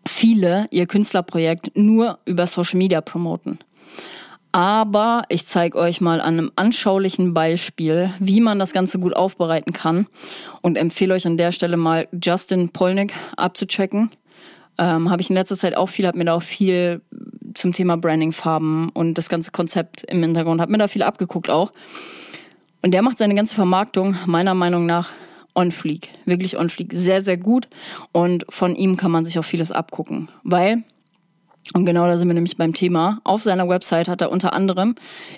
viele 0.05 0.67
ihr 0.73 0.87
Künstlerprojekt 0.87 1.77
nur 1.77 2.19
über 2.25 2.49
Social 2.49 2.79
Media 2.79 3.01
promoten. 3.01 3.61
Aber 4.53 5.23
ich 5.31 5.47
zeige 5.47 5.79
euch 5.79 6.03
mal 6.03 6.21
an 6.21 6.39
einem 6.39 6.53
anschaulichen 6.57 7.33
Beispiel, 7.33 8.13
wie 8.19 8.41
man 8.41 8.59
das 8.59 8.75
Ganze 8.75 8.99
gut 8.99 9.17
aufbereiten 9.17 9.73
kann 9.73 10.07
und 10.61 10.77
empfehle 10.77 11.15
euch 11.15 11.27
an 11.27 11.39
der 11.39 11.53
Stelle 11.53 11.79
mal 11.79 12.07
Justin 12.23 12.69
Polnick 12.69 13.15
abzuchecken. 13.39 14.11
Ähm, 14.77 15.11
habe 15.11 15.23
ich 15.23 15.31
in 15.31 15.37
letzter 15.37 15.57
Zeit 15.57 15.75
auch 15.75 15.89
viel, 15.89 16.07
habe 16.07 16.19
mir 16.19 16.27
da 16.27 16.35
auch 16.35 16.43
viel 16.43 17.01
zum 17.55 17.73
Thema 17.73 17.97
Branding, 17.97 18.33
Farben 18.33 18.91
und 18.91 19.15
das 19.15 19.31
ganze 19.31 19.53
Konzept 19.53 20.05
im 20.05 20.23
Hintergrund, 20.23 20.61
habe 20.61 20.73
mir 20.73 20.79
da 20.79 20.89
viel 20.89 21.03
abgeguckt 21.03 21.49
auch. 21.49 21.73
Und 22.83 22.93
der 22.93 23.03
macht 23.03 23.19
seine 23.19 23.35
ganze 23.35 23.55
Vermarktung 23.55 24.17
meiner 24.27 24.55
Meinung 24.55 24.85
nach 24.87 25.13
on 25.55 25.73
fleek, 25.73 26.09
wirklich 26.25 26.59
on 26.59 26.69
fleek, 26.69 26.93
sehr, 26.95 27.23
sehr 27.23 27.37
gut 27.37 27.69
und 28.13 28.45
von 28.49 28.75
ihm 28.75 28.97
kann 28.97 29.11
man 29.11 29.25
sich 29.25 29.39
auch 29.39 29.45
vieles 29.45 29.71
abgucken, 29.71 30.29
weil 30.43 30.83
und 31.75 31.87
genau 31.87 32.07
da 32.07 32.19
sind 32.19 32.29
wir 32.29 32.35
nämlich 32.35 32.57
beim 32.57 32.75
Thema. 32.75 33.21
Auf 33.23 33.43
seiner 33.43 33.69
Website 33.69 34.09
hat 34.09 34.21
er 34.21 34.33
unter 34.33 34.53
anderem 34.53 34.97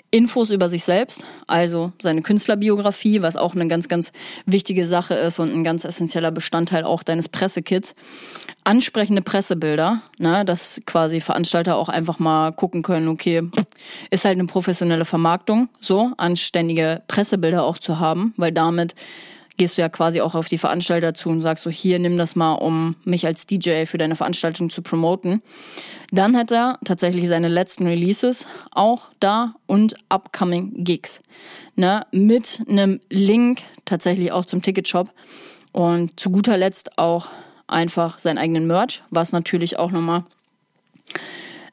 Infos 0.09 0.49
über 0.49 0.69
sich 0.69 0.83
selbst, 0.83 1.23
also 1.45 1.93
seine 2.01 2.23
Künstlerbiografie, 2.23 3.21
was 3.21 3.37
auch 3.37 3.53
eine 3.53 3.67
ganz, 3.67 3.87
ganz 3.87 4.11
wichtige 4.45 4.87
Sache 4.87 5.13
ist 5.13 5.39
und 5.39 5.53
ein 5.53 5.63
ganz 5.63 5.85
essentieller 5.85 6.31
Bestandteil 6.31 6.83
auch 6.83 7.03
deines 7.03 7.29
Pressekits. 7.29 7.93
Ansprechende 8.63 9.21
Pressebilder, 9.21 10.01
ne, 10.17 10.43
dass 10.43 10.81
quasi 10.87 11.21
Veranstalter 11.21 11.77
auch 11.77 11.89
einfach 11.89 12.17
mal 12.17 12.51
gucken 12.51 12.81
können, 12.81 13.07
okay, 13.07 13.43
ist 14.09 14.25
halt 14.25 14.39
eine 14.39 14.47
professionelle 14.47 15.05
Vermarktung, 15.05 15.69
so 15.79 16.11
anständige 16.17 17.03
Pressebilder 17.07 17.63
auch 17.63 17.77
zu 17.77 17.99
haben, 17.99 18.33
weil 18.35 18.51
damit 18.51 18.95
gehst 19.57 19.77
du 19.77 19.81
ja 19.81 19.89
quasi 19.89 20.21
auch 20.21 20.35
auf 20.35 20.47
die 20.47 20.57
Veranstalter 20.57 21.13
zu 21.13 21.29
und 21.29 21.41
sagst 21.41 21.63
so, 21.63 21.69
hier, 21.69 21.99
nimm 21.99 22.17
das 22.17 22.35
mal, 22.35 22.53
um 22.53 22.95
mich 23.03 23.25
als 23.25 23.45
DJ 23.45 23.85
für 23.85 23.97
deine 23.97 24.15
Veranstaltung 24.15 24.69
zu 24.69 24.81
promoten. 24.81 25.41
Dann 26.11 26.35
hat 26.35 26.51
er 26.51 26.79
tatsächlich 26.83 27.27
seine 27.27 27.47
letzten 27.47 27.87
Releases 27.87 28.47
auch 28.71 29.09
da 29.19 29.55
und 29.65 29.95
upcoming 30.09 30.83
Gigs. 30.83 31.21
Ne, 31.75 32.05
mit 32.11 32.61
einem 32.69 33.01
Link 33.09 33.59
tatsächlich 33.85 34.31
auch 34.31 34.45
zum 34.45 34.61
Ticketshop. 34.61 35.11
Und 35.71 36.17
zu 36.17 36.29
guter 36.29 36.57
Letzt 36.57 36.97
auch 36.97 37.27
einfach 37.67 38.19
seinen 38.19 38.37
eigenen 38.37 38.65
Merch, 38.65 39.03
was 39.09 39.33
natürlich 39.33 39.77
auch 39.77 39.91
nochmal 39.91 40.23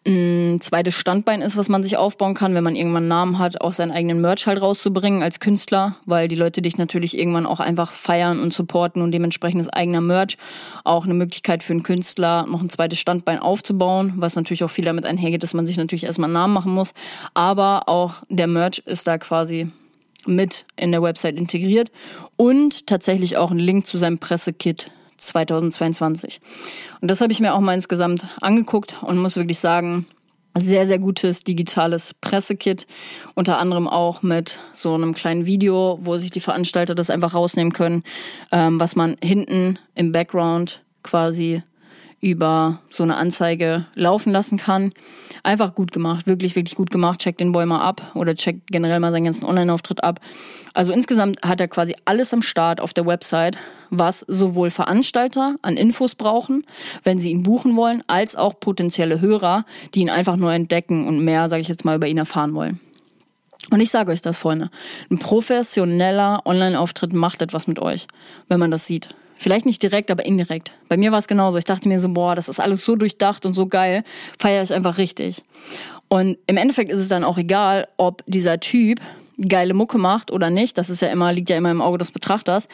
ein 0.05 0.61
zweites 0.61 0.95
Standbein 0.95 1.43
ist, 1.43 1.57
was 1.57 1.69
man 1.69 1.83
sich 1.85 1.97
aufbauen 1.97 2.35
kann, 2.35 2.55
wenn 2.55 2.65
man 2.65 2.75
irgendwann 2.75 3.05
einen 3.05 3.09
Namen 3.09 3.39
hat, 3.39 3.61
auch 3.61 3.73
seinen 3.73 3.93
eigenen 3.93 4.21
Merch 4.21 4.47
halt 4.47 4.61
rauszubringen 4.61 5.23
als 5.23 5.39
Künstler, 5.39 5.97
weil 6.07 6.27
die 6.27 6.35
Leute 6.35 6.61
dich 6.61 6.77
natürlich 6.77 7.17
irgendwann 7.17 7.47
auch 7.47 7.61
einfach 7.61 7.93
feiern 7.93 8.41
und 8.41 8.53
supporten 8.53 9.01
und 9.01 9.13
dementsprechend 9.13 9.61
ist 9.61 9.69
eigener 9.69 10.01
Merch 10.01 10.39
auch 10.83 11.05
eine 11.05 11.15
Möglichkeit 11.15 11.63
für 11.63 11.73
einen 11.73 11.85
Künstler, 11.85 12.47
noch 12.47 12.63
ein 12.63 12.71
zweites 12.71 12.99
Standbein 12.99 13.39
aufzubauen, 13.39 14.15
was 14.17 14.35
natürlich 14.35 14.65
auch 14.65 14.71
viel 14.71 14.85
damit 14.85 15.07
einhergeht, 15.07 15.43
dass 15.43 15.55
man 15.55 15.67
sich 15.67 15.77
natürlich 15.77 16.05
erstmal 16.05 16.27
einen 16.27 16.35
Namen 16.35 16.55
machen 16.55 16.75
muss, 16.75 16.95
aber 17.35 17.89
auch 17.89 18.15
der 18.29 18.49
Merch 18.49 18.83
ist 18.85 19.07
da 19.07 19.19
quasi 19.19 19.71
mit 20.27 20.67
in 20.77 20.91
der 20.93 21.03
Website 21.03 21.37
integriert 21.37 21.91
und 22.37 22.87
tatsächlich 22.87 23.37
auch 23.37 23.51
ein 23.51 23.59
Link 23.59 23.87
zu 23.87 23.99
seinem 23.99 24.19
Pressekit 24.19 24.91
2022. 25.27 26.41
Und 27.01 27.11
das 27.11 27.21
habe 27.21 27.33
ich 27.33 27.41
mir 27.41 27.55
auch 27.55 27.61
mal 27.61 27.75
insgesamt 27.75 28.25
angeguckt 28.41 28.97
und 29.03 29.19
muss 29.19 29.37
wirklich 29.37 29.59
sagen, 29.59 30.07
sehr, 30.57 30.87
sehr 30.87 30.99
gutes 30.99 31.45
digitales 31.45 32.15
Pressekit. 32.21 32.87
Unter 33.35 33.59
anderem 33.59 33.89
auch 33.89 34.23
mit 34.23 34.61
so 34.73 34.95
einem 34.95 35.15
kleinen 35.15 35.47
Video, 35.47 35.99
wo 36.03 36.19
sich 36.19 36.31
die 36.31 36.41
Veranstalter 36.41 36.95
das 36.95 37.11
einfach 37.11 37.35
rausnehmen 37.35 37.73
können, 37.73 38.03
ähm, 38.51 38.79
was 38.79 38.97
man 38.97 39.17
hinten 39.23 39.79
im 39.95 40.13
Background 40.13 40.83
quasi 41.03 41.63
über 42.23 42.79
so 42.89 43.03
eine 43.03 43.17
Anzeige 43.17 43.85
laufen 43.95 44.33
lassen 44.33 44.57
kann. 44.57 44.93
Einfach 45.43 45.75
gut 45.75 45.91
gemacht, 45.91 46.29
wirklich, 46.29 46.55
wirklich 46.55 46.77
gut 46.77 46.91
gemacht. 46.91 47.19
Checkt 47.19 47.41
den 47.41 47.51
Boy 47.51 47.67
mal 47.67 47.81
ab 47.81 48.13
oder 48.15 48.37
checkt 48.37 48.71
generell 48.71 49.01
mal 49.01 49.11
seinen 49.11 49.25
ganzen 49.25 49.45
Online-Auftritt 49.45 50.05
ab. 50.05 50.21
Also 50.73 50.93
insgesamt 50.93 51.43
hat 51.43 51.61
er 51.61 51.67
quasi 51.67 51.97
alles 52.05 52.33
am 52.33 52.41
Start 52.41 52.81
auf 52.81 52.95
der 52.95 53.07
Website, 53.07 53.59
was 53.91 54.21
sowohl 54.21 54.71
Veranstalter 54.71 55.57
an 55.63 55.77
Infos 55.77 56.15
brauchen, 56.15 56.65
wenn 57.03 57.19
sie 57.19 57.33
ihn 57.33 57.43
buchen 57.43 57.75
wollen, 57.77 58.05
als 58.07 58.37
auch 58.37 58.59
potenzielle 58.61 59.21
Hörer, 59.21 59.67
die 59.95 60.01
ihn 60.01 60.11
einfach 60.11 60.37
nur 60.37 60.53
entdecken 60.53 61.09
und 61.09 61.25
mehr, 61.25 61.49
sage 61.49 61.61
ich 61.61 61.69
jetzt 61.69 61.85
mal, 61.85 61.97
über 61.97 62.07
ihn 62.07 62.19
erfahren 62.19 62.55
wollen. 62.55 62.79
Und 63.71 63.81
ich 63.81 63.91
sage 63.91 64.13
euch 64.13 64.23
das, 64.23 64.39
Freunde, 64.39 64.71
ein 65.11 65.19
professioneller 65.19 66.43
Online-Auftritt 66.45 67.13
macht 67.13 67.43
etwas 67.43 67.67
mit 67.67 67.81
euch, 67.81 68.07
wenn 68.49 68.61
man 68.61 68.71
das 68.71 68.87
sieht. 68.87 69.09
Vielleicht 69.37 69.67
nicht 69.67 69.83
direkt, 69.83 70.11
aber 70.11 70.25
indirekt. 70.25 70.73
Bei 70.89 70.97
mir 70.97 71.13
war 71.13 71.19
es 71.19 71.27
genauso. 71.27 71.59
Ich 71.59 71.65
dachte 71.65 71.89
mir 71.89 72.01
so, 72.01 72.09
boah, 72.09 72.35
das 72.35 72.49
ist 72.49 72.61
alles 72.61 72.85
so 72.85 72.97
durchdacht 72.97 73.45
und 73.47 73.55
so 73.55 73.67
geil, 73.67 74.05
feiere 74.39 74.63
ich 74.63 74.73
einfach 74.73 74.99
richtig. 74.99 75.43
Und 76.09 76.39
im 76.47 76.57
Endeffekt 76.57 76.93
ist 76.93 77.01
es 77.01 77.09
dann 77.09 77.25
auch 77.25 77.39
egal, 77.39 77.89
ob 77.97 78.23
dieser 78.27 78.61
Typ 78.61 79.01
geile 79.49 79.75
Mucke 79.75 79.99
macht 79.99 80.31
oder 80.31 80.51
nicht. 80.51 80.77
Das 80.79 80.91
ist 80.91 81.03
ja 81.03 81.09
immer, 81.09 81.33
liegt 81.33 81.51
ja 81.51 81.57
immer 81.57 81.71
im 81.71 81.81
Auge 81.81 81.99
des 81.99 82.13
Betrachters. 82.13 82.69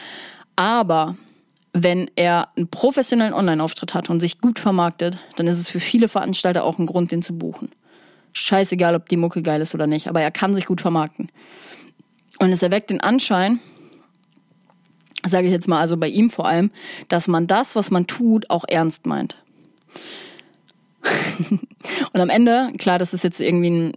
Aber 0.56 1.16
wenn 1.72 2.10
er 2.16 2.48
einen 2.56 2.68
professionellen 2.68 3.34
Online-Auftritt 3.34 3.94
hat 3.94 4.10
und 4.10 4.20
sich 4.20 4.40
gut 4.40 4.58
vermarktet, 4.58 5.18
dann 5.36 5.46
ist 5.46 5.58
es 5.58 5.68
für 5.68 5.80
viele 5.80 6.08
Veranstalter 6.08 6.64
auch 6.64 6.78
ein 6.78 6.86
Grund, 6.86 7.12
den 7.12 7.22
zu 7.22 7.36
buchen. 7.36 7.70
Scheißegal, 8.32 8.94
ob 8.94 9.08
die 9.08 9.16
Mucke 9.16 9.42
geil 9.42 9.60
ist 9.60 9.74
oder 9.74 9.86
nicht, 9.86 10.08
aber 10.08 10.20
er 10.20 10.30
kann 10.30 10.54
sich 10.54 10.66
gut 10.66 10.80
vermarkten. 10.80 11.30
Und 12.40 12.52
es 12.52 12.62
erweckt 12.62 12.90
den 12.90 13.00
Anschein, 13.00 13.60
sage 15.28 15.46
ich 15.46 15.52
jetzt 15.52 15.68
mal, 15.68 15.80
also 15.80 15.96
bei 15.96 16.08
ihm 16.08 16.30
vor 16.30 16.46
allem, 16.46 16.70
dass 17.08 17.28
man 17.28 17.46
das, 17.46 17.76
was 17.76 17.90
man 17.90 18.06
tut, 18.06 18.50
auch 18.50 18.64
ernst 18.66 19.06
meint. 19.06 19.36
und 22.12 22.20
am 22.20 22.30
Ende, 22.30 22.72
klar, 22.78 22.98
das 22.98 23.14
ist 23.14 23.24
jetzt 23.24 23.40
irgendwie 23.40 23.70
ein, 23.70 23.92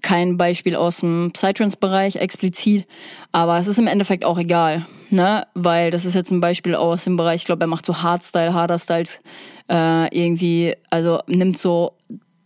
kein 0.00 0.36
Beispiel 0.36 0.76
aus 0.76 0.98
dem 0.98 1.30
Psytrance-Bereich 1.32 2.16
explizit, 2.16 2.86
aber 3.32 3.58
es 3.58 3.66
ist 3.66 3.78
im 3.78 3.88
Endeffekt 3.88 4.24
auch 4.24 4.38
egal, 4.38 4.86
ne? 5.10 5.46
Weil 5.54 5.90
das 5.90 6.04
ist 6.04 6.14
jetzt 6.14 6.30
ein 6.30 6.40
Beispiel 6.40 6.76
aus 6.76 7.04
dem 7.04 7.16
Bereich, 7.16 7.42
ich 7.42 7.46
glaube, 7.46 7.64
er 7.64 7.68
macht 7.68 7.84
so 7.84 8.00
Hardstyle, 8.02 8.54
Harder 8.54 8.78
Styles, 8.78 9.20
äh, 9.68 10.16
irgendwie, 10.16 10.74
also 10.90 11.20
nimmt 11.26 11.58
so 11.58 11.95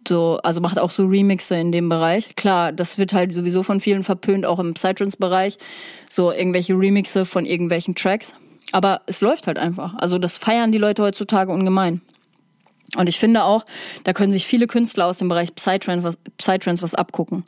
So, 0.06 0.38
also 0.42 0.60
macht 0.60 0.78
auch 0.78 0.90
so 0.90 1.06
Remixe 1.06 1.56
in 1.56 1.72
dem 1.72 1.88
Bereich. 1.88 2.34
Klar, 2.34 2.72
das 2.72 2.96
wird 2.96 3.12
halt 3.12 3.32
sowieso 3.32 3.62
von 3.62 3.80
vielen 3.80 4.02
verpönt, 4.02 4.46
auch 4.46 4.58
im 4.58 4.74
Psytrance-Bereich. 4.74 5.58
So 6.08 6.32
irgendwelche 6.32 6.74
Remixe 6.74 7.26
von 7.26 7.44
irgendwelchen 7.44 7.94
Tracks. 7.94 8.34
Aber 8.72 9.02
es 9.06 9.20
läuft 9.20 9.46
halt 9.46 9.58
einfach. 9.58 9.94
Also 9.98 10.18
das 10.18 10.36
feiern 10.36 10.72
die 10.72 10.78
Leute 10.78 11.02
heutzutage 11.02 11.52
ungemein. 11.52 12.00
Und 12.96 13.08
ich 13.08 13.18
finde 13.18 13.44
auch, 13.44 13.64
da 14.04 14.12
können 14.12 14.32
sich 14.32 14.46
viele 14.46 14.66
Künstler 14.66 15.06
aus 15.06 15.18
dem 15.18 15.28
Bereich 15.28 15.54
Psytrance 15.54 16.02
was, 16.02 16.18
Psytrance 16.38 16.82
was 16.82 16.94
abgucken. 16.94 17.44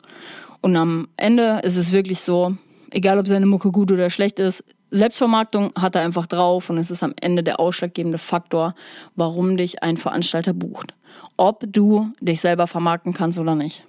Und 0.61 0.75
am 0.77 1.09
Ende 1.17 1.59
ist 1.63 1.75
es 1.75 1.91
wirklich 1.91 2.21
so, 2.21 2.55
egal 2.91 3.19
ob 3.19 3.27
seine 3.27 3.45
Mucke 3.45 3.71
gut 3.71 3.91
oder 3.91 4.09
schlecht 4.09 4.39
ist, 4.39 4.63
Selbstvermarktung 4.91 5.73
hat 5.77 5.95
er 5.95 6.03
einfach 6.03 6.27
drauf 6.27 6.69
und 6.69 6.77
es 6.77 6.91
ist 6.91 7.01
am 7.01 7.13
Ende 7.19 7.41
der 7.41 7.59
ausschlaggebende 7.59 8.19
Faktor, 8.19 8.75
warum 9.15 9.57
dich 9.57 9.81
ein 9.81 9.97
Veranstalter 9.97 10.53
bucht. 10.53 10.93
Ob 11.37 11.63
du 11.67 12.11
dich 12.19 12.41
selber 12.41 12.67
vermarkten 12.67 13.13
kannst 13.13 13.39
oder 13.39 13.55
nicht. 13.55 13.83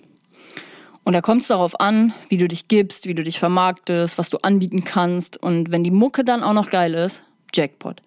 Und 1.05 1.12
da 1.12 1.20
kommt 1.20 1.42
es 1.42 1.49
darauf 1.49 1.78
an, 1.80 2.14
wie 2.28 2.38
du 2.38 2.49
dich 2.49 2.68
gibst, 2.68 3.07
wie 3.07 3.14
du 3.14 3.22
dich 3.22 3.38
vermarktest, 3.38 4.16
was 4.16 4.30
du 4.30 4.38
anbieten 4.38 4.84
kannst. 4.84 5.36
Und 5.36 5.70
wenn 5.70 5.84
die 5.84 5.90
Mucke 5.90 6.24
dann 6.24 6.42
auch 6.42 6.55
noch 6.55 6.70
geil 6.70 6.95
ist, 6.95 7.22
Jackpot. 7.53 8.01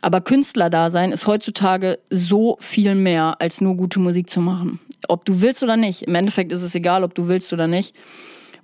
Aber 0.00 0.20
Künstlerdasein 0.20 1.12
ist 1.12 1.26
heutzutage 1.26 1.98
so 2.10 2.56
viel 2.60 2.94
mehr, 2.94 3.36
als 3.40 3.60
nur 3.60 3.76
gute 3.76 4.00
Musik 4.00 4.28
zu 4.28 4.40
machen. 4.40 4.80
Ob 5.06 5.24
du 5.24 5.42
willst 5.42 5.62
oder 5.62 5.76
nicht. 5.76 6.02
Im 6.02 6.14
Endeffekt 6.14 6.50
ist 6.50 6.62
es 6.62 6.74
egal, 6.74 7.04
ob 7.04 7.14
du 7.14 7.28
willst 7.28 7.52
oder 7.52 7.66
nicht. 7.66 7.94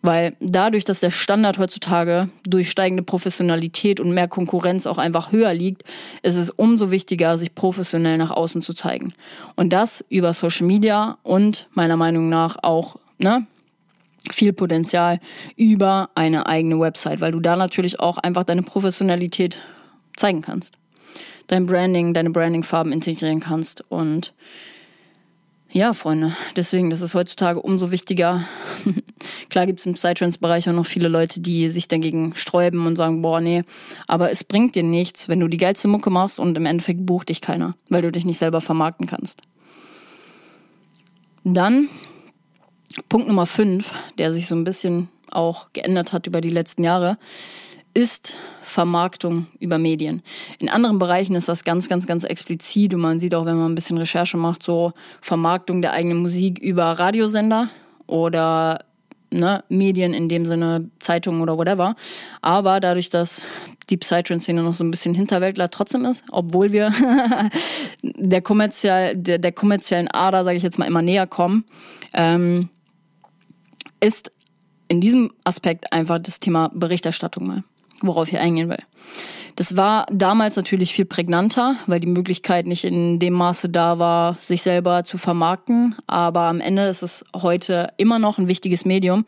Weil 0.00 0.36
dadurch, 0.40 0.84
dass 0.84 1.00
der 1.00 1.10
Standard 1.10 1.58
heutzutage 1.58 2.28
durch 2.44 2.70
steigende 2.70 3.02
Professionalität 3.02 3.98
und 3.98 4.12
mehr 4.12 4.28
Konkurrenz 4.28 4.86
auch 4.86 4.98
einfach 4.98 5.32
höher 5.32 5.52
liegt, 5.52 5.82
ist 6.22 6.36
es 6.36 6.50
umso 6.50 6.90
wichtiger, 6.90 7.36
sich 7.36 7.54
professionell 7.54 8.16
nach 8.16 8.30
außen 8.30 8.62
zu 8.62 8.74
zeigen. 8.74 9.12
Und 9.56 9.72
das 9.72 10.04
über 10.08 10.32
Social 10.32 10.66
Media 10.66 11.18
und 11.24 11.68
meiner 11.72 11.96
Meinung 11.96 12.28
nach 12.28 12.56
auch 12.62 12.96
ne, 13.18 13.46
viel 14.30 14.52
Potenzial 14.52 15.18
über 15.56 16.10
eine 16.14 16.46
eigene 16.46 16.78
Website, 16.78 17.20
weil 17.20 17.32
du 17.32 17.40
da 17.40 17.56
natürlich 17.56 17.98
auch 17.98 18.18
einfach 18.18 18.44
deine 18.44 18.62
Professionalität 18.62 19.60
zeigen 20.16 20.42
kannst. 20.42 20.74
Dein 21.48 21.66
Branding, 21.66 22.14
deine 22.14 22.30
Brandingfarben 22.30 22.92
integrieren 22.92 23.40
kannst 23.40 23.82
und 23.88 24.32
ja, 25.70 25.92
Freunde, 25.92 26.34
deswegen, 26.56 26.88
das 26.88 27.02
ist 27.02 27.14
heutzutage 27.14 27.60
umso 27.60 27.90
wichtiger. 27.90 28.44
Klar 29.50 29.66
gibt 29.66 29.80
es 29.80 29.86
im 29.86 29.94
Psytrance-Bereich 29.94 30.68
auch 30.68 30.74
noch 30.74 30.86
viele 30.86 31.08
Leute, 31.08 31.40
die 31.40 31.68
sich 31.68 31.88
dagegen 31.88 32.34
sträuben 32.34 32.86
und 32.86 32.96
sagen, 32.96 33.20
boah, 33.20 33.40
nee, 33.40 33.64
aber 34.06 34.30
es 34.30 34.44
bringt 34.44 34.74
dir 34.74 34.82
nichts, 34.82 35.28
wenn 35.28 35.40
du 35.40 35.48
die 35.48 35.58
geilste 35.58 35.88
Mucke 35.88 36.08
machst 36.08 36.38
und 36.38 36.56
im 36.56 36.64
Endeffekt 36.64 37.04
bucht 37.04 37.28
dich 37.28 37.42
keiner, 37.42 37.76
weil 37.90 38.02
du 38.02 38.10
dich 38.10 38.24
nicht 38.24 38.38
selber 38.38 38.62
vermarkten 38.62 39.06
kannst. 39.06 39.42
Dann 41.44 41.88
Punkt 43.08 43.28
Nummer 43.28 43.46
fünf, 43.46 43.92
der 44.16 44.32
sich 44.32 44.46
so 44.46 44.54
ein 44.54 44.64
bisschen 44.64 45.08
auch 45.30 45.66
geändert 45.72 46.12
hat 46.12 46.26
über 46.26 46.40
die 46.40 46.50
letzten 46.50 46.84
Jahre, 46.84 47.18
ist 47.94 48.36
Vermarktung 48.62 49.46
über 49.58 49.78
Medien. 49.78 50.22
In 50.58 50.68
anderen 50.68 50.98
Bereichen 50.98 51.34
ist 51.34 51.48
das 51.48 51.64
ganz, 51.64 51.88
ganz, 51.88 52.06
ganz 52.06 52.24
explizit 52.24 52.94
und 52.94 53.00
man 53.00 53.18
sieht 53.18 53.34
auch, 53.34 53.46
wenn 53.46 53.56
man 53.56 53.72
ein 53.72 53.74
bisschen 53.74 53.98
Recherche 53.98 54.36
macht, 54.36 54.62
so 54.62 54.92
Vermarktung 55.20 55.82
der 55.82 55.92
eigenen 55.92 56.18
Musik 56.18 56.58
über 56.58 56.84
Radiosender 56.84 57.70
oder 58.06 58.84
ne, 59.30 59.64
Medien 59.68 60.14
in 60.14 60.28
dem 60.28 60.46
Sinne, 60.46 60.90
Zeitungen 60.98 61.40
oder 61.40 61.56
whatever. 61.56 61.94
Aber 62.42 62.80
dadurch, 62.80 63.10
dass 63.10 63.42
die 63.90 63.96
Psytrance-Szene 63.96 64.62
noch 64.62 64.74
so 64.74 64.84
ein 64.84 64.90
bisschen 64.90 65.14
Hinterwäldler 65.14 65.70
trotzdem 65.70 66.04
ist, 66.04 66.24
obwohl 66.30 66.72
wir 66.72 66.92
der, 68.02 68.42
kommerziell, 68.42 69.16
der, 69.16 69.38
der 69.38 69.52
kommerziellen 69.52 70.08
Ader, 70.08 70.44
sage 70.44 70.56
ich 70.56 70.62
jetzt 70.62 70.78
mal, 70.78 70.86
immer 70.86 71.02
näher 71.02 71.26
kommen, 71.26 71.64
ähm, 72.12 72.68
ist 74.00 74.30
in 74.88 75.00
diesem 75.00 75.32
Aspekt 75.44 75.92
einfach 75.92 76.18
das 76.18 76.40
Thema 76.40 76.70
Berichterstattung 76.74 77.46
mal, 77.46 77.64
worauf 78.02 78.28
ich 78.28 78.38
eingehen 78.38 78.68
will. 78.68 78.82
Das 79.58 79.76
war 79.76 80.06
damals 80.12 80.54
natürlich 80.54 80.92
viel 80.92 81.04
prägnanter, 81.04 81.74
weil 81.88 81.98
die 81.98 82.06
Möglichkeit 82.06 82.68
nicht 82.68 82.84
in 82.84 83.18
dem 83.18 83.34
Maße 83.34 83.68
da 83.68 83.98
war, 83.98 84.34
sich 84.34 84.62
selber 84.62 85.02
zu 85.02 85.18
vermarkten. 85.18 85.96
Aber 86.06 86.42
am 86.42 86.60
Ende 86.60 86.86
ist 86.86 87.02
es 87.02 87.24
heute 87.34 87.92
immer 87.96 88.20
noch 88.20 88.38
ein 88.38 88.46
wichtiges 88.46 88.84
Medium, 88.84 89.24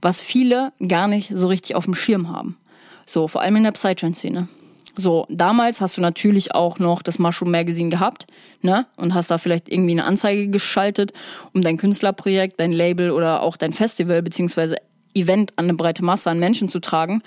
was 0.00 0.22
viele 0.22 0.72
gar 0.88 1.08
nicht 1.08 1.30
so 1.34 1.48
richtig 1.48 1.76
auf 1.76 1.84
dem 1.84 1.94
Schirm 1.94 2.30
haben. 2.30 2.56
So, 3.04 3.28
vor 3.28 3.42
allem 3.42 3.56
in 3.56 3.64
der 3.64 3.72
Psytrance-Szene. 3.72 4.48
So, 4.96 5.26
damals 5.28 5.82
hast 5.82 5.98
du 5.98 6.00
natürlich 6.00 6.54
auch 6.54 6.78
noch 6.78 7.02
das 7.02 7.18
Mushroom 7.18 7.50
Magazine 7.50 7.90
gehabt, 7.90 8.26
ne? 8.62 8.86
Und 8.96 9.12
hast 9.12 9.30
da 9.30 9.36
vielleicht 9.36 9.68
irgendwie 9.68 9.92
eine 9.92 10.04
Anzeige 10.04 10.48
geschaltet, 10.48 11.12
um 11.52 11.60
dein 11.60 11.76
Künstlerprojekt, 11.76 12.58
dein 12.58 12.72
Label 12.72 13.10
oder 13.10 13.42
auch 13.42 13.58
dein 13.58 13.74
Festival 13.74 14.22
beziehungsweise 14.22 14.76
Event 15.16 15.52
an 15.56 15.66
eine 15.66 15.74
breite 15.74 16.04
Masse 16.04 16.30
an 16.30 16.38
Menschen 16.38 16.68
zu 16.68 16.80
tragen. 16.80 17.22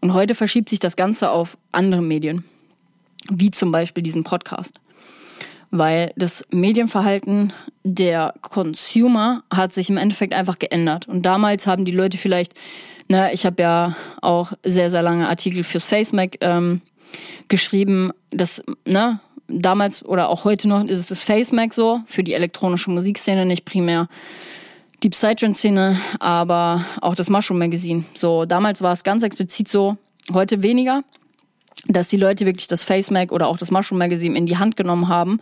Und 0.00 0.14
heute 0.14 0.34
verschiebt 0.34 0.68
sich 0.68 0.78
das 0.78 0.96
Ganze 0.96 1.30
auf 1.30 1.56
andere 1.72 2.02
Medien, 2.02 2.44
wie 3.30 3.50
zum 3.50 3.72
Beispiel 3.72 4.02
diesen 4.02 4.24
Podcast. 4.24 4.80
Weil 5.70 6.12
das 6.16 6.44
Medienverhalten 6.50 7.52
der 7.84 8.34
Consumer 8.40 9.42
hat 9.50 9.74
sich 9.74 9.90
im 9.90 9.96
Endeffekt 9.96 10.32
einfach 10.32 10.58
geändert. 10.58 11.08
Und 11.08 11.22
damals 11.22 11.66
haben 11.66 11.84
die 11.84 11.92
Leute 11.92 12.16
vielleicht, 12.16 12.54
ne, 13.08 13.32
ich 13.32 13.44
habe 13.44 13.62
ja 13.62 13.96
auch 14.22 14.52
sehr, 14.64 14.90
sehr 14.90 15.02
lange 15.02 15.28
Artikel 15.28 15.64
fürs 15.64 15.86
FaceMac 15.86 16.38
ähm, 16.40 16.80
geschrieben, 17.48 18.12
dass, 18.30 18.62
ne, 18.86 19.20
damals 19.48 20.04
oder 20.04 20.28
auch 20.28 20.44
heute 20.44 20.68
noch 20.68 20.84
ist 20.84 21.00
es 21.00 21.08
das 21.08 21.22
FaceMac 21.22 21.72
so, 21.74 22.00
für 22.06 22.22
die 22.22 22.34
elektronische 22.34 22.90
Musikszene 22.90 23.46
nicht 23.46 23.64
primär 23.64 24.08
die 25.02 25.10
Psytrance-Szene, 25.10 25.96
aber 26.18 26.84
auch 27.00 27.14
das 27.14 27.30
Mushroom 27.30 27.58
Magazine. 27.58 28.04
So, 28.14 28.44
damals 28.44 28.82
war 28.82 28.92
es 28.92 29.04
ganz 29.04 29.22
explizit 29.22 29.68
so, 29.68 29.96
heute 30.32 30.62
weniger, 30.62 31.02
dass 31.86 32.08
die 32.08 32.16
Leute 32.16 32.44
wirklich 32.44 32.66
das 32.66 32.82
FaceMac 32.82 33.30
oder 33.30 33.46
auch 33.46 33.56
das 33.56 33.70
Mushroom 33.70 33.98
Magazine 33.98 34.36
in 34.36 34.46
die 34.46 34.58
Hand 34.58 34.76
genommen 34.76 35.08
haben. 35.08 35.38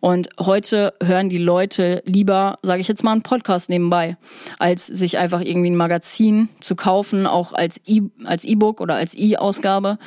Und 0.00 0.28
heute 0.40 0.94
hören 1.02 1.28
die 1.28 1.38
Leute 1.38 2.02
lieber, 2.06 2.58
sage 2.62 2.80
ich 2.80 2.88
jetzt 2.88 3.04
mal, 3.04 3.12
einen 3.12 3.22
Podcast 3.22 3.68
nebenbei, 3.68 4.16
als 4.58 4.86
sich 4.86 5.18
einfach 5.18 5.42
irgendwie 5.42 5.70
ein 5.70 5.76
Magazin 5.76 6.48
zu 6.60 6.74
kaufen, 6.74 7.26
auch 7.26 7.52
als 7.52 7.80
E- 7.86 8.00
als 8.24 8.44
E-Book 8.44 8.80
oder 8.80 8.94
als 8.94 9.14
E-Ausgabe 9.14 9.98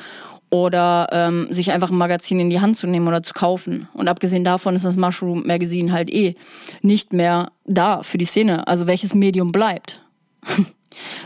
oder 0.50 1.08
ähm, 1.12 1.48
sich 1.50 1.72
einfach 1.72 1.90
ein 1.90 1.96
Magazin 1.96 2.40
in 2.40 2.50
die 2.50 2.60
Hand 2.60 2.76
zu 2.76 2.86
nehmen 2.86 3.08
oder 3.08 3.22
zu 3.22 3.34
kaufen. 3.34 3.88
Und 3.92 4.08
abgesehen 4.08 4.44
davon 4.44 4.74
ist 4.74 4.84
das 4.84 4.96
Mushroom 4.96 5.46
Magazine 5.46 5.92
halt 5.92 6.10
eh 6.10 6.36
nicht 6.80 7.12
mehr 7.12 7.52
da 7.66 8.02
für 8.02 8.18
die 8.18 8.24
Szene. 8.24 8.66
Also 8.66 8.86
welches 8.86 9.14
Medium 9.14 9.52
bleibt? 9.52 10.00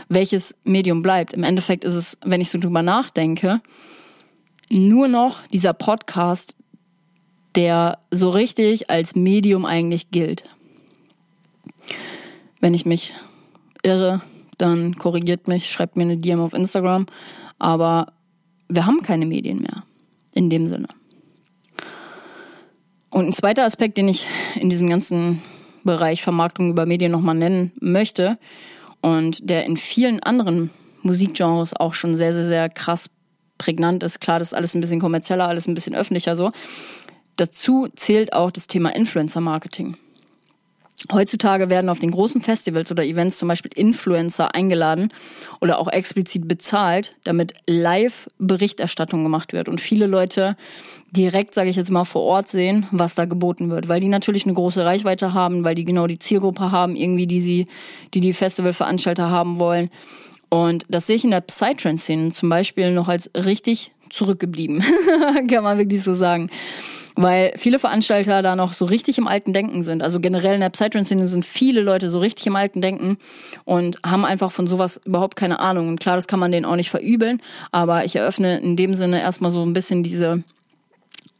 welches 0.09 0.55
Medium 0.63 1.01
bleibt? 1.01 1.33
Im 1.33 1.43
Endeffekt 1.43 1.83
ist 1.83 1.95
es, 1.95 2.17
wenn 2.23 2.41
ich 2.41 2.49
so 2.49 2.59
drüber 2.59 2.81
nachdenke, 2.81 3.61
nur 4.69 5.07
noch 5.07 5.45
dieser 5.47 5.73
Podcast, 5.73 6.55
der 7.55 7.99
so 8.11 8.29
richtig 8.29 8.89
als 8.89 9.15
Medium 9.15 9.65
eigentlich 9.65 10.11
gilt. 10.11 10.43
Wenn 12.59 12.73
ich 12.73 12.85
mich 12.85 13.13
irre, 13.83 14.21
dann 14.57 14.95
korrigiert 14.95 15.47
mich, 15.47 15.69
schreibt 15.69 15.95
mir 15.95 16.03
eine 16.03 16.17
DM 16.17 16.39
auf 16.39 16.53
Instagram. 16.53 17.05
Aber 17.59 18.12
wir 18.75 18.85
haben 18.85 19.01
keine 19.01 19.25
Medien 19.25 19.59
mehr. 19.59 19.83
In 20.33 20.49
dem 20.49 20.65
Sinne. 20.65 20.87
Und 23.11 23.27
ein 23.27 23.33
zweiter 23.33 23.65
Aspekt, 23.65 23.97
den 23.97 24.07
ich 24.07 24.27
in 24.55 24.71
diesem 24.71 24.89
ganzen 24.89 25.43
Bereich 25.83 26.23
Vermarktung 26.23 26.71
über 26.71 26.87
Medien 26.87 27.11
nochmal 27.11 27.35
nennen 27.35 27.71
möchte 27.79 28.39
und 29.01 29.47
der 29.47 29.65
in 29.65 29.77
vielen 29.77 30.23
anderen 30.23 30.71
Musikgenres 31.03 31.75
auch 31.75 31.93
schon 31.93 32.15
sehr, 32.15 32.33
sehr, 32.33 32.45
sehr 32.45 32.69
krass 32.69 33.11
prägnant 33.59 34.01
ist. 34.01 34.19
Klar, 34.19 34.39
das 34.39 34.49
ist 34.49 34.53
alles 34.53 34.73
ein 34.73 34.81
bisschen 34.81 34.99
kommerzieller, 34.99 35.47
alles 35.47 35.67
ein 35.67 35.75
bisschen 35.75 35.93
öffentlicher 35.93 36.35
so. 36.35 36.49
Dazu 37.35 37.87
zählt 37.95 38.33
auch 38.33 38.49
das 38.49 38.65
Thema 38.65 38.95
Influencer 38.95 39.41
Marketing. 39.41 39.97
Heutzutage 41.11 41.69
werden 41.69 41.89
auf 41.89 41.99
den 41.99 42.11
großen 42.11 42.39
Festivals 42.39 42.91
oder 42.91 43.03
Events 43.03 43.37
zum 43.37 43.49
Beispiel 43.49 43.71
Influencer 43.75 44.55
eingeladen 44.55 45.09
oder 45.59 45.79
auch 45.79 45.89
explizit 45.89 46.47
bezahlt, 46.47 47.15
damit 47.23 47.53
Live-Berichterstattung 47.67 49.23
gemacht 49.23 49.51
wird 49.51 49.67
und 49.67 49.81
viele 49.81 50.05
Leute 50.05 50.55
direkt, 51.11 51.55
sage 51.55 51.69
ich 51.69 51.75
jetzt 51.75 51.91
mal, 51.91 52.05
vor 52.05 52.21
Ort 52.21 52.47
sehen, 52.47 52.87
was 52.91 53.15
da 53.15 53.25
geboten 53.25 53.69
wird, 53.69 53.89
weil 53.89 53.99
die 53.99 54.07
natürlich 54.07 54.45
eine 54.45 54.53
große 54.53 54.85
Reichweite 54.85 55.33
haben, 55.33 55.63
weil 55.63 55.75
die 55.75 55.83
genau 55.83 56.07
die 56.07 56.19
Zielgruppe 56.19 56.71
haben, 56.71 56.95
irgendwie 56.95 57.27
die 57.27 57.41
sie, 57.41 57.67
die 58.13 58.21
die 58.21 58.33
Festivalveranstalter 58.33 59.29
haben 59.29 59.59
wollen. 59.59 59.89
Und 60.49 60.85
das 60.87 61.07
sehe 61.07 61.15
ich 61.17 61.23
in 61.23 61.31
der 61.31 61.41
Psytrance-Szene 61.41 62.31
zum 62.31 62.47
Beispiel 62.47 62.93
noch 62.93 63.09
als 63.09 63.29
richtig 63.35 63.91
zurückgeblieben, 64.09 64.83
kann 65.49 65.63
man 65.63 65.79
wirklich 65.79 66.03
so 66.03 66.13
sagen 66.13 66.49
weil 67.15 67.53
viele 67.57 67.79
Veranstalter 67.79 68.41
da 68.41 68.55
noch 68.55 68.73
so 68.73 68.85
richtig 68.85 69.17
im 69.17 69.27
alten 69.27 69.53
Denken 69.53 69.83
sind. 69.83 70.01
Also 70.01 70.19
generell 70.19 70.55
in 70.55 70.61
der 70.61 70.69
Psytrance-Szene 70.69 71.27
sind 71.27 71.45
viele 71.45 71.81
Leute 71.81 72.09
so 72.09 72.19
richtig 72.19 72.47
im 72.47 72.55
alten 72.55 72.81
Denken 72.81 73.17
und 73.65 73.99
haben 74.05 74.25
einfach 74.25 74.51
von 74.51 74.67
sowas 74.67 74.99
überhaupt 75.05 75.35
keine 75.35 75.59
Ahnung. 75.59 75.89
Und 75.89 75.99
klar, 75.99 76.15
das 76.15 76.27
kann 76.27 76.39
man 76.39 76.51
denen 76.51 76.65
auch 76.65 76.75
nicht 76.75 76.89
verübeln, 76.89 77.41
aber 77.71 78.05
ich 78.05 78.15
eröffne 78.15 78.59
in 78.59 78.75
dem 78.75 78.93
Sinne 78.93 79.21
erstmal 79.21 79.51
so 79.51 79.63
ein 79.63 79.73
bisschen 79.73 80.03
diese 80.03 80.43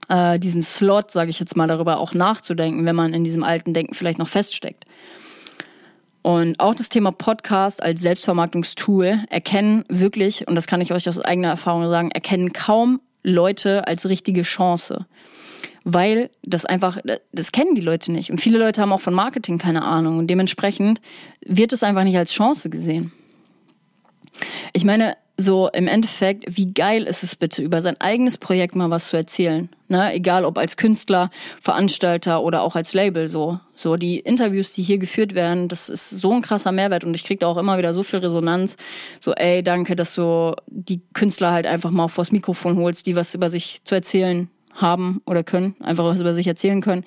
äh, 0.09 0.39
diesen 0.39 0.61
Slot, 0.61 1.11
sage 1.11 1.29
ich 1.29 1.39
jetzt 1.39 1.55
mal, 1.55 1.67
darüber 1.67 1.97
auch 1.99 2.13
nachzudenken, 2.13 2.85
wenn 2.85 2.95
man 2.95 3.13
in 3.13 3.23
diesem 3.23 3.43
alten 3.43 3.73
Denken 3.73 3.93
vielleicht 3.93 4.19
noch 4.19 4.27
feststeckt. 4.27 4.85
Und 6.21 6.59
auch 6.59 6.73
das 6.73 6.89
Thema 6.89 7.11
Podcast 7.11 7.83
als 7.83 8.01
Selbstvermarktungstool 8.01 9.23
erkennen 9.29 9.83
wirklich, 9.89 10.47
und 10.47 10.55
das 10.55 10.67
kann 10.67 10.81
ich 10.81 10.93
euch 10.93 11.07
aus 11.09 11.19
eigener 11.19 11.49
Erfahrung 11.49 11.89
sagen, 11.89 12.11
erkennen 12.11 12.53
kaum 12.53 13.01
Leute 13.23 13.87
als 13.87 14.07
richtige 14.07 14.43
Chance. 14.43 15.05
Weil 15.83 16.29
das 16.43 16.65
einfach, 16.65 16.99
das 17.31 17.51
kennen 17.51 17.75
die 17.75 17.81
Leute 17.81 18.11
nicht. 18.11 18.31
Und 18.31 18.39
viele 18.39 18.57
Leute 18.57 18.81
haben 18.81 18.93
auch 18.93 19.01
von 19.01 19.13
Marketing 19.13 19.57
keine 19.57 19.83
Ahnung. 19.83 20.17
Und 20.17 20.27
dementsprechend 20.27 21.01
wird 21.45 21.73
es 21.73 21.83
einfach 21.83 22.03
nicht 22.03 22.17
als 22.17 22.31
Chance 22.31 22.69
gesehen. 22.69 23.11
Ich 24.71 24.85
meine, 24.85 25.15
so 25.35 25.67
im 25.69 25.87
Endeffekt, 25.87 26.45
wie 26.57 26.73
geil 26.73 27.03
ist 27.03 27.23
es 27.23 27.35
bitte, 27.35 27.63
über 27.63 27.81
sein 27.81 27.99
eigenes 27.99 28.37
Projekt 28.37 28.75
mal 28.75 28.91
was 28.91 29.07
zu 29.07 29.17
erzählen. 29.17 29.69
Ne? 29.87 30.13
Egal 30.13 30.45
ob 30.45 30.57
als 30.57 30.77
Künstler, 30.77 31.29
Veranstalter 31.59 32.43
oder 32.43 32.61
auch 32.61 32.75
als 32.75 32.93
Label 32.93 33.27
so. 33.27 33.59
So 33.73 33.95
die 33.95 34.19
Interviews, 34.19 34.73
die 34.73 34.83
hier 34.83 34.99
geführt 34.99 35.33
werden, 35.33 35.67
das 35.69 35.89
ist 35.89 36.09
so 36.11 36.31
ein 36.33 36.43
krasser 36.43 36.71
Mehrwert 36.71 37.03
und 37.03 37.15
ich 37.15 37.23
krieg 37.23 37.39
da 37.39 37.47
auch 37.47 37.57
immer 37.57 37.79
wieder 37.79 37.93
so 37.95 38.03
viel 38.03 38.19
Resonanz. 38.19 38.77
So, 39.19 39.33
ey, 39.33 39.63
danke, 39.63 39.95
dass 39.95 40.13
du 40.13 40.55
die 40.67 41.01
Künstler 41.13 41.51
halt 41.51 41.65
einfach 41.65 41.91
mal 41.91 42.09
vors 42.09 42.31
Mikrofon 42.31 42.77
holst, 42.77 43.07
die 43.07 43.15
was 43.15 43.33
über 43.33 43.49
sich 43.49 43.83
zu 43.83 43.95
erzählen 43.95 44.49
haben 44.73 45.21
oder 45.25 45.43
können, 45.43 45.75
einfach 45.79 46.05
was 46.05 46.19
über 46.19 46.33
sich 46.33 46.47
erzählen 46.47 46.81
können. 46.81 47.05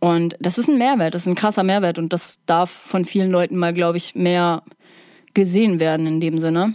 Und 0.00 0.36
das 0.38 0.58
ist 0.58 0.68
ein 0.68 0.78
Mehrwert, 0.78 1.14
das 1.14 1.22
ist 1.22 1.28
ein 1.28 1.34
krasser 1.34 1.62
Mehrwert 1.62 1.98
und 1.98 2.12
das 2.12 2.40
darf 2.46 2.70
von 2.70 3.04
vielen 3.04 3.30
Leuten 3.30 3.56
mal, 3.56 3.72
glaube 3.72 3.96
ich, 3.96 4.14
mehr 4.14 4.62
gesehen 5.32 5.80
werden 5.80 6.06
in 6.06 6.20
dem 6.20 6.38
Sinne. 6.38 6.74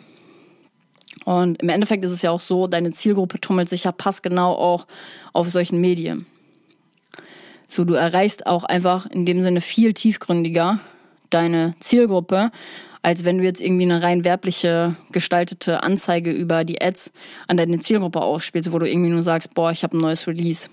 Und 1.25 1.61
im 1.61 1.69
Endeffekt 1.69 2.03
ist 2.03 2.11
es 2.11 2.21
ja 2.21 2.31
auch 2.31 2.41
so, 2.41 2.67
deine 2.67 2.91
Zielgruppe 2.91 3.39
tummelt 3.39 3.69
sich 3.69 3.83
ja 3.83 3.91
passgenau 3.91 4.53
auch 4.53 4.87
auf 5.33 5.49
solchen 5.49 5.79
Medien. 5.79 6.25
So, 7.67 7.85
du 7.85 7.93
erreichst 7.93 8.47
auch 8.47 8.63
einfach 8.63 9.05
in 9.05 9.25
dem 9.25 9.41
Sinne 9.41 9.61
viel 9.61 9.93
tiefgründiger 9.93 10.79
deine 11.29 11.75
Zielgruppe, 11.79 12.51
als 13.01 13.25
wenn 13.25 13.37
du 13.37 13.43
jetzt 13.43 13.61
irgendwie 13.61 13.83
eine 13.83 14.03
rein 14.03 14.23
werbliche 14.23 14.95
gestaltete 15.11 15.83
Anzeige 15.83 16.31
über 16.31 16.63
die 16.63 16.81
Ads 16.81 17.11
an 17.47 17.57
deine 17.57 17.79
Zielgruppe 17.79 18.21
ausspielst, 18.21 18.71
wo 18.71 18.79
du 18.79 18.89
irgendwie 18.89 19.09
nur 19.09 19.23
sagst, 19.23 19.53
boah, 19.53 19.71
ich 19.71 19.83
habe 19.83 19.97
ein 19.97 20.01
neues 20.01 20.27
Release. 20.27 20.69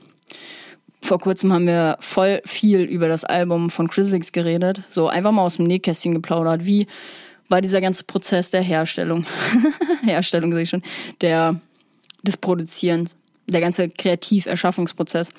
Vor 1.02 1.20
kurzem 1.20 1.52
haben 1.52 1.66
wir 1.66 1.98
voll 2.00 2.40
viel 2.44 2.80
über 2.80 3.08
das 3.08 3.24
Album 3.24 3.70
von 3.70 3.88
Chrisix 3.88 4.32
geredet, 4.32 4.82
so 4.88 5.08
einfach 5.08 5.30
mal 5.30 5.42
aus 5.42 5.56
dem 5.56 5.66
Nähkästchen 5.66 6.14
geplaudert, 6.14 6.66
wie 6.66 6.86
war 7.48 7.60
dieser 7.60 7.80
ganze 7.80 8.02
Prozess 8.02 8.50
der 8.50 8.62
Herstellung, 8.62 9.24
Herstellung 10.04 10.52
sehe 10.52 10.62
ich 10.62 10.68
schon, 10.68 10.82
der, 11.20 11.60
des 12.22 12.36
Produzierens, 12.36 13.14
der 13.46 13.60
ganze 13.60 13.88
Kreativerschaffungsprozess. 13.88 15.30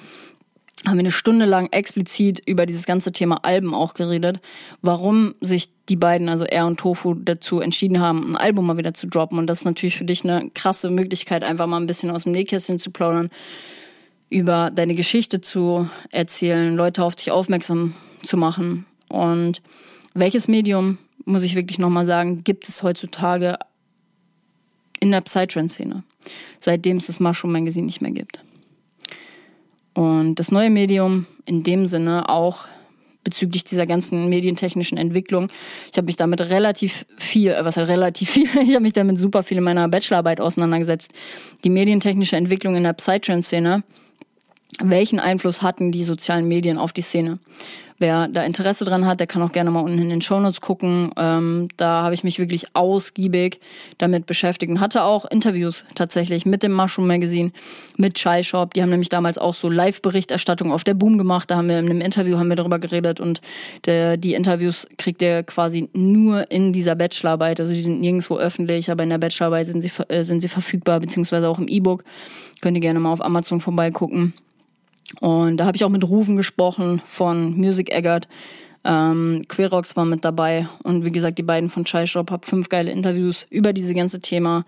Haben 0.86 0.98
wir 0.98 1.00
eine 1.00 1.12
Stunde 1.12 1.46
lang 1.46 1.68
explizit 1.72 2.42
über 2.46 2.66
dieses 2.66 2.86
ganze 2.86 3.12
Thema 3.12 3.44
Alben 3.44 3.74
auch 3.74 3.96
geredet, 3.96 4.40
warum 4.82 5.34
sich 5.42 5.70
die 5.90 5.96
beiden, 5.96 6.30
also 6.30 6.46
er 6.46 6.68
und 6.68 6.80
Tofu, 6.80 7.16
dazu 7.16 7.60
entschieden 7.60 8.00
haben, 8.00 8.32
ein 8.32 8.36
Album 8.36 8.68
mal 8.68 8.78
wieder 8.78 8.94
zu 8.94 9.08
droppen. 9.08 9.40
Und 9.40 9.48
das 9.48 9.60
ist 9.60 9.66
natürlich 9.66 9.98
für 9.98 10.06
dich 10.06 10.24
eine 10.24 10.52
krasse 10.54 10.90
Möglichkeit, 10.90 11.44
einfach 11.44 11.66
mal 11.66 11.80
ein 11.80 11.88
bisschen 11.88 12.12
aus 12.12 12.24
dem 12.24 12.32
Nähkästchen 12.34 12.78
zu 12.78 12.92
plaudern, 12.92 13.30
über 14.30 14.70
deine 14.72 14.94
Geschichte 14.94 15.42
zu 15.42 15.90
erzählen, 16.12 16.76
Leute 16.76 17.04
auf 17.04 17.16
dich 17.16 17.32
aufmerksam 17.32 17.94
zu 18.22 18.38
machen. 18.38 18.86
Und 19.10 19.62
welches 20.14 20.48
Medium 20.48 21.00
muss 21.26 21.44
ich 21.44 21.56
wirklich 21.56 21.80
nochmal 21.80 22.06
sagen, 22.06 22.44
gibt 22.44 22.68
es 22.68 22.84
heutzutage 22.84 23.58
in 25.00 25.12
der 25.12 25.22
Psytrance-Szene, 25.22 26.04
seitdem 26.60 26.98
es 26.98 27.08
das 27.08 27.20
Mushroom 27.20 27.54
Magazine 27.54 27.86
nicht 27.86 28.02
mehr 28.02 28.12
gibt. 28.12 28.44
Und 29.98 30.36
das 30.36 30.52
neue 30.52 30.70
Medium 30.70 31.26
in 31.46 31.64
dem 31.64 31.88
Sinne 31.88 32.30
auch 32.30 32.66
bezüglich 33.24 33.64
dieser 33.64 33.88
ganzen 33.88 34.30
medientechnischen 34.30 34.96
Entwicklung. 34.96 35.50
Ich 35.92 35.98
habe 35.98 36.06
mich 36.06 36.18
damit 36.18 36.40
relativ 36.40 37.08
viel, 37.18 37.50
äh, 37.50 37.66
was 37.66 37.78
heißt 37.78 37.90
relativ 37.90 38.30
viel, 38.30 38.44
ich 38.62 38.76
habe 38.76 38.82
mich 38.82 38.94
damit 38.94 39.18
super 39.18 39.42
viel 39.42 39.58
in 39.58 39.64
meiner 39.64 39.90
Bachelorarbeit 39.90 40.40
auseinandergesetzt. 40.40 41.14
Die 41.64 41.72
medientechnische 41.72 42.36
Entwicklung 42.36 42.76
in 42.76 42.84
der 42.84 42.94
Psytrance-Szene. 42.94 43.84
Welchen 44.84 45.20
Einfluss 45.20 45.64
hatten 45.64 45.92
die 45.92 46.04
sozialen 46.04 46.48
Medien 46.48 46.78
auf 46.78 46.94
die 46.94 47.02
Szene? 47.02 47.40
Wer 48.00 48.28
da 48.28 48.44
Interesse 48.44 48.86
dran 48.86 49.08
hat, 49.08 49.20
der 49.20 49.26
kann 49.26 49.42
auch 49.42 49.52
gerne 49.52 49.72
mal 49.72 49.80
unten 49.80 49.98
in 49.98 50.10
den 50.10 50.22
Shownotes 50.22 50.62
gucken. 50.62 51.12
Ähm, 51.18 51.70
da 51.78 52.04
habe 52.04 52.14
ich 52.14 52.24
mich 52.24 52.38
wirklich 52.38 52.76
ausgiebig 52.76 53.60
damit 53.98 54.28
beschäftigt 54.28 54.72
und 54.72 54.80
hatte 54.80 55.02
auch 55.02 55.26
Interviews 55.26 55.84
tatsächlich 55.96 56.46
mit 56.46 56.62
dem 56.62 56.74
Mushroom 56.74 57.08
Magazine, 57.08 57.52
mit 57.98 58.14
Chai 58.14 58.44
Shop. 58.44 58.76
Die 58.76 58.84
haben 58.84 58.92
nämlich 58.92 59.10
damals 59.10 59.40
auch 59.40 59.56
so 59.56 59.68
Live-Berichterstattung 59.68 60.72
auf 60.72 60.84
der 60.84 60.94
Boom 60.94 61.18
gemacht. 61.18 61.50
Da 61.50 61.58
haben 61.58 61.70
wir 61.70 61.80
in 61.80 61.90
einem 61.90 62.02
Interview 62.02 62.38
haben 62.38 62.50
wir 62.50 62.56
darüber 62.56 62.78
geredet 62.78 63.20
und 63.20 63.42
der, 63.86 64.18
die 64.18 64.36
Interviews 64.36 64.88
kriegt 65.00 65.24
ihr 65.24 65.42
quasi 65.42 65.90
nur 65.94 66.52
in 66.52 66.74
dieser 66.74 66.94
Bachelorarbeit. 66.94 67.60
Also 67.60 67.74
die 67.74 67.82
sind 67.82 68.00
nirgendwo 68.00 68.38
öffentlich, 68.38 68.92
aber 68.92 69.06
in 69.06 69.10
der 69.10 69.18
Bachelorarbeit 69.18 69.66
sind 69.66 69.82
sie, 69.82 69.92
äh, 70.10 70.24
sind 70.24 70.42
sie 70.42 70.50
verfügbar, 70.50 71.00
beziehungsweise 71.00 71.50
auch 71.50 71.58
im 71.58 71.68
E-Book. 71.68 72.04
Könnt 72.62 72.78
ihr 72.78 72.82
gerne 72.82 73.00
mal 73.00 73.12
auf 73.12 73.24
Amazon 73.24 73.60
vorbeigucken. 73.60 74.34
Und 75.22 75.58
da 75.58 75.66
habe 75.66 75.78
ich 75.78 75.84
auch 75.84 75.90
mit 75.90 76.08
Rufen 76.08 76.36
gesprochen 76.36 77.02
von 77.08 77.56
Music 77.56 77.94
Eggert. 77.94 78.28
Ähm, 78.84 79.42
Querox 79.50 79.98
war 79.98 80.06
mit 80.06 80.24
dabei 80.24 80.70
und 80.84 81.04
wie 81.04 81.12
gesagt, 81.12 81.38
die 81.38 81.44
beiden 81.44 81.70
von 81.70 81.84
Chai 81.84 82.06
Shop 82.06 82.32
haben 82.32 82.44
fünf 82.44 82.70
geile 82.70 82.90
Interviews 82.90 83.46
über 83.50 83.74
diese 83.74 83.94
ganze 83.94 84.22
Thema, 84.22 84.64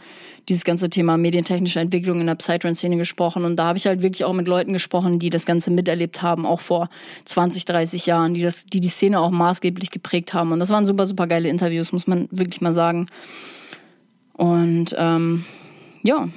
dieses 0.50 0.66
ganze 0.66 0.90
Thema 0.90 1.16
medientechnische 1.16 1.80
Entwicklung 1.80 2.20
in 2.20 2.28
der 2.28 2.36
Psytrance-Szene 2.36 2.98
gesprochen. 2.98 3.46
Und 3.46 3.56
da 3.56 3.66
habe 3.66 3.78
ich 3.78 3.88
halt 3.88 4.02
wirklich 4.02 4.26
auch 4.26 4.34
mit 4.34 4.50
Leuten 4.50 4.74
gesprochen, 4.74 5.20
die 5.20 5.30
das 5.30 5.46
Ganze 5.46 5.72
miterlebt 5.72 6.22
haben, 6.22 6.46
auch 6.46 6.60
vor 6.60 6.90
20, 7.26 7.64
30 7.64 8.08
Jahren, 8.08 8.34
die 8.34 8.42
das, 8.42 8.66
die 8.66 8.82
die 8.82 8.90
Szene 8.90 9.22
auch 9.22 9.32
maßgeblich 9.32 9.90
geprägt 9.90 10.34
haben. 10.34 10.52
Und 10.52 10.60
das 10.60 10.70
waren 10.70 10.86
super, 10.86 11.06
super 11.06 11.26
geile 11.26 11.48
Interviews, 11.48 11.94
muss 11.94 12.08
man 12.08 12.28
wirklich 12.30 12.60
mal 12.60 12.74
sagen. 12.74 13.08
Und 14.34 14.94
ähm, 14.98 15.46
ja, 16.04 16.28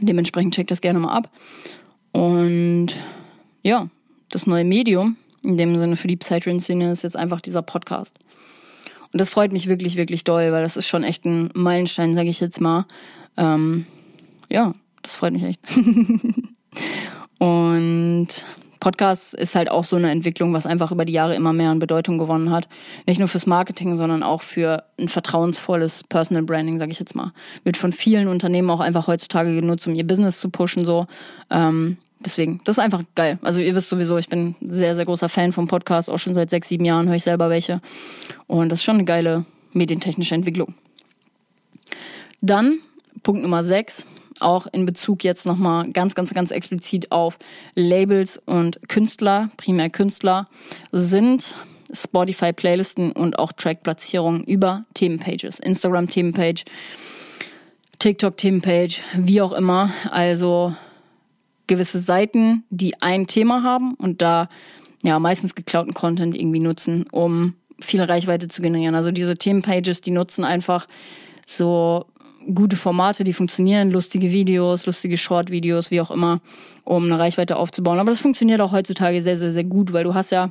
dementsprechend 0.00 0.54
checkt 0.54 0.70
das 0.70 0.80
gerne 0.80 1.00
mal 1.00 1.12
ab. 1.12 1.28
Und 2.18 2.88
ja, 3.62 3.88
das 4.28 4.48
neue 4.48 4.64
Medium, 4.64 5.16
in 5.44 5.56
dem 5.56 5.78
Sinne 5.78 5.94
für 5.94 6.08
die 6.08 6.16
Psytrance-Szene, 6.16 6.90
ist 6.90 7.02
jetzt 7.02 7.16
einfach 7.16 7.40
dieser 7.40 7.62
Podcast. 7.62 8.18
Und 9.12 9.20
das 9.20 9.28
freut 9.28 9.52
mich 9.52 9.68
wirklich, 9.68 9.96
wirklich 9.96 10.24
doll, 10.24 10.50
weil 10.50 10.62
das 10.62 10.76
ist 10.76 10.88
schon 10.88 11.04
echt 11.04 11.24
ein 11.24 11.50
Meilenstein, 11.54 12.14
sage 12.14 12.28
ich 12.28 12.40
jetzt 12.40 12.60
mal. 12.60 12.86
Ähm, 13.36 13.86
ja, 14.48 14.74
das 15.02 15.14
freut 15.14 15.32
mich 15.32 15.44
echt. 15.44 15.60
und 17.38 18.26
Podcast 18.80 19.34
ist 19.34 19.54
halt 19.54 19.70
auch 19.70 19.84
so 19.84 19.94
eine 19.94 20.10
Entwicklung, 20.10 20.52
was 20.52 20.66
einfach 20.66 20.90
über 20.90 21.04
die 21.04 21.12
Jahre 21.12 21.36
immer 21.36 21.52
mehr 21.52 21.70
an 21.70 21.78
Bedeutung 21.78 22.18
gewonnen 22.18 22.50
hat. 22.50 22.68
Nicht 23.06 23.20
nur 23.20 23.28
fürs 23.28 23.46
Marketing, 23.46 23.96
sondern 23.96 24.24
auch 24.24 24.42
für 24.42 24.82
ein 24.98 25.06
vertrauensvolles 25.06 26.02
Personal 26.02 26.42
Branding, 26.42 26.80
sage 26.80 26.90
ich 26.90 26.98
jetzt 26.98 27.14
mal. 27.14 27.32
Wird 27.62 27.76
von 27.76 27.92
vielen 27.92 28.26
Unternehmen 28.26 28.70
auch 28.70 28.80
einfach 28.80 29.06
heutzutage 29.06 29.54
genutzt, 29.54 29.86
um 29.86 29.94
ihr 29.94 30.06
Business 30.06 30.40
zu 30.40 30.50
pushen. 30.50 30.84
So. 30.84 31.06
Ähm, 31.48 31.96
deswegen, 32.20 32.60
das 32.64 32.78
ist 32.78 32.84
einfach 32.84 33.02
geil. 33.14 33.38
Also 33.42 33.60
ihr 33.60 33.74
wisst 33.74 33.88
sowieso, 33.88 34.18
ich 34.18 34.28
bin 34.28 34.54
sehr, 34.60 34.94
sehr 34.94 35.04
großer 35.04 35.28
Fan 35.28 35.52
vom 35.52 35.68
Podcast, 35.68 36.10
auch 36.10 36.18
schon 36.18 36.34
seit 36.34 36.50
sechs, 36.50 36.68
sieben 36.68 36.84
Jahren 36.84 37.08
höre 37.08 37.16
ich 37.16 37.22
selber 37.22 37.50
welche. 37.50 37.80
Und 38.46 38.70
das 38.70 38.80
ist 38.80 38.84
schon 38.84 38.96
eine 38.96 39.04
geile 39.04 39.44
medientechnische 39.72 40.34
Entwicklung. 40.34 40.74
Dann 42.40 42.78
Punkt 43.22 43.42
Nummer 43.42 43.64
sechs, 43.64 44.06
auch 44.40 44.66
in 44.68 44.84
Bezug 44.86 45.24
jetzt 45.24 45.46
nochmal 45.46 45.90
ganz, 45.90 46.14
ganz, 46.14 46.32
ganz 46.32 46.50
explizit 46.50 47.10
auf 47.10 47.38
Labels 47.74 48.40
und 48.46 48.78
Künstler, 48.88 49.50
primär 49.56 49.90
Künstler, 49.90 50.48
sind 50.92 51.54
Spotify-Playlisten 51.92 53.12
und 53.12 53.38
auch 53.38 53.52
Track-Platzierungen 53.52 54.44
über 54.44 54.84
Themenpages, 54.94 55.58
Instagram-Themenpage, 55.58 56.64
TikTok-Themenpage, 57.98 59.02
wie 59.16 59.40
auch 59.40 59.52
immer. 59.52 59.90
Also 60.10 60.74
gewisse 61.68 62.00
Seiten, 62.00 62.64
die 62.70 63.00
ein 63.00 63.26
Thema 63.26 63.62
haben 63.62 63.94
und 63.94 64.20
da 64.20 64.48
ja 65.02 65.18
meistens 65.18 65.54
geklauten 65.54 65.94
Content 65.94 66.36
irgendwie 66.36 66.60
nutzen, 66.60 67.06
um 67.12 67.54
viel 67.80 68.02
Reichweite 68.02 68.48
zu 68.48 68.60
generieren. 68.60 68.94
Also 68.94 69.12
diese 69.12 69.34
Themenpages, 69.34 70.00
die 70.00 70.10
nutzen 70.10 70.44
einfach 70.44 70.88
so 71.46 72.06
gute 72.52 72.76
Formate, 72.76 73.24
die 73.24 73.32
funktionieren, 73.32 73.90
lustige 73.90 74.32
Videos, 74.32 74.86
lustige 74.86 75.16
Short-Videos, 75.16 75.90
wie 75.90 76.00
auch 76.00 76.10
immer, 76.10 76.40
um 76.84 77.04
eine 77.04 77.18
Reichweite 77.18 77.56
aufzubauen. 77.56 77.98
Aber 77.98 78.10
das 78.10 78.20
funktioniert 78.20 78.60
auch 78.60 78.72
heutzutage 78.72 79.22
sehr, 79.22 79.36
sehr, 79.36 79.50
sehr 79.50 79.64
gut, 79.64 79.92
weil 79.92 80.04
du 80.04 80.14
hast 80.14 80.30
ja 80.30 80.50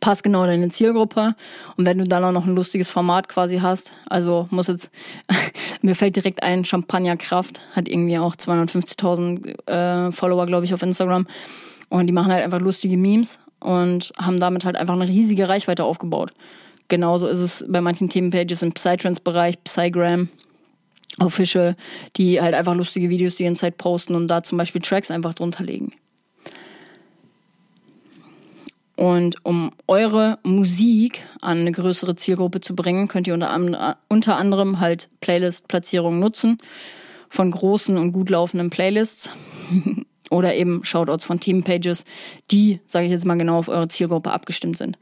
passt 0.00 0.22
genau 0.22 0.46
deine 0.46 0.68
Zielgruppe 0.70 1.34
und 1.76 1.86
wenn 1.86 1.98
du 1.98 2.04
dann 2.04 2.24
auch 2.24 2.32
noch 2.32 2.46
ein 2.46 2.54
lustiges 2.54 2.90
Format 2.90 3.28
quasi 3.28 3.58
hast, 3.58 3.92
also 4.08 4.46
muss 4.50 4.68
jetzt, 4.68 4.90
mir 5.82 5.94
fällt 5.94 6.16
direkt 6.16 6.42
ein, 6.42 6.64
Champagnerkraft 6.64 7.60
hat 7.72 7.88
irgendwie 7.88 8.18
auch 8.18 8.34
250.000 8.34 9.68
äh, 9.68 10.12
Follower, 10.12 10.46
glaube 10.46 10.64
ich, 10.64 10.74
auf 10.74 10.82
Instagram 10.82 11.26
und 11.88 12.06
die 12.06 12.12
machen 12.12 12.32
halt 12.32 12.44
einfach 12.44 12.60
lustige 12.60 12.96
Memes 12.96 13.38
und 13.60 14.12
haben 14.18 14.40
damit 14.40 14.64
halt 14.64 14.76
einfach 14.76 14.94
eine 14.94 15.06
riesige 15.06 15.48
Reichweite 15.48 15.84
aufgebaut. 15.84 16.32
Genauso 16.88 17.26
ist 17.26 17.38
es 17.38 17.64
bei 17.68 17.80
manchen 17.80 18.08
Themenpages 18.08 18.62
im 18.62 18.72
Psytrance-Bereich, 18.72 19.62
Psygram, 19.64 20.28
Official, 21.18 21.76
die 22.16 22.40
halt 22.40 22.54
einfach 22.54 22.74
lustige 22.74 23.10
Videos 23.10 23.36
die 23.36 23.44
ganze 23.44 23.62
Zeit 23.62 23.76
posten 23.76 24.14
und 24.14 24.28
da 24.28 24.42
zum 24.42 24.58
Beispiel 24.58 24.80
Tracks 24.80 25.10
einfach 25.10 25.34
drunter 25.34 25.64
legen. 25.64 25.92
Und 29.02 29.44
um 29.44 29.72
eure 29.88 30.38
Musik 30.44 31.24
an 31.40 31.58
eine 31.58 31.72
größere 31.72 32.14
Zielgruppe 32.14 32.60
zu 32.60 32.76
bringen, 32.76 33.08
könnt 33.08 33.26
ihr 33.26 33.34
unter, 33.34 33.98
unter 34.08 34.36
anderem 34.36 34.78
halt 34.78 35.10
Playlist-Platzierungen 35.20 36.20
nutzen 36.20 36.58
von 37.28 37.50
großen 37.50 37.98
und 37.98 38.12
gut 38.12 38.30
laufenden 38.30 38.70
Playlists 38.70 39.30
oder 40.30 40.54
eben 40.54 40.84
Shoutouts 40.84 41.24
von 41.24 41.40
Themenpages, 41.40 42.04
die, 42.52 42.78
sage 42.86 43.06
ich 43.06 43.10
jetzt 43.10 43.26
mal 43.26 43.36
genau, 43.36 43.58
auf 43.58 43.66
eure 43.66 43.88
Zielgruppe 43.88 44.30
abgestimmt 44.30 44.78
sind. 44.78 44.98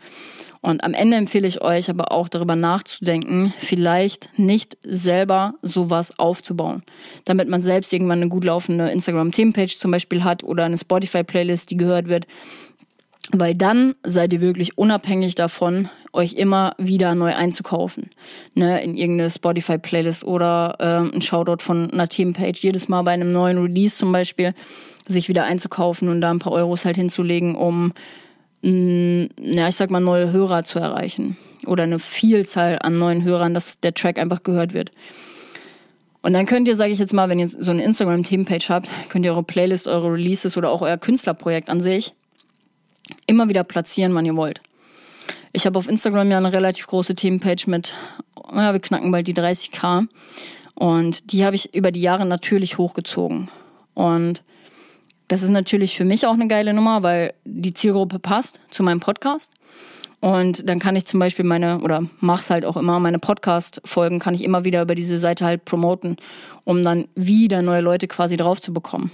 Und 0.63 0.83
am 0.83 0.95
Ende 0.95 1.19
empfehle 1.19 1.47
ich 1.47 1.61
euch 1.61 1.91
aber 1.91 2.11
auch 2.11 2.29
darüber 2.29 2.57
nachzudenken, 2.57 3.53
vielleicht 3.59 4.31
nicht 4.39 4.79
selber 4.83 5.57
sowas 5.61 6.19
aufzubauen, 6.19 6.85
damit 7.27 7.49
man 7.49 7.61
selbst 7.61 7.93
irgendwann 7.93 8.21
eine 8.21 8.31
gut 8.31 8.45
laufende 8.45 8.89
Instagram-Themenpage 8.91 9.77
zum 9.77 9.91
Beispiel 9.91 10.25
hat 10.25 10.43
oder 10.43 10.65
eine 10.65 10.79
Spotify-Playlist, 10.79 11.71
die 11.71 11.77
gehört 11.77 12.09
wird. 12.09 12.27
Weil 13.33 13.55
dann 13.55 13.95
seid 14.03 14.33
ihr 14.33 14.41
wirklich 14.41 14.77
unabhängig 14.77 15.37
davon, 15.37 15.89
euch 16.13 16.35
immer 16.35 16.75
wieder 16.79 17.15
neu 17.15 17.35
einzukaufen. 17.35 18.11
Ne, 18.55 18.83
in 18.83 18.97
irgendeine 18.97 19.31
Spotify-Playlist 19.31 20.25
oder 20.25 20.77
äh, 20.81 21.15
ein 21.15 21.23
Shoutout 21.23 21.63
von 21.63 21.91
einer 21.93 22.09
Themenpage. 22.09 22.61
Jedes 22.63 22.89
Mal 22.89 23.03
bei 23.03 23.13
einem 23.13 23.33
neuen 23.33 23.59
Release 23.59 23.97
zum 23.97 24.11
Beispiel 24.11 24.55
sich 25.07 25.29
wieder 25.29 25.45
einzukaufen 25.45 26.09
und 26.09 26.21
da 26.21 26.31
ein 26.31 26.39
paar 26.41 26.53
Euros 26.53 26.85
halt 26.85 26.97
hinzulegen, 26.97 27.55
um 27.55 27.93
ja, 28.63 29.69
ich 29.69 29.77
sag 29.77 29.91
mal, 29.91 30.01
neue 30.01 30.33
Hörer 30.33 30.65
zu 30.65 30.79
erreichen. 30.79 31.39
Oder 31.67 31.85
eine 31.85 31.99
Vielzahl 31.99 32.79
an 32.83 32.99
neuen 32.99 33.25
Hörern, 33.25 33.55
dass 33.55 33.81
der 33.81 33.95
Track 33.95 34.19
einfach 34.19 34.43
gehört 34.43 34.75
wird. 34.75 34.93
Und 36.21 36.35
dann 36.35 36.45
könnt 36.45 36.69
ihr, 36.69 36.77
sage 36.77 36.93
ich 36.93 36.99
jetzt 36.99 37.15
mal, 37.15 37.31
wenn 37.31 37.39
ihr 37.39 37.49
so 37.49 37.71
eine 37.71 37.83
Instagram-Themenpage 37.83 38.69
habt, 38.69 38.91
könnt 39.09 39.25
ihr 39.25 39.33
eure 39.33 39.43
Playlist, 39.43 39.89
eure 39.89 40.13
Releases 40.13 40.59
oder 40.59 40.71
auch 40.71 40.83
euer 40.83 40.99
Künstlerprojekt 40.99 41.71
an 41.71 41.81
sich 41.81 42.13
immer 43.27 43.49
wieder 43.49 43.65
platzieren, 43.65 44.15
wann 44.15 44.27
ihr 44.27 44.37
wollt. 44.37 44.61
Ich 45.53 45.67
habe 45.67 45.79
auf 45.79 45.89
Instagram 45.89 46.31
ja 46.31 46.39
eine 46.39 46.53
relativ 46.53 46.87
große 46.87 47.15
Themenpage 47.15 47.67
mit, 47.67 47.95
ja, 48.55 48.73
wir 48.73 48.81
knacken 48.81 49.11
bald 49.11 49.27
die 49.27 49.35
30k. 49.35 50.07
Und 50.75 51.33
die 51.33 51.45
habe 51.45 51.57
ich 51.57 51.75
über 51.75 51.93
die 51.93 52.01
Jahre 52.01 52.25
natürlich 52.25 52.79
hochgezogen. 52.79 53.49
Und 53.95 54.43
das 55.29 55.43
ist 55.43 55.51
natürlich 55.51 55.97
für 55.97 56.05
mich 56.05 56.27
auch 56.27 56.35
eine 56.35 56.49
geile 56.49 56.73
Nummer, 56.73 57.03
weil 57.03 57.35
die 57.45 57.75
Zielgruppe 57.75 58.19
passt 58.19 58.61
zu 58.71 58.83
meinem 58.83 59.01
Podcast. 59.01 59.53
Und 60.21 60.69
dann 60.69 60.79
kann 60.79 60.97
ich 60.97 61.07
zum 61.07 61.19
Beispiel 61.19 61.45
meine, 61.45 61.81
oder 61.81 62.03
mach's 62.21 62.51
halt 62.51 62.65
auch 62.65 62.77
immer, 62.77 62.99
meine 63.01 63.19
Podcast-Folgen 63.19 64.19
kann 64.19 64.35
ich 64.35 64.45
immer 64.45 64.65
wieder 64.65 64.83
über 64.83 64.95
diese 64.95 65.19
Seite 65.19 65.47
halt 65.47 65.65
promoten, 65.65 66.17
um 66.65 66.83
dann 66.83 67.09
wieder 67.15 67.63
neue 67.63 67.81
Leute 67.81 68.07
quasi 68.07 68.37
drauf 68.37 68.61
zu 68.61 68.75
bekommen. 68.75 69.11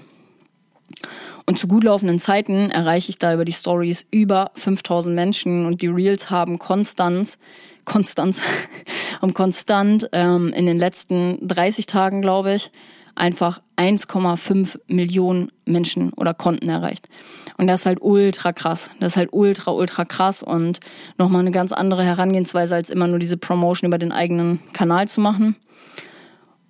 Und 1.46 1.60
zu 1.60 1.68
gut 1.68 1.84
laufenden 1.84 2.18
Zeiten 2.18 2.70
erreiche 2.70 3.10
ich 3.10 3.18
da 3.18 3.32
über 3.32 3.44
die 3.44 3.52
Stories 3.52 4.04
über 4.10 4.50
5000 4.54 5.14
Menschen 5.14 5.64
und 5.64 5.80
die 5.80 5.86
Reels 5.86 6.28
haben 6.28 6.58
Konstanz, 6.58 7.38
Konstanz, 7.84 8.42
haben 9.22 9.32
konstant 9.32 10.08
ähm, 10.12 10.52
in 10.52 10.66
den 10.66 10.78
letzten 10.78 11.38
30 11.46 11.86
Tagen, 11.86 12.20
glaube 12.20 12.54
ich, 12.54 12.72
einfach 13.14 13.62
1,5 13.76 14.80
Millionen 14.88 15.50
Menschen 15.64 16.12
oder 16.12 16.34
Konten 16.34 16.68
erreicht. 16.68 17.08
Und 17.56 17.68
das 17.68 17.80
ist 17.80 17.86
halt 17.86 17.98
ultra 18.02 18.52
krass. 18.52 18.90
Das 18.98 19.12
ist 19.12 19.16
halt 19.16 19.30
ultra, 19.32 19.70
ultra 19.70 20.04
krass 20.04 20.42
und 20.42 20.80
nochmal 21.16 21.40
eine 21.40 21.52
ganz 21.52 21.72
andere 21.72 22.02
Herangehensweise, 22.02 22.74
als 22.74 22.90
immer 22.90 23.06
nur 23.06 23.20
diese 23.20 23.36
Promotion 23.36 23.88
über 23.88 23.98
den 23.98 24.12
eigenen 24.12 24.60
Kanal 24.72 25.08
zu 25.08 25.20
machen. 25.20 25.56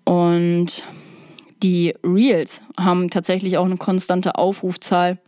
Und 0.05 0.85
die 1.66 1.96
Reels 2.04 2.62
haben 2.78 3.10
tatsächlich 3.10 3.58
auch 3.58 3.64
eine 3.64 3.76
konstante 3.76 4.36
Aufrufzahl 4.36 5.18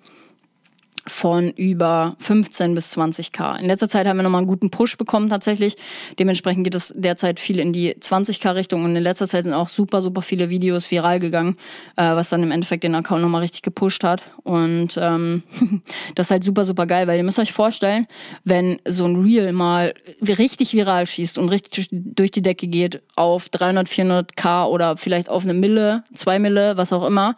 von 1.09 1.51
über 1.51 2.17
15 2.19 2.75
bis 2.75 2.97
20k. 2.97 3.59
In 3.59 3.67
letzter 3.67 3.89
Zeit 3.89 4.07
haben 4.07 4.17
wir 4.17 4.23
nochmal 4.23 4.41
einen 4.41 4.49
guten 4.49 4.71
Push 4.71 4.97
bekommen 4.97 5.29
tatsächlich. 5.29 5.77
Dementsprechend 6.19 6.65
geht 6.65 6.75
es 6.75 6.93
derzeit 6.97 7.41
viel 7.41 7.59
in 7.59 7.73
die 7.73 7.95
20k 7.95 8.55
Richtung 8.55 8.85
und 8.85 8.95
in 8.95 9.03
letzter 9.03 9.27
Zeit 9.27 9.45
sind 9.45 9.55
auch 9.55 9.69
super, 9.69 10.03
super 10.03 10.23
viele 10.23 10.51
Videos 10.51 10.91
viral 10.91 11.21
gegangen, 11.21 11.57
äh, 11.97 12.03
was 12.03 12.29
dann 12.29 12.43
im 12.43 12.51
Endeffekt 12.51 12.85
den 12.85 12.95
Account 12.95 13.23
nochmal 13.23 13.43
richtig 13.43 13.63
gepusht 13.63 14.05
hat. 14.05 14.23
Und 14.45 14.99
ähm, 15.01 15.43
das 16.15 16.27
ist 16.27 16.31
halt 16.31 16.45
super, 16.45 16.65
super 16.65 16.87
geil, 16.87 17.07
weil 17.07 17.17
ihr 17.17 17.25
müsst 17.25 17.39
euch 17.39 17.53
vorstellen, 17.53 18.07
wenn 18.45 18.81
so 18.87 19.05
ein 19.05 19.17
Reel 19.17 19.53
mal 19.53 19.95
richtig 20.21 20.73
viral 20.73 21.07
schießt 21.07 21.39
und 21.39 21.49
richtig 21.49 21.89
durch 21.91 22.31
die 22.31 22.43
Decke 22.43 22.69
geht 22.69 23.03
auf 23.17 23.49
300, 23.49 23.89
400k 23.89 24.67
oder 24.67 24.97
vielleicht 24.97 25.31
auf 25.31 25.45
eine 25.45 25.55
Mille, 25.55 26.05
zwei 26.15 26.39
Mille, 26.39 26.77
was 26.77 26.93
auch 26.93 27.07
immer 27.07 27.37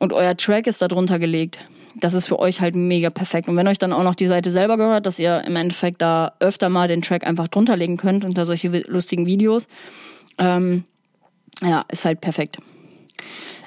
und 0.00 0.12
euer 0.12 0.36
Track 0.36 0.66
ist 0.66 0.82
da 0.82 0.88
drunter 0.88 1.18
gelegt 1.18 1.58
das 2.00 2.14
ist 2.14 2.26
für 2.26 2.38
euch 2.38 2.60
halt 2.60 2.74
mega 2.74 3.10
perfekt. 3.10 3.48
Und 3.48 3.56
wenn 3.56 3.68
euch 3.68 3.78
dann 3.78 3.92
auch 3.92 4.02
noch 4.02 4.14
die 4.14 4.26
Seite 4.26 4.50
selber 4.50 4.76
gehört, 4.76 5.06
dass 5.06 5.18
ihr 5.18 5.42
im 5.46 5.56
Endeffekt 5.56 6.02
da 6.02 6.32
öfter 6.40 6.68
mal 6.68 6.88
den 6.88 7.02
Track 7.02 7.26
einfach 7.26 7.48
drunter 7.48 7.76
legen 7.76 7.96
könnt 7.96 8.24
unter 8.24 8.46
solche 8.46 8.68
lustigen 8.86 9.26
Videos, 9.26 9.68
ähm, 10.38 10.84
ja, 11.62 11.84
ist 11.90 12.04
halt 12.04 12.20
perfekt. 12.20 12.58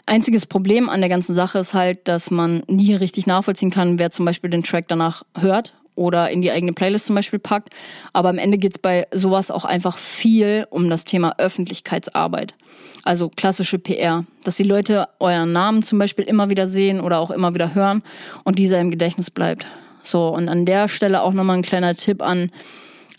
Einziges 0.05 0.45
Problem 0.45 0.89
an 0.89 0.99
der 0.99 1.09
ganzen 1.09 1.33
Sache 1.33 1.59
ist 1.59 1.73
halt, 1.73 2.07
dass 2.07 2.29
man 2.29 2.63
nie 2.67 2.93
richtig 2.93 3.25
nachvollziehen 3.25 3.71
kann, 3.71 3.99
wer 3.99 4.11
zum 4.11 4.25
Beispiel 4.25 4.49
den 4.49 4.63
Track 4.63 4.87
danach 4.87 5.23
hört 5.37 5.73
oder 5.95 6.29
in 6.29 6.41
die 6.41 6.51
eigene 6.51 6.73
Playlist 6.73 7.07
zum 7.07 7.15
Beispiel 7.15 7.39
packt. 7.39 7.69
Aber 8.13 8.29
am 8.29 8.37
Ende 8.37 8.57
geht's 8.57 8.79
bei 8.79 9.07
sowas 9.11 9.51
auch 9.51 9.65
einfach 9.65 9.97
viel 9.97 10.67
um 10.69 10.89
das 10.89 11.05
Thema 11.05 11.35
Öffentlichkeitsarbeit. 11.37 12.55
Also 13.03 13.29
klassische 13.29 13.79
PR, 13.79 14.25
dass 14.43 14.55
die 14.55 14.63
Leute 14.63 15.09
euren 15.19 15.51
Namen 15.51 15.83
zum 15.83 15.99
Beispiel 15.99 16.25
immer 16.25 16.49
wieder 16.49 16.67
sehen 16.67 17.01
oder 17.01 17.19
auch 17.19 17.31
immer 17.31 17.53
wieder 17.53 17.75
hören 17.75 18.01
und 18.43 18.59
dieser 18.59 18.79
im 18.79 18.91
Gedächtnis 18.91 19.29
bleibt. 19.29 19.65
So, 20.01 20.29
und 20.29 20.49
an 20.49 20.65
der 20.65 20.87
Stelle 20.87 21.21
auch 21.21 21.33
nochmal 21.33 21.57
ein 21.57 21.63
kleiner 21.63 21.95
Tipp 21.95 22.21
an 22.21 22.51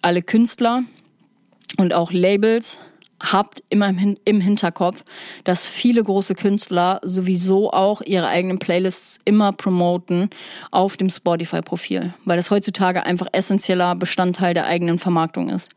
alle 0.03 0.22
Künstler 0.22 0.83
und 1.79 1.95
auch 1.95 2.12
Labels. 2.12 2.79
Habt 3.33 3.62
immer 3.70 3.93
im 4.25 4.41
Hinterkopf, 4.41 5.05
dass 5.45 5.66
viele 5.68 6.03
große 6.03 6.35
Künstler 6.35 7.01
sowieso 7.03 7.72
auch 7.72 8.03
ihre 8.03 8.29
eigenen 8.29 8.59
Playlists 8.59 9.18
immer 9.25 9.53
promoten 9.53 10.31
auf 10.70 10.97
dem 10.97 11.09
Spotify-Profil, 11.09 12.14
weil 12.25 12.37
das 12.37 12.51
heutzutage 12.51 13.07
einfach 13.07 13.29
essentieller 13.33 13.95
Bestandteil 13.95 14.53
der 14.55 14.66
eigenen 14.66 14.99
Vermarktung 14.99 15.49
ist. 15.49 15.70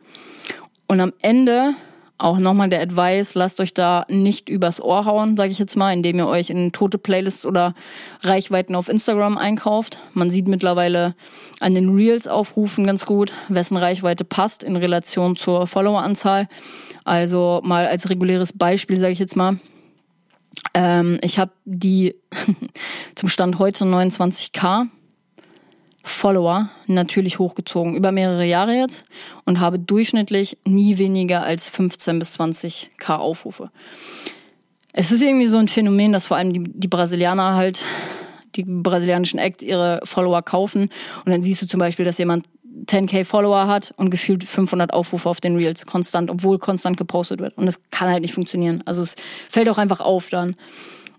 Und 0.88 1.02
am 1.02 1.14
Ende 1.22 1.76
auch 2.18 2.40
nochmal 2.40 2.70
der 2.70 2.82
Advice, 2.82 3.36
lasst 3.36 3.60
euch 3.60 3.74
da 3.74 4.06
nicht 4.10 4.50
übers 4.50 4.82
Ohr 4.82 5.06
hauen, 5.06 5.38
sage 5.38 5.52
ich 5.52 5.60
jetzt 5.60 5.76
mal, 5.76 5.94
indem 5.94 6.18
ihr 6.18 6.28
euch 6.28 6.50
in 6.50 6.72
tote 6.72 6.98
Playlists 6.98 7.46
oder 7.46 7.76
Reichweiten 8.22 8.76
auf 8.76 8.90
Instagram 8.90 9.38
einkauft. 9.38 10.00
Man 10.14 10.30
sieht 10.30 10.48
mittlerweile 10.48 11.16
an 11.60 11.76
den 11.76 11.94
Reels 11.96 12.28
aufrufen 12.28 12.88
ganz 12.88 13.06
gut, 13.06 13.34
wessen 13.50 13.78
Reichweite 13.78 14.26
passt 14.26 14.64
in 14.64 14.76
Relation 14.76 15.36
zur 15.36 15.68
Followeranzahl. 15.68 16.48
Also 17.06 17.62
mal 17.64 17.86
als 17.86 18.10
reguläres 18.10 18.52
Beispiel 18.52 18.98
sage 18.98 19.14
ich 19.14 19.20
jetzt 19.20 19.36
mal. 19.36 19.60
Ähm, 20.74 21.20
ich 21.22 21.38
habe 21.38 21.52
die 21.66 22.16
zum 23.16 23.30
Stand 23.30 23.60
heute 23.60 23.86
29k 23.86 24.88
Follower 26.10 26.70
natürlich 26.88 27.40
hochgezogen, 27.40 27.96
über 27.96 28.12
mehrere 28.12 28.46
Jahre 28.46 28.74
jetzt 28.74 29.06
und 29.46 29.60
habe 29.60 29.80
durchschnittlich 29.80 30.58
nie 30.66 30.98
weniger 30.98 31.44
als 31.44 31.70
15 31.70 32.20
bis 32.20 32.40
20k 32.40 33.16
Aufrufe. 33.16 33.72
Es 34.94 35.12
ist 35.12 35.22
irgendwie 35.22 35.48
so 35.48 35.58
ein 35.58 35.68
Phänomen, 35.68 36.12
dass 36.12 36.28
vor 36.28 36.38
allem 36.38 36.54
die, 36.54 36.64
die 36.64 36.88
Brasilianer 36.88 37.56
halt, 37.56 37.84
die 38.56 38.64
brasilianischen 38.64 39.40
Acts 39.40 39.64
ihre 39.64 40.02
Follower 40.04 40.42
kaufen 40.42 40.90
und 41.26 41.32
dann 41.32 41.44
siehst 41.44 41.62
du 41.62 41.68
zum 41.68 41.80
Beispiel, 41.80 42.06
dass 42.06 42.18
jemand 42.18 42.46
10k 42.86 43.26
Follower 43.26 43.68
hat 43.68 43.94
und 43.98 44.10
gefühlt 44.10 44.44
500 44.44 44.94
Aufrufe 44.94 45.30
auf 45.30 45.42
den 45.42 45.56
Reels 45.56 45.86
konstant, 45.86 46.30
obwohl 46.30 46.60
konstant 46.60 46.98
gepostet 46.98 47.40
wird. 47.40 47.58
Und 47.58 47.66
das 47.66 47.82
kann 47.92 48.10
halt 48.10 48.22
nicht 48.22 48.34
funktionieren. 48.34 48.84
Also 48.86 49.02
es 49.02 49.16
fällt 49.50 49.70
auch 49.70 49.78
einfach 49.78 50.00
auf 50.00 50.30
dann. 50.30 50.56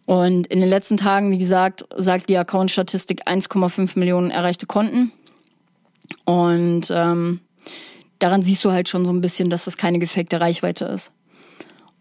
Und 0.09 0.47
in 0.47 0.61
den 0.61 0.71
letzten 0.71 0.97
Tagen, 0.97 1.31
wie 1.33 1.39
gesagt, 1.39 1.85
sagt 1.95 2.31
die 2.31 2.39
Account-Statistik 2.39 3.29
1,5 3.29 3.99
Millionen 3.99 4.31
erreichte 4.31 4.65
Konten. 4.65 5.13
Und 6.25 6.91
ähm, 6.91 7.41
daran 8.19 8.43
siehst 8.43 8.65
du 8.65 8.73
halt 8.73 8.89
schon 8.89 9.05
so 9.05 9.13
ein 9.13 9.21
bisschen, 9.21 9.51
dass 9.51 9.67
das 9.67 9.77
keine 9.77 9.99
gefakte 9.99 10.41
Reichweite 10.41 10.87
ist. 10.87 11.13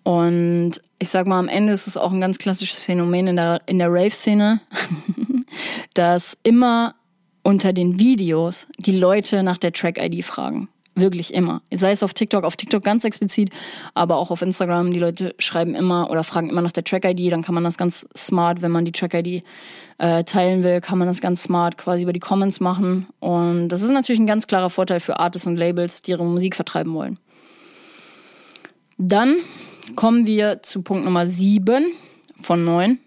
Und 0.04 0.82
ich 1.00 1.10
sag 1.10 1.28
mal, 1.28 1.38
am 1.38 1.50
Ende 1.50 1.74
ist 1.74 1.86
es 1.86 1.98
auch 1.98 2.14
ein 2.14 2.22
ganz 2.22 2.38
klassisches 2.38 2.82
Phänomen 2.82 3.28
in 3.28 3.36
der, 3.36 3.60
in 3.66 3.78
der 3.78 3.92
Rave-Szene, 3.92 4.62
dass 5.94 6.38
immer 6.44 6.96
unter 7.44 7.74
den 7.74 8.00
Videos 8.00 8.68
die 8.78 8.98
Leute 8.98 9.44
nach 9.44 9.58
der 9.58 9.74
Track-ID 9.74 10.24
fragen. 10.24 10.70
Wirklich 10.98 11.32
immer. 11.32 11.62
Sei 11.72 11.92
es 11.92 12.02
auf 12.02 12.16
TikTok, 12.16 12.44
auf 12.44 12.58
TikTok 12.58 12.84
ganz 12.84 13.04
explizit, 13.04 13.52
aber 13.94 14.18
auch 14.18 14.32
auf 14.32 14.42
Instagram. 14.42 14.92
Die 14.92 15.00
Leute 15.00 15.36
schreiben 15.38 15.76
immer 15.76 16.10
oder 16.10 16.24
fragen 16.24 16.50
immer 16.50 16.64
nach 16.64 16.72
der 16.72 16.84
Track-ID. 16.84 17.32
Dann 17.32 17.44
kann 17.44 17.54
man 17.54 17.64
das 17.64 17.78
ganz 17.78 18.08
smart, 18.18 18.64
wenn 18.64 18.72
man 18.72 18.84
die 18.84 18.92
Track-ID 18.92 19.44
äh, 20.00 20.24
teilen 20.24 20.64
will, 20.64 20.82
kann 20.82 20.98
man 20.98 21.08
das 21.08 21.22
ganz 21.22 21.44
smart 21.44 21.78
quasi 21.78 22.02
über 22.02 22.14
die 22.14 22.20
Comments 22.20 22.60
machen. 22.60 23.06
Und 23.20 23.68
das 23.68 23.84
ist 23.84 23.92
natürlich 23.92 24.20
ein 24.20 24.26
ganz 24.26 24.48
klarer 24.48 24.72
Vorteil 24.72 25.00
für 25.00 25.20
Artists 25.20 25.46
und 25.46 25.58
Labels, 25.58 26.02
die 26.02 26.12
ihre 26.12 26.26
Musik 26.26 26.56
vertreiben 26.56 26.96
wollen. 26.96 27.20
Dann 28.98 29.38
kommen 29.96 30.26
wir 30.26 30.64
zu 30.64 30.82
Punkt 30.82 31.06
Nummer 31.06 31.28
7 31.28 31.92
von 32.42 32.66
9. 32.66 32.98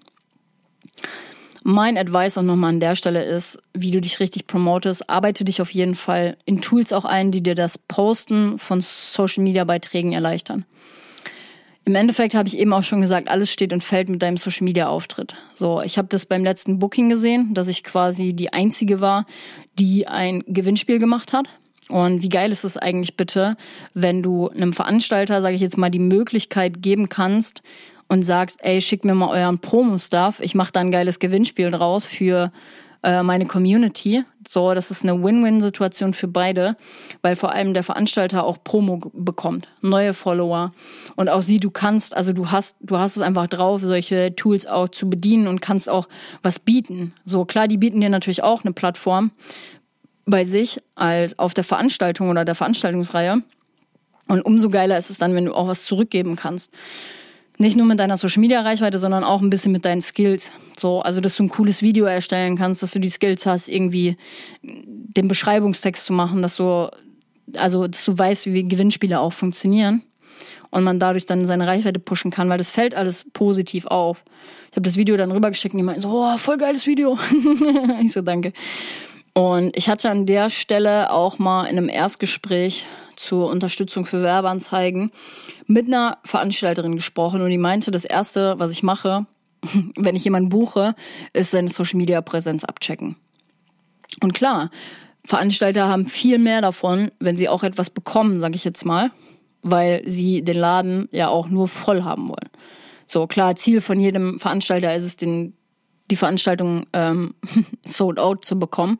Mein 1.63 1.99
Advice 1.99 2.39
auch 2.39 2.43
nochmal 2.43 2.71
an 2.71 2.81
der 2.81 2.95
Stelle 2.95 3.23
ist, 3.23 3.59
wie 3.75 3.91
du 3.91 4.01
dich 4.01 4.19
richtig 4.19 4.47
promotest. 4.47 5.11
Arbeite 5.11 5.45
dich 5.45 5.61
auf 5.61 5.73
jeden 5.73 5.95
Fall 5.95 6.39
in 6.47 6.63
Tools 6.63 6.93
auch 6.93 7.05
ein, 7.05 7.33
die 7.33 7.43
dir 7.43 7.55
das 7.55 7.77
Posten 7.77 8.59
von 8.59 8.81
Social 8.81 9.45
Media 9.45 9.65
Beiträgen 9.65 10.13
erleichtern. 10.13 10.65
Im 11.85 11.95
Endeffekt 11.95 12.35
habe 12.35 12.49
ich 12.49 12.59
eben 12.59 12.73
auch 12.73 12.83
schon 12.83 13.01
gesagt, 13.01 13.29
alles 13.29 13.53
steht 13.53 13.73
und 13.73 13.83
fällt 13.83 14.09
mit 14.09 14.23
deinem 14.23 14.37
Social 14.37 14.65
Media 14.65 14.89
Auftritt. 14.89 15.37
So, 15.55 15.83
ich 15.83 15.99
habe 15.99 16.09
das 16.09 16.25
beim 16.25 16.45
letzten 16.45 16.79
Booking 16.79 17.09
gesehen, 17.09 17.53
dass 17.53 17.69
ich 17.69 17.85
quasi 17.85 18.33
die 18.33 18.53
einzige 18.53 19.01
war, 19.01 19.27
die 19.79 20.07
ein 20.07 20.43
Gewinnspiel 20.47 20.99
gemacht 20.99 21.33
hat. 21.33 21.49
Und 21.89 22.23
wie 22.23 22.29
geil 22.29 22.53
ist 22.53 22.65
es 22.65 22.77
eigentlich 22.77 23.17
bitte, 23.17 23.57
wenn 23.93 24.23
du 24.23 24.49
einem 24.49 24.73
Veranstalter, 24.73 25.43
sage 25.43 25.57
ich 25.57 25.61
jetzt 25.61 25.77
mal, 25.77 25.91
die 25.91 25.99
Möglichkeit 25.99 26.83
geben 26.83 27.09
kannst 27.09 27.63
und 28.11 28.25
sagst, 28.25 28.59
ey, 28.63 28.81
schickt 28.81 29.05
mir 29.05 29.15
mal 29.15 29.29
euren 29.29 29.61
Promo-Stuff, 29.61 30.41
ich 30.41 30.57
mache 30.57 30.73
da 30.73 30.81
ein 30.81 30.91
geiles 30.91 31.21
Gewinnspiel 31.21 31.71
draus 31.71 32.05
für 32.05 32.51
äh, 33.05 33.23
meine 33.23 33.47
Community. 33.47 34.25
So, 34.47 34.75
das 34.75 34.91
ist 34.91 35.05
eine 35.05 35.23
Win-Win-Situation 35.23 36.13
für 36.13 36.27
beide, 36.27 36.77
weil 37.23 37.37
vor 37.37 37.53
allem 37.53 37.73
der 37.73 37.85
Veranstalter 37.85 38.43
auch 38.43 38.59
Promo 38.65 38.99
bekommt, 39.15 39.69
neue 39.81 40.13
Follower 40.13 40.73
und 41.15 41.29
auch 41.29 41.43
sie, 41.43 41.61
du 41.61 41.71
kannst, 41.71 42.17
also 42.17 42.33
du 42.33 42.51
hast, 42.51 42.79
du 42.81 42.99
hast 42.99 43.15
es 43.15 43.23
einfach 43.23 43.47
drauf, 43.47 43.81
solche 43.81 44.35
Tools 44.35 44.67
auch 44.67 44.89
zu 44.89 45.09
bedienen 45.09 45.47
und 45.47 45.63
kannst 45.63 45.89
auch 45.89 46.09
was 46.43 46.59
bieten. 46.59 47.15
So 47.25 47.45
klar, 47.45 47.69
die 47.69 47.79
bieten 47.79 48.01
dir 48.01 48.11
natürlich 48.11 48.43
auch 48.43 48.65
eine 48.65 48.73
Plattform 48.73 49.31
bei 50.27 50.45
sich 50.45 50.83
als 50.97 51.39
auf 51.39 51.55
der 51.55 51.65
Veranstaltung 51.65 52.29
oder 52.29 52.45
der 52.45 52.57
Veranstaltungsreihe. 52.57 53.45
Und 54.27 54.43
umso 54.43 54.69
geiler 54.69 54.99
ist 54.99 55.11
es 55.11 55.19
dann, 55.19 55.35
wenn 55.37 55.45
du 55.45 55.55
auch 55.55 55.69
was 55.69 55.85
zurückgeben 55.85 56.35
kannst 56.35 56.73
nicht 57.61 57.77
nur 57.77 57.87
mit 57.87 58.01
deiner 58.01 58.17
Social 58.17 58.41
Media 58.41 58.63
Reichweite, 58.63 58.99
sondern 58.99 59.23
auch 59.23 59.43
ein 59.43 59.51
bisschen 59.51 59.71
mit 59.71 59.85
deinen 59.85 60.01
Skills. 60.01 60.51
So, 60.79 61.01
also 61.01 61.21
dass 61.21 61.37
du 61.37 61.45
ein 61.45 61.51
cooles 61.51 61.83
Video 61.83 62.07
erstellen 62.07 62.57
kannst, 62.57 62.83
dass 62.83 62.93
du 62.93 62.99
die 62.99 63.11
Skills 63.11 63.45
hast, 63.45 63.69
irgendwie 63.69 64.17
den 64.63 65.29
Beschreibungstext 65.29 66.05
zu 66.05 66.15
machen, 66.15 66.41
dass 66.41 66.57
du 66.57 66.89
also 67.57 67.87
dass 67.87 68.05
du 68.05 68.17
weißt, 68.17 68.47
wie 68.47 68.67
Gewinnspiele 68.67 69.21
auch 69.21 69.33
funktionieren 69.35 70.03
und 70.71 70.85
man 70.85 70.99
dadurch 70.99 71.27
dann 71.27 71.45
seine 71.45 71.67
Reichweite 71.67 72.01
pushen 72.01 72.31
kann, 72.31 72.49
weil 72.49 72.59
das 72.59 72.71
fällt 72.71 72.95
alles 72.95 73.27
positiv 73.33 73.87
auf. 73.87 74.25
Ich 74.71 74.77
habe 74.77 74.83
das 74.83 74.97
Video 74.97 75.17
dann 75.17 75.33
rübergeschickt 75.33 75.75
und 75.75 75.79
die 75.79 75.85
meinten 75.85 76.03
so, 76.03 76.09
oh, 76.11 76.39
voll 76.39 76.57
geiles 76.57 76.87
Video. 76.87 77.19
ich 78.03 78.13
so, 78.13 78.23
danke. 78.23 78.53
Und 79.35 79.77
ich 79.77 79.89
hatte 79.89 80.11
an 80.11 80.27
der 80.27 80.49
Stelle 80.49 81.13
auch 81.13 81.39
mal 81.39 81.65
in 81.65 81.77
einem 81.77 81.89
Erstgespräch 81.89 82.87
zur 83.21 83.51
Unterstützung 83.51 84.07
für 84.07 84.23
Werbeanzeigen 84.23 85.13
mit 85.67 85.87
einer 85.87 86.19
Veranstalterin 86.25 86.97
gesprochen 86.97 87.43
und 87.43 87.51
die 87.51 87.59
meinte, 87.59 87.91
das 87.91 88.05
erste, 88.05 88.59
was 88.59 88.71
ich 88.71 88.83
mache, 88.83 89.27
wenn 89.97 90.17
ich 90.17 90.25
jemanden 90.25 90.49
buche, 90.49 90.95
ist 91.33 91.51
seine 91.51 91.69
Social 91.69 91.99
Media 91.99 92.23
Präsenz 92.23 92.65
abchecken. 92.65 93.17
Und 94.23 94.33
klar, 94.33 94.71
Veranstalter 95.25 95.87
haben 95.87 96.07
viel 96.07 96.39
mehr 96.39 96.63
davon, 96.63 97.11
wenn 97.21 97.37
sie 97.37 97.49
auch 97.49 97.63
etwas 97.63 97.91
bekommen, 97.91 98.39
sage 98.39 98.57
ich 98.57 98.65
jetzt 98.65 98.85
mal, 98.85 99.11
weil 99.63 100.03
sie 100.07 100.43
den 100.43 100.57
Laden 100.57 101.09
ja 101.13 101.29
auch 101.29 101.49
nur 101.49 101.69
voll 101.69 102.03
haben 102.03 102.29
wollen. 102.29 102.49
So 103.07 103.27
klar, 103.27 103.55
Ziel 103.57 103.83
von 103.83 104.01
jedem 104.01 104.39
Veranstalter 104.39 104.95
ist 104.97 105.05
es, 105.05 105.17
den, 105.17 105.53
die 106.11 106.17
Veranstaltung 106.17 106.87
ähm, 106.95 107.35
sold 107.85 108.19
out 108.19 108.47
zu 108.47 108.59
bekommen. 108.59 108.99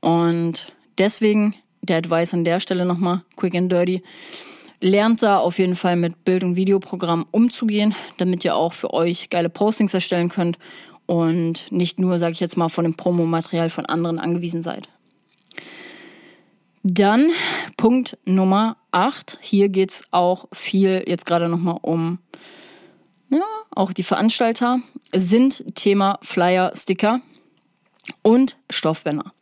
Und 0.00 0.72
deswegen 0.98 1.54
der 1.82 1.98
Advice 1.98 2.34
an 2.34 2.44
der 2.44 2.60
Stelle 2.60 2.84
nochmal, 2.84 3.22
quick 3.36 3.54
and 3.54 3.70
dirty. 3.70 4.02
Lernt 4.80 5.22
da 5.22 5.38
auf 5.38 5.58
jeden 5.58 5.76
Fall 5.76 5.96
mit 5.96 6.24
Bild- 6.24 6.42
und 6.42 6.56
Videoprogrammen 6.56 7.26
umzugehen, 7.30 7.94
damit 8.16 8.44
ihr 8.44 8.56
auch 8.56 8.72
für 8.72 8.92
euch 8.92 9.30
geile 9.30 9.48
Postings 9.48 9.94
erstellen 9.94 10.28
könnt 10.28 10.58
und 11.06 11.70
nicht 11.70 12.00
nur, 12.00 12.18
sage 12.18 12.32
ich 12.32 12.40
jetzt 12.40 12.56
mal, 12.56 12.68
von 12.68 12.84
dem 12.84 12.94
Promomaterial 12.94 13.70
von 13.70 13.86
anderen 13.86 14.18
angewiesen 14.18 14.62
seid. 14.62 14.88
Dann 16.82 17.30
Punkt 17.76 18.18
Nummer 18.24 18.76
8. 18.90 19.38
Hier 19.40 19.68
geht 19.68 19.90
es 19.90 20.04
auch 20.10 20.48
viel 20.52 21.04
jetzt 21.06 21.26
gerade 21.26 21.48
nochmal 21.48 21.78
um 21.82 22.18
ja, 23.32 23.44
auch 23.70 23.92
die 23.92 24.02
Veranstalter, 24.02 24.80
sind 25.14 25.64
Thema 25.74 26.18
Flyer, 26.22 26.72
Sticker 26.76 27.22
und 28.22 28.58
Stoffbanner. 28.68 29.32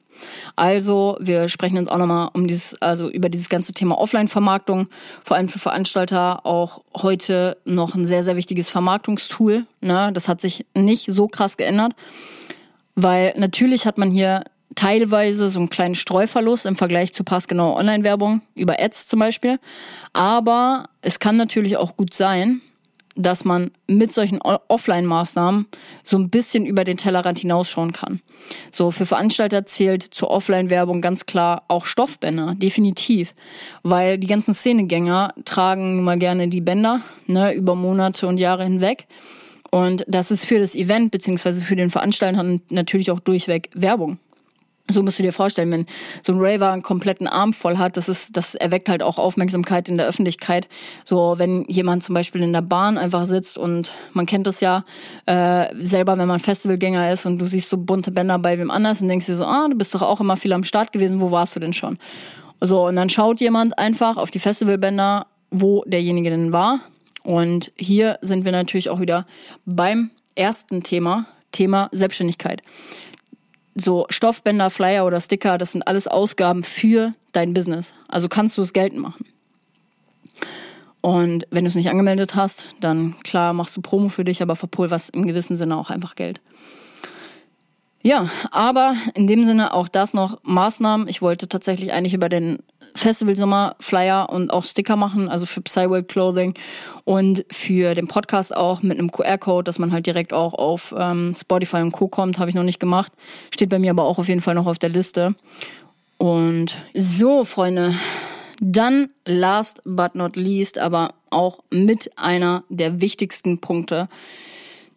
Also 0.56 1.16
wir 1.20 1.48
sprechen 1.48 1.78
uns 1.78 1.88
auch 1.88 1.98
nochmal 1.98 2.30
um 2.32 2.46
dieses, 2.46 2.80
also 2.80 3.08
über 3.10 3.28
dieses 3.28 3.48
ganze 3.48 3.72
Thema 3.72 3.98
Offline-Vermarktung, 3.98 4.88
vor 5.24 5.36
allem 5.36 5.48
für 5.48 5.58
Veranstalter 5.58 6.46
auch 6.46 6.82
heute 6.94 7.56
noch 7.64 7.94
ein 7.94 8.06
sehr, 8.06 8.22
sehr 8.22 8.36
wichtiges 8.36 8.70
Vermarktungstool. 8.70 9.66
Ne? 9.80 10.10
Das 10.12 10.28
hat 10.28 10.40
sich 10.40 10.66
nicht 10.74 11.10
so 11.10 11.28
krass 11.28 11.56
geändert, 11.56 11.92
weil 12.94 13.34
natürlich 13.36 13.86
hat 13.86 13.98
man 13.98 14.10
hier 14.10 14.44
teilweise 14.74 15.48
so 15.48 15.58
einen 15.58 15.70
kleinen 15.70 15.94
Streuverlust 15.94 16.66
im 16.66 16.76
Vergleich 16.76 17.12
zu 17.12 17.24
passgenauer 17.24 17.76
Online-Werbung 17.76 18.42
über 18.54 18.80
Ads 18.80 19.08
zum 19.08 19.18
Beispiel. 19.18 19.58
Aber 20.12 20.88
es 21.02 21.18
kann 21.18 21.36
natürlich 21.36 21.76
auch 21.76 21.96
gut 21.96 22.14
sein, 22.14 22.60
dass 23.16 23.44
man 23.44 23.70
mit 23.86 24.12
solchen 24.12 24.40
Offline-Maßnahmen 24.40 25.66
so 26.04 26.18
ein 26.18 26.30
bisschen 26.30 26.64
über 26.64 26.84
den 26.84 26.96
Tellerrand 26.96 27.38
hinausschauen 27.38 27.92
kann. 27.92 28.20
So, 28.70 28.90
für 28.90 29.06
Veranstalter 29.06 29.66
zählt 29.66 30.02
zur 30.02 30.30
Offline-Werbung 30.30 31.00
ganz 31.00 31.26
klar 31.26 31.64
auch 31.68 31.84
Stoffbänder, 31.84 32.54
definitiv. 32.56 33.34
Weil 33.82 34.18
die 34.18 34.26
ganzen 34.26 34.54
Szenegänger 34.54 35.34
tragen 35.44 36.02
mal 36.04 36.18
gerne 36.18 36.48
die 36.48 36.60
Bänder, 36.60 37.00
ne, 37.26 37.52
über 37.52 37.74
Monate 37.74 38.26
und 38.26 38.38
Jahre 38.38 38.64
hinweg. 38.64 39.06
Und 39.70 40.04
das 40.08 40.30
ist 40.30 40.46
für 40.46 40.58
das 40.58 40.74
Event 40.74 41.10
beziehungsweise 41.10 41.62
für 41.62 41.76
den 41.76 41.90
Veranstalter 41.90 42.58
natürlich 42.70 43.10
auch 43.10 43.20
durchweg 43.20 43.70
Werbung. 43.74 44.18
So 44.90 45.02
musst 45.02 45.18
du 45.18 45.22
dir 45.22 45.32
vorstellen, 45.32 45.70
wenn 45.70 45.86
so 46.22 46.32
ein 46.32 46.38
Raver 46.40 46.70
einen 46.70 46.82
kompletten 46.82 47.26
Arm 47.26 47.52
voll 47.52 47.78
hat, 47.78 47.96
das 47.96 48.08
ist, 48.08 48.36
das 48.36 48.54
erweckt 48.54 48.88
halt 48.88 49.02
auch 49.02 49.18
Aufmerksamkeit 49.18 49.88
in 49.88 49.96
der 49.96 50.06
Öffentlichkeit. 50.06 50.68
So, 51.04 51.34
wenn 51.38 51.64
jemand 51.66 52.02
zum 52.02 52.14
Beispiel 52.14 52.42
in 52.42 52.52
der 52.52 52.62
Bahn 52.62 52.98
einfach 52.98 53.26
sitzt 53.26 53.58
und 53.58 53.92
man 54.12 54.26
kennt 54.26 54.46
das 54.46 54.60
ja 54.60 54.84
äh, 55.26 55.66
selber, 55.78 56.18
wenn 56.18 56.28
man 56.28 56.40
Festivalgänger 56.40 57.12
ist 57.12 57.26
und 57.26 57.38
du 57.38 57.46
siehst 57.46 57.68
so 57.68 57.76
bunte 57.76 58.10
Bänder 58.10 58.38
bei 58.38 58.58
wem 58.58 58.70
anders 58.70 59.00
und 59.00 59.08
denkst 59.08 59.26
dir 59.26 59.36
so, 59.36 59.44
ah, 59.44 59.68
du 59.68 59.76
bist 59.76 59.94
doch 59.94 60.02
auch 60.02 60.20
immer 60.20 60.36
viel 60.36 60.52
am 60.52 60.64
Start 60.64 60.92
gewesen, 60.92 61.20
wo 61.20 61.30
warst 61.30 61.56
du 61.56 61.60
denn 61.60 61.72
schon? 61.72 61.98
So, 62.60 62.86
und 62.86 62.96
dann 62.96 63.08
schaut 63.08 63.40
jemand 63.40 63.78
einfach 63.78 64.16
auf 64.16 64.30
die 64.30 64.38
Festivalbänder, 64.38 65.26
wo 65.50 65.82
derjenige 65.86 66.30
denn 66.30 66.52
war. 66.52 66.80
Und 67.22 67.72
hier 67.76 68.18
sind 68.22 68.44
wir 68.44 68.52
natürlich 68.52 68.90
auch 68.90 69.00
wieder 69.00 69.26
beim 69.64 70.10
ersten 70.34 70.82
Thema, 70.82 71.26
Thema 71.52 71.88
Selbstständigkeit 71.92 72.62
so 73.74 74.06
Stoffbänder, 74.10 74.70
Flyer 74.70 75.06
oder 75.06 75.20
Sticker, 75.20 75.58
das 75.58 75.72
sind 75.72 75.86
alles 75.86 76.08
Ausgaben 76.08 76.62
für 76.62 77.14
dein 77.32 77.54
Business. 77.54 77.94
Also 78.08 78.28
kannst 78.28 78.58
du 78.58 78.62
es 78.62 78.72
geltend 78.72 79.00
machen. 79.00 79.24
Und 81.00 81.46
wenn 81.50 81.64
du 81.64 81.68
es 81.68 81.74
nicht 81.74 81.88
angemeldet 81.88 82.34
hast, 82.34 82.74
dann 82.80 83.14
klar 83.22 83.52
machst 83.52 83.76
du 83.76 83.80
Promo 83.80 84.10
für 84.10 84.24
dich, 84.24 84.42
aber 84.42 84.56
verpulverst 84.56 85.10
im 85.10 85.26
gewissen 85.26 85.56
Sinne 85.56 85.76
auch 85.76 85.90
einfach 85.90 86.14
Geld. 86.14 86.40
Ja, 88.02 88.30
aber 88.50 88.96
in 89.14 89.26
dem 89.26 89.44
Sinne 89.44 89.74
auch 89.74 89.86
das 89.88 90.14
noch 90.14 90.38
Maßnahmen. 90.42 91.06
Ich 91.08 91.20
wollte 91.20 91.48
tatsächlich 91.48 91.92
eigentlich 91.92 92.14
über 92.14 92.30
den 92.30 92.60
Festival 92.94 93.36
Sommer 93.36 93.76
Flyer 93.78 94.30
und 94.30 94.50
auch 94.50 94.64
Sticker 94.64 94.96
machen, 94.96 95.28
also 95.28 95.44
für 95.44 95.60
Psyworld 95.60 96.08
Clothing 96.08 96.54
und 97.04 97.44
für 97.50 97.94
den 97.94 98.08
Podcast 98.08 98.56
auch 98.56 98.82
mit 98.82 98.98
einem 98.98 99.12
QR-Code, 99.12 99.64
dass 99.64 99.78
man 99.78 99.92
halt 99.92 100.06
direkt 100.06 100.32
auch 100.32 100.54
auf 100.54 100.94
ähm, 100.96 101.34
Spotify 101.38 101.78
und 101.78 101.92
Co. 101.92 102.08
kommt, 102.08 102.38
habe 102.38 102.48
ich 102.48 102.56
noch 102.56 102.62
nicht 102.62 102.80
gemacht. 102.80 103.12
Steht 103.52 103.68
bei 103.68 103.78
mir 103.78 103.90
aber 103.90 104.04
auch 104.04 104.18
auf 104.18 104.28
jeden 104.28 104.40
Fall 104.40 104.54
noch 104.54 104.66
auf 104.66 104.78
der 104.78 104.90
Liste. 104.90 105.34
Und 106.16 106.76
so, 106.94 107.44
Freunde, 107.44 107.94
dann 108.60 109.10
last 109.26 109.82
but 109.84 110.14
not 110.14 110.36
least, 110.36 110.78
aber 110.78 111.14
auch 111.30 111.60
mit 111.70 112.10
einer 112.16 112.64
der 112.68 113.00
wichtigsten 113.00 113.60
Punkte, 113.60 114.08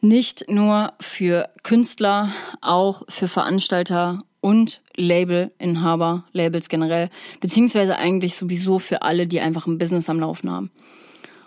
nicht 0.04 0.50
nur 0.50 0.94
für 1.00 1.50
Künstler, 1.64 2.30
auch 2.62 3.04
für 3.08 3.30
Veranstalter 3.30 4.24
und 4.42 4.82
Labelinhaber, 4.96 6.26
Labels 6.34 6.68
generell, 6.68 7.10
beziehungsweise 7.40 7.98
eigentlich 7.98 8.36
sowieso 8.36 8.80
für 8.80 9.02
alle, 9.02 9.28
die 9.28 9.40
einfach 9.40 9.66
ein 9.66 9.78
Business 9.78 10.10
am 10.10 10.20
Laufen 10.20 10.52
haben. 10.52 10.72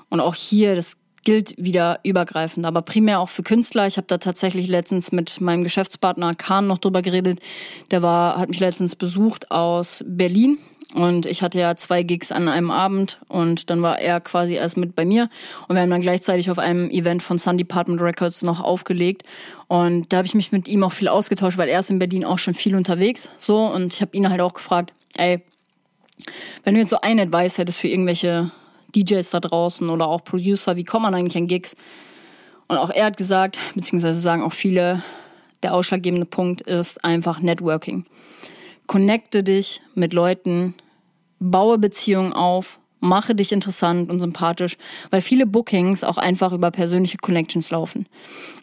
Und 0.09 0.21
auch 0.21 0.35
hier, 0.35 0.75
das 0.75 0.97
gilt 1.23 1.55
wieder 1.59 2.01
übergreifend, 2.03 2.65
aber 2.65 2.81
primär 2.81 3.21
auch 3.21 3.29
für 3.29 3.43
Künstler. 3.43 3.87
Ich 3.89 3.99
habe 3.99 4.07
da 4.07 4.17
tatsächlich 4.17 4.69
letztens 4.69 5.13
mit 5.13 5.41
meinem 5.41 5.63
Geschäftspartner 5.63 6.35
Kahn 6.35 6.67
noch 6.67 6.79
drüber 6.79 7.03
geredet. 7.03 7.41
Der 7.91 8.01
war, 8.01 8.39
hat 8.39 8.49
mich 8.49 8.61
letztens 8.61 8.97
besucht 8.97 9.51
aus 9.51 10.03
Berlin 10.07 10.59
und 10.97 11.27
ich 11.27 11.43
hatte 11.43 11.61
ja 11.61 11.77
zwei 11.77 12.03
Gigs 12.03 12.33
an 12.33 12.49
einem 12.49 12.71
Abend 12.71 13.19
und 13.29 13.69
dann 13.69 13.83
war 13.83 13.99
er 13.99 14.19
quasi 14.19 14.55
erst 14.55 14.79
mit 14.79 14.97
bei 14.97 15.05
mir. 15.05 15.29
Und 15.69 15.77
wir 15.77 15.83
haben 15.83 15.91
dann 15.91 16.01
gleichzeitig 16.01 16.51
auf 16.51 16.59
einem 16.59 16.89
Event 16.89 17.23
von 17.23 17.37
Sun 17.37 17.59
Department 17.59 18.01
Records 18.01 18.41
noch 18.41 18.63
aufgelegt. 18.63 19.23
Und 19.69 20.11
da 20.11 20.17
habe 20.17 20.27
ich 20.27 20.35
mich 20.35 20.53
mit 20.53 20.69
ihm 20.69 20.83
auch 20.83 20.95
viel 20.95 21.09
ausgetauscht, 21.09 21.59
weil 21.59 21.69
er 21.69 21.81
ist 21.81 21.91
in 21.91 21.99
Berlin 21.99 22.25
auch 22.25 22.39
schon 22.39 22.55
viel 22.55 22.75
unterwegs. 22.75 23.29
So, 23.37 23.67
und 23.67 23.93
ich 23.93 24.01
habe 24.01 24.17
ihn 24.17 24.31
halt 24.31 24.41
auch 24.41 24.55
gefragt, 24.55 24.95
ey, 25.19 25.43
wenn 26.65 26.73
du 26.73 26.81
jetzt 26.81 26.89
so 26.89 26.99
ein 27.03 27.21
Advice 27.21 27.59
hättest 27.59 27.79
für 27.79 27.89
irgendwelche 27.89 28.51
DJs 28.95 29.29
da 29.29 29.41
draußen 29.41 29.91
oder 29.91 30.09
auch 30.09 30.25
Producer, 30.25 30.77
wie 30.77 30.85
kommt 30.85 31.03
man 31.03 31.15
eigentlich 31.15 31.37
an 31.37 31.47
Gigs? 31.47 31.77
Und 32.69 32.79
auch 32.79 32.89
er 32.89 33.05
hat 33.05 33.19
gesagt, 33.19 33.59
beziehungsweise 33.75 34.19
sagen 34.19 34.43
auch 34.43 34.55
viele, 34.55 35.03
der 35.63 35.75
ausschlaggebende 35.75 36.25
Punkt 36.25 36.63
ist 36.63 37.05
einfach 37.05 37.41
Networking. 37.41 38.07
Connecte 38.87 39.43
dich 39.43 39.83
mit 39.95 40.15
Leuten, 40.15 40.75
baue 41.39 41.79
Beziehungen 41.79 42.33
auf, 42.33 42.79
mache 43.01 43.35
dich 43.35 43.53
interessant 43.53 44.11
und 44.11 44.21
sympathisch, 44.21 44.77
weil 45.11 45.21
viele 45.21 45.47
Bookings 45.47 46.03
auch 46.03 46.19
einfach 46.19 46.53
über 46.53 46.71
persönliche 46.71 47.19
Connections 47.19 47.71
laufen. 47.71 48.07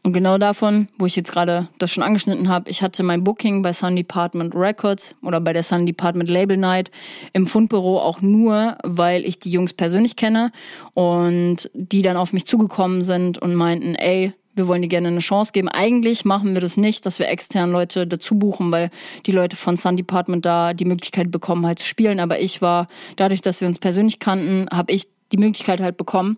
Und 0.04 0.14
genau 0.14 0.38
davon, 0.38 0.90
wo 0.98 1.06
ich 1.06 1.16
jetzt 1.16 1.32
gerade 1.32 1.70
das 1.78 1.92
schon 1.92 2.04
angeschnitten 2.04 2.50
habe, 2.50 2.70
ich 2.70 2.82
hatte 2.82 3.04
mein 3.04 3.24
Booking 3.24 3.62
bei 3.62 3.74
Sun 3.74 3.96
Department 3.96 4.56
Records 4.56 5.16
oder 5.22 5.40
bei 5.40 5.54
der 5.54 5.64
Sun 5.64 5.86
Department 5.86 6.30
Label 6.30 6.58
Night 6.58 6.92
im 7.32 7.48
Fundbüro 7.48 8.00
auch 8.00 8.22
nur, 8.22 8.78
weil 8.84 9.24
ich 9.26 9.40
die 9.40 9.52
Jungs 9.52 9.74
persönlich 9.74 10.16
kenne 10.16 10.52
und 10.94 11.70
die 11.74 12.02
dann 12.02 12.18
auf 12.18 12.34
mich 12.34 12.46
zugekommen 12.46 13.04
sind 13.04 13.38
und 13.38 13.56
meinten, 13.56 13.96
ey, 13.96 14.34
wir 14.56 14.68
wollen 14.68 14.82
dir 14.82 14.88
gerne 14.88 15.08
eine 15.08 15.20
Chance 15.20 15.52
geben. 15.52 15.70
Eigentlich 15.70 16.26
machen 16.26 16.54
wir 16.54 16.62
das 16.62 16.78
nicht, 16.78 17.06
dass 17.06 17.20
wir 17.20 17.28
extern 17.28 17.72
Leute 17.72 18.08
dazu 18.08 18.36
buchen, 18.36 18.72
weil 18.72 18.92
die 19.26 19.32
Leute 19.32 19.56
von 19.56 19.78
Sun 19.78 19.98
Department 19.98 20.46
da 20.46 20.74
die 20.74 20.86
Möglichkeit 20.86 21.32
bekommen, 21.32 21.66
halt 21.66 21.80
zu 21.80 21.86
spielen. 21.86 22.20
Aber 22.20 22.40
ich 22.40 22.62
war, 22.62 22.88
dadurch, 23.16 23.42
dass 23.42 23.62
wir 23.62 23.68
uns 23.68 23.80
persönlich 23.80 24.20
kannten, 24.20 24.68
habe 24.72 24.94
ich 24.94 25.08
die 25.32 25.38
Möglichkeit 25.38 25.82
halt 25.82 25.98
bekommen, 25.98 26.38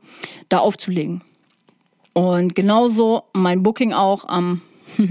da 0.49 0.59
aufzulegen. 0.59 1.22
Und 2.13 2.55
genauso 2.55 3.24
mein 3.34 3.61
Booking 3.61 3.91
auch 3.91 4.28
am 4.28 4.61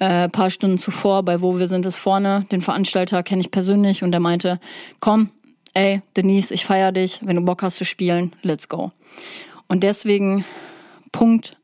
äh, 0.00 0.28
paar 0.28 0.50
Stunden 0.50 0.78
zuvor 0.78 1.22
bei 1.22 1.40
Wo 1.40 1.58
wir 1.58 1.68
sind 1.68 1.86
es 1.86 1.96
vorne. 1.96 2.46
Den 2.50 2.60
Veranstalter 2.60 3.22
kenne 3.22 3.40
ich 3.40 3.52
persönlich 3.52 4.02
und 4.02 4.10
der 4.10 4.20
meinte, 4.20 4.58
komm, 4.98 5.30
ey, 5.74 6.02
Denise, 6.16 6.52
ich 6.52 6.64
feier 6.64 6.90
dich. 6.90 7.20
Wenn 7.22 7.36
du 7.36 7.42
Bock 7.42 7.62
hast 7.62 7.76
zu 7.76 7.84
spielen, 7.84 8.32
let's 8.42 8.68
go. 8.68 8.90
Und 9.68 9.84
deswegen 9.84 10.44
Punkt 11.12 11.56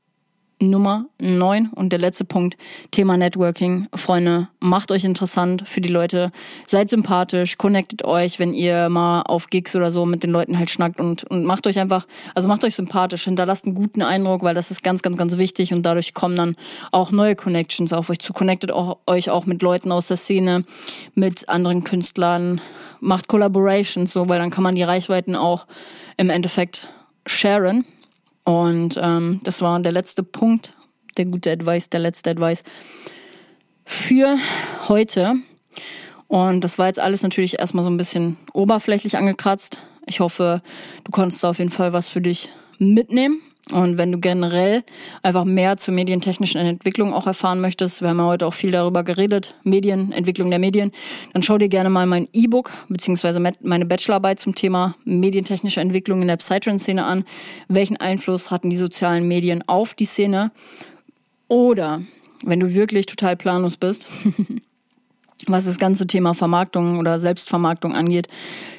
Nummer 0.62 1.06
9 1.18 1.70
und 1.74 1.90
der 1.90 1.98
letzte 1.98 2.26
Punkt, 2.26 2.58
Thema 2.90 3.16
Networking. 3.16 3.88
Freunde, 3.94 4.48
macht 4.60 4.92
euch 4.92 5.04
interessant 5.04 5.66
für 5.66 5.80
die 5.80 5.88
Leute, 5.88 6.32
seid 6.66 6.90
sympathisch, 6.90 7.56
connectet 7.56 8.04
euch, 8.04 8.38
wenn 8.38 8.52
ihr 8.52 8.90
mal 8.90 9.22
auf 9.22 9.46
Gigs 9.48 9.74
oder 9.74 9.90
so 9.90 10.04
mit 10.04 10.22
den 10.22 10.30
Leuten 10.30 10.58
halt 10.58 10.68
schnackt 10.68 11.00
und, 11.00 11.24
und 11.24 11.44
macht 11.44 11.66
euch 11.66 11.78
einfach, 11.78 12.06
also 12.34 12.46
macht 12.46 12.62
euch 12.64 12.74
sympathisch, 12.74 13.24
hinterlasst 13.24 13.64
einen 13.64 13.74
guten 13.74 14.02
Eindruck, 14.02 14.42
weil 14.42 14.54
das 14.54 14.70
ist 14.70 14.82
ganz, 14.82 15.00
ganz, 15.00 15.16
ganz 15.16 15.38
wichtig 15.38 15.72
und 15.72 15.82
dadurch 15.82 16.12
kommen 16.12 16.36
dann 16.36 16.56
auch 16.92 17.10
neue 17.10 17.36
Connections 17.36 17.94
auf 17.94 18.10
euch 18.10 18.18
zu. 18.18 18.34
Connectet 18.34 18.70
auch, 18.70 18.98
euch 19.06 19.30
auch 19.30 19.46
mit 19.46 19.62
Leuten 19.62 19.90
aus 19.90 20.08
der 20.08 20.18
Szene, 20.18 20.64
mit 21.14 21.48
anderen 21.48 21.84
Künstlern, 21.84 22.60
macht 23.00 23.28
Collaborations 23.28 24.12
so, 24.12 24.28
weil 24.28 24.38
dann 24.38 24.50
kann 24.50 24.62
man 24.62 24.74
die 24.74 24.82
Reichweiten 24.82 25.36
auch 25.36 25.66
im 26.18 26.28
Endeffekt 26.28 26.88
sharen 27.24 27.86
und 28.44 28.98
ähm, 29.00 29.40
das 29.44 29.60
war 29.62 29.78
der 29.80 29.92
letzte 29.92 30.22
Punkt, 30.22 30.74
der 31.16 31.26
gute 31.26 31.50
Advice, 31.50 31.90
der 31.90 32.00
letzte 32.00 32.30
Advice 32.30 32.62
für 33.84 34.36
heute. 34.88 35.34
Und 36.28 36.62
das 36.62 36.78
war 36.78 36.86
jetzt 36.86 37.00
alles 37.00 37.22
natürlich 37.22 37.58
erstmal 37.58 37.84
so 37.84 37.90
ein 37.90 37.96
bisschen 37.96 38.36
oberflächlich 38.52 39.16
angekratzt. 39.16 39.78
Ich 40.06 40.20
hoffe, 40.20 40.62
du 41.04 41.10
konntest 41.10 41.44
auf 41.44 41.58
jeden 41.58 41.70
Fall 41.70 41.92
was 41.92 42.08
für 42.08 42.20
dich 42.20 42.48
mitnehmen. 42.78 43.40
Und 43.72 43.98
wenn 43.98 44.10
du 44.10 44.18
generell 44.18 44.82
einfach 45.22 45.44
mehr 45.44 45.76
zur 45.76 45.94
medientechnischen 45.94 46.60
Entwicklung 46.60 47.12
auch 47.12 47.26
erfahren 47.26 47.60
möchtest, 47.60 48.02
wir 48.02 48.08
haben 48.08 48.18
ja 48.18 48.26
heute 48.26 48.46
auch 48.46 48.54
viel 48.54 48.70
darüber 48.70 49.04
geredet, 49.04 49.54
Medien, 49.62 50.12
Entwicklung 50.12 50.50
der 50.50 50.58
Medien, 50.58 50.92
dann 51.32 51.42
schau 51.42 51.58
dir 51.58 51.68
gerne 51.68 51.90
mal 51.90 52.06
mein 52.06 52.28
E-Book 52.32 52.72
beziehungsweise 52.88 53.40
meine 53.60 53.86
Bachelorarbeit 53.86 54.40
zum 54.40 54.54
Thema 54.54 54.96
medientechnische 55.04 55.80
Entwicklung 55.80 56.22
in 56.22 56.28
der 56.28 56.36
Psytrance-Szene 56.36 57.04
an. 57.04 57.24
Welchen 57.68 57.96
Einfluss 57.96 58.50
hatten 58.50 58.70
die 58.70 58.76
sozialen 58.76 59.28
Medien 59.28 59.66
auf 59.68 59.94
die 59.94 60.06
Szene? 60.06 60.50
Oder 61.48 62.02
wenn 62.44 62.60
du 62.60 62.74
wirklich 62.74 63.06
total 63.06 63.36
planlos 63.36 63.76
bist, 63.76 64.06
was 65.46 65.66
das 65.66 65.78
ganze 65.78 66.06
Thema 66.06 66.34
Vermarktung 66.34 66.98
oder 66.98 67.20
Selbstvermarktung 67.20 67.94
angeht, 67.94 68.28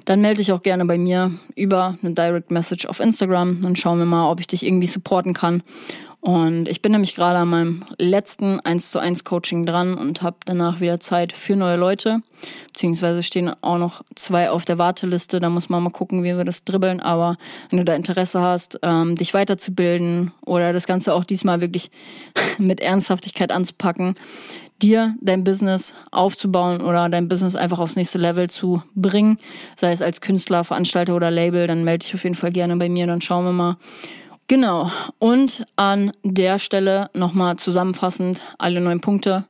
dann 0.06 0.22
melde 0.22 0.38
dich 0.38 0.52
auch 0.52 0.64
gerne 0.64 0.86
bei 0.86 0.98
mir 0.98 1.32
über 1.56 1.98
eine 2.02 2.14
Direct 2.14 2.52
Message 2.52 2.86
auf 2.86 3.00
Instagram. 3.00 3.62
Dann 3.62 3.76
schauen 3.76 4.00
wir 4.00 4.06
mal, 4.06 4.30
ob 4.30 4.40
ich 4.40 4.48
dich 4.48 4.66
irgendwie 4.66 4.88
supporten 4.88 5.34
kann. 5.34 5.64
Und 6.22 6.70
ich 6.70 6.84
bin 6.84 6.92
nämlich 6.92 7.16
gerade 7.16 7.40
an 7.40 7.50
meinem 7.50 7.84
letzten 7.98 8.60
1 8.60 8.92
zu 8.92 9.00
1 9.00 9.24
Coaching 9.24 9.66
dran 9.66 9.96
und 9.96 10.22
habe 10.22 10.38
danach 10.46 10.80
wieder 10.80 11.00
Zeit 11.00 11.34
für 11.34 11.56
neue 11.56 11.78
Leute. 11.78 12.22
Beziehungsweise 12.68 13.24
stehen 13.24 13.52
auch 13.62 13.80
noch 13.80 14.04
zwei 14.16 14.52
auf 14.52 14.64
der 14.64 14.78
Warteliste. 14.78 15.40
Da 15.40 15.50
muss 15.50 15.70
man 15.70 15.82
mal 15.82 15.90
gucken, 15.90 16.24
wie 16.24 16.38
wir 16.38 16.44
das 16.44 16.64
dribbeln. 16.64 17.00
Aber 17.00 17.38
wenn 17.72 17.80
du 17.80 17.86
da 17.86 17.96
Interesse 17.96 18.40
hast, 18.40 18.80
ähm, 18.84 19.16
dich 19.16 19.34
weiterzubilden 19.34 20.32
oder 20.46 20.74
das 20.74 20.86
Ganze 20.86 21.16
auch 21.16 21.26
diesmal 21.26 21.60
wirklich 21.60 21.90
mit 22.60 22.82
Ernsthaftigkeit 22.82 23.52
anzupacken, 23.52 24.14
dir 24.82 25.16
dein 25.22 25.44
Business 25.44 25.96
aufzubauen 26.12 26.82
oder 26.82 27.10
dein 27.10 27.28
Business 27.28 27.56
einfach 27.56 27.80
aufs 27.80 27.96
nächste 27.96 28.18
Level 28.18 28.50
zu 28.50 28.84
bringen, 28.96 29.38
sei 29.76 29.92
es 29.92 30.02
als 30.02 30.22
Künstler, 30.22 30.64
Veranstalter 30.64 31.16
oder 31.16 31.32
Label, 31.32 31.68
dann 31.68 31.84
melde 31.84 32.06
dich 32.06 32.16
auf 32.16 32.24
jeden 32.24 32.36
Fall 32.36 32.52
gerne 32.52 32.76
bei 32.78 32.90
mir, 32.90 33.08
dann 33.08 33.22
schauen 33.22 33.46
wir 33.46 33.52
mal. 33.52 33.78
Genau. 34.48 34.92
Und 35.18 35.66
an 35.78 36.12
der 36.24 36.60
Stelle 36.60 37.10
nochmal 37.14 37.56
zusammenfassend 37.56 38.42
alle 38.58 38.82
neun 38.82 39.00
Punkte. 39.00 39.46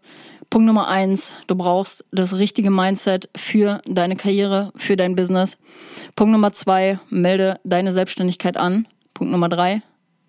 Punkt 0.52 0.68
Nummer 0.68 0.90
eins, 0.90 1.34
du 1.48 1.56
brauchst 1.56 2.06
das 2.12 2.38
richtige 2.38 2.72
Mindset 2.72 3.30
für 3.36 3.82
deine 3.86 4.18
Karriere, 4.18 4.72
für 4.76 4.98
dein 4.98 5.16
Business. 5.16 5.58
Punkt 6.16 6.34
Nummer 6.34 6.52
zwei, 6.52 7.00
melde 7.10 7.58
deine 7.64 7.94
Selbstständigkeit 7.94 8.58
an. 8.58 8.86
Punkt 9.14 9.32
Nummer 9.32 9.48
drei, 9.48 9.82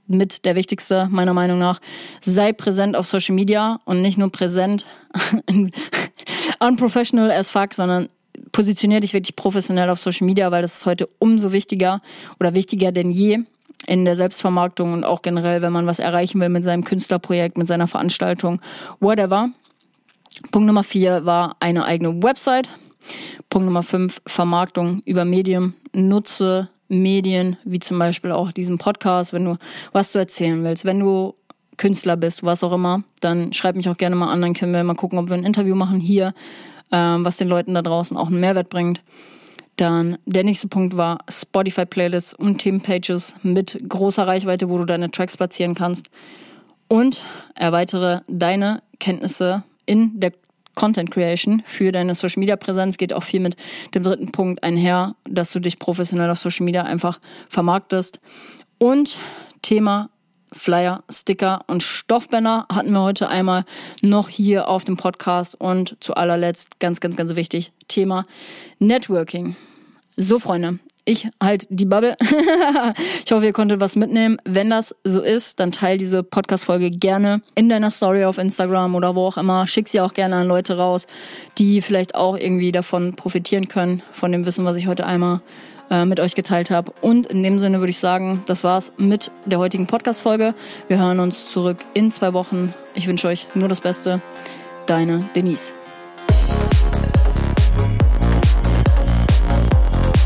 mit 0.07 0.45
der 0.45 0.55
wichtigste, 0.55 1.09
meiner 1.11 1.35
Meinung 1.35 1.59
nach. 1.59 1.81
Sei 2.21 2.53
präsent 2.53 2.97
auf 2.97 3.07
Social 3.07 3.35
Media 3.35 3.79
und 3.85 4.03
nicht 4.03 4.19
nur 4.19 4.31
präsent, 4.31 4.87
unprofessional 6.61 7.31
as 7.31 7.51
fuck, 7.51 7.75
sondern 7.75 8.09
positionier 8.53 9.01
dich 9.01 9.15
wirklich 9.15 9.37
professionell 9.37 9.91
auf 9.91 10.01
Social 10.01 10.27
Media, 10.27 10.51
weil 10.51 10.63
das 10.63 10.77
ist 10.77 10.87
heute 10.87 11.09
umso 11.19 11.53
wichtiger 11.53 12.03
oder 12.39 12.55
wichtiger 12.55 12.93
denn 12.93 13.11
je 13.11 13.41
in 13.87 14.05
der 14.05 14.17
Selbstvermarktung 14.17 14.93
und 14.93 15.05
auch 15.05 15.23
generell, 15.23 15.63
wenn 15.63 15.73
man 15.73 15.87
was 15.87 15.99
erreichen 15.99 16.41
will 16.41 16.49
mit 16.49 16.63
seinem 16.63 16.85
Künstlerprojekt, 16.85 17.59
mit 17.59 17.67
seiner 17.67 17.89
Veranstaltung, 17.89 18.61
whatever. 19.01 19.51
Punkt 20.51 20.67
Nummer 20.67 20.85
vier 20.85 21.25
war 21.25 21.57
eine 21.61 21.85
eigene 21.85 22.23
Website. 22.23 22.69
Punkt 23.49 23.67
Nummer 23.67 23.83
fünf, 23.83 24.21
Vermarktung 24.27 25.03
über 25.05 25.25
Medium. 25.25 25.75
Nutze 25.93 26.69
Medien, 26.93 27.57
wie 27.65 27.79
zum 27.79 27.99
Beispiel 27.99 28.33
auch 28.33 28.53
diesen 28.53 28.79
Podcast, 28.79 29.33
wenn 29.33 29.45
du 29.45 29.57
was 29.93 30.13
du 30.13 30.19
erzählen 30.19 30.63
willst, 30.63 30.85
wenn 30.85 31.01
du 31.01 31.35
Künstler 31.79 32.17
bist, 32.17 32.45
was 32.45 32.63
auch 32.63 32.73
immer, 32.73 33.03
dann 33.21 33.53
schreib 33.53 33.77
mich 33.77 33.89
auch 33.89 33.97
gerne 33.97 34.15
mal 34.15 34.31
an, 34.31 34.43
dann 34.43 34.55
können 34.55 34.75
wir 34.75 34.85
mal 34.85 34.95
gucken, 34.95 35.19
ob 35.19 35.29
wir 35.29 35.35
ein 35.35 35.45
Interview 35.45 35.75
machen 35.75 36.01
hier, 36.01 36.35
ähm, 36.93 37.25
was 37.25 37.39
den 37.39 37.49
Leuten 37.49 37.75
da 37.75 37.83
draußen 37.83 38.17
auch 38.17 38.29
einen 38.29 38.41
Mehrwert 38.41 38.69
bringt. 38.69 39.03
Dann 39.77 40.19
der 40.27 40.45
nächste 40.45 40.69
Punkt 40.69 40.97
war 40.97 41.21
Spotify-Playlists 41.29 42.35
und 42.35 42.59
Themenpages 42.59 43.37
mit 43.43 43.81
großer 43.89 44.27
Reichweite, 44.27 44.69
wo 44.69 44.77
du 44.77 44.85
deine 44.85 45.11
Tracks 45.11 45.37
platzieren 45.37 45.75
kannst. 45.75 46.11
Und 46.89 47.25
erweitere 47.55 48.21
deine 48.29 48.83
Kenntnisse 49.01 49.63
in 49.87 50.21
der 50.21 50.33
Content 50.75 51.11
Creation 51.11 51.63
für 51.67 51.93
deine 51.93 52.15
Social 52.15 52.41
Media 52.41 52.57
Präsenz 52.57 52.97
geht 52.97 53.13
auch 53.13 53.23
viel 53.23 53.41
mit 53.41 53.57
dem 53.95 54.03
dritten 54.03 54.33
Punkt 54.33 54.63
einher, 54.63 55.15
dass 55.25 55.53
du 55.53 55.61
dich 55.61 55.79
professionell 55.79 56.31
auf 56.31 56.39
Social 56.39 56.65
Media 56.65 56.83
einfach 56.83 57.21
vermarktest. 57.49 58.21
Und 58.79 59.19
Thema 59.63 60.11
Flyer, 60.53 61.03
Sticker 61.11 61.65
und 61.67 61.83
Stoffbänder 61.83 62.67
hatten 62.71 62.93
wir 62.93 63.01
heute 63.01 63.29
einmal 63.29 63.65
noch 64.03 64.29
hier 64.29 64.69
auf 64.69 64.85
dem 64.85 64.97
Podcast 64.97 65.55
und 65.59 65.97
zu 66.01 66.15
allerletzt 66.15 66.79
ganz, 66.79 67.01
ganz, 67.01 67.17
ganz 67.17 67.35
wichtig, 67.37 67.73
Thema 67.89 68.27
Networking. 68.79 69.57
So, 70.17 70.39
Freunde, 70.39 70.79
ich 71.05 71.29
halt 71.43 71.67
die 71.71 71.85
Bubble. 71.85 72.17
ich 73.25 73.33
hoffe, 73.33 73.45
ihr 73.45 73.53
konntet 73.53 73.81
was 73.81 73.97
mitnehmen. 73.97 74.39
Wenn 74.45 74.71
das 74.71 74.95
so 75.05 75.21
ist, 75.21 75.61
dann 75.61 75.73
teil 75.73 75.99
diese 75.99 76.23
Podcast-Folge 76.23 76.91
gerne 76.91 77.43
in 77.55 77.69
deiner 77.69 77.91
Story 77.91 78.25
auf 78.25 78.39
Instagram 78.39 78.95
oder 78.95 79.15
wo 79.15 79.27
auch 79.27 79.37
immer. 79.37 79.67
Schick 79.67 79.89
sie 79.89 80.01
auch 80.01 80.15
gerne 80.15 80.37
an 80.37 80.47
Leute 80.47 80.77
raus, 80.77 81.07
die 81.59 81.83
vielleicht 81.83 82.15
auch 82.15 82.37
irgendwie 82.37 82.73
davon 82.73 83.15
profitieren 83.15 83.69
können, 83.69 84.03
von 84.13 84.33
dem 84.33 84.47
Wissen, 84.47 84.65
was 84.65 84.77
ich 84.77 84.87
heute 84.87 85.07
einmal 85.07 85.41
äh, 85.91 86.05
mit 86.05 86.21
euch 86.21 86.35
geteilt 86.35 86.71
habe. 86.71 86.93
Und 87.01 87.27
in 87.27 87.43
dem 87.43 87.59
Sinne 87.59 87.81
würde 87.81 87.91
ich 87.91 87.99
sagen, 87.99 88.43
das 88.47 88.65
war's 88.65 88.93
mit 88.97 89.31
der 89.45 89.59
heutigen 89.59 89.87
Podcast-Folge. 89.87 90.55
Wir 90.89 90.99
hören 90.99 91.21
uns 91.21 91.49
zurück 91.49 91.79
in 91.95 92.11
zwei 92.11 92.33
Wochen. 92.33 92.75
Ich 92.95 93.07
wünsche 93.07 93.29
euch 93.29 93.47
nur 93.55 93.69
das 93.69 93.81
Beste. 93.81 94.21
Deine 94.87 95.29
Denise. 95.35 95.75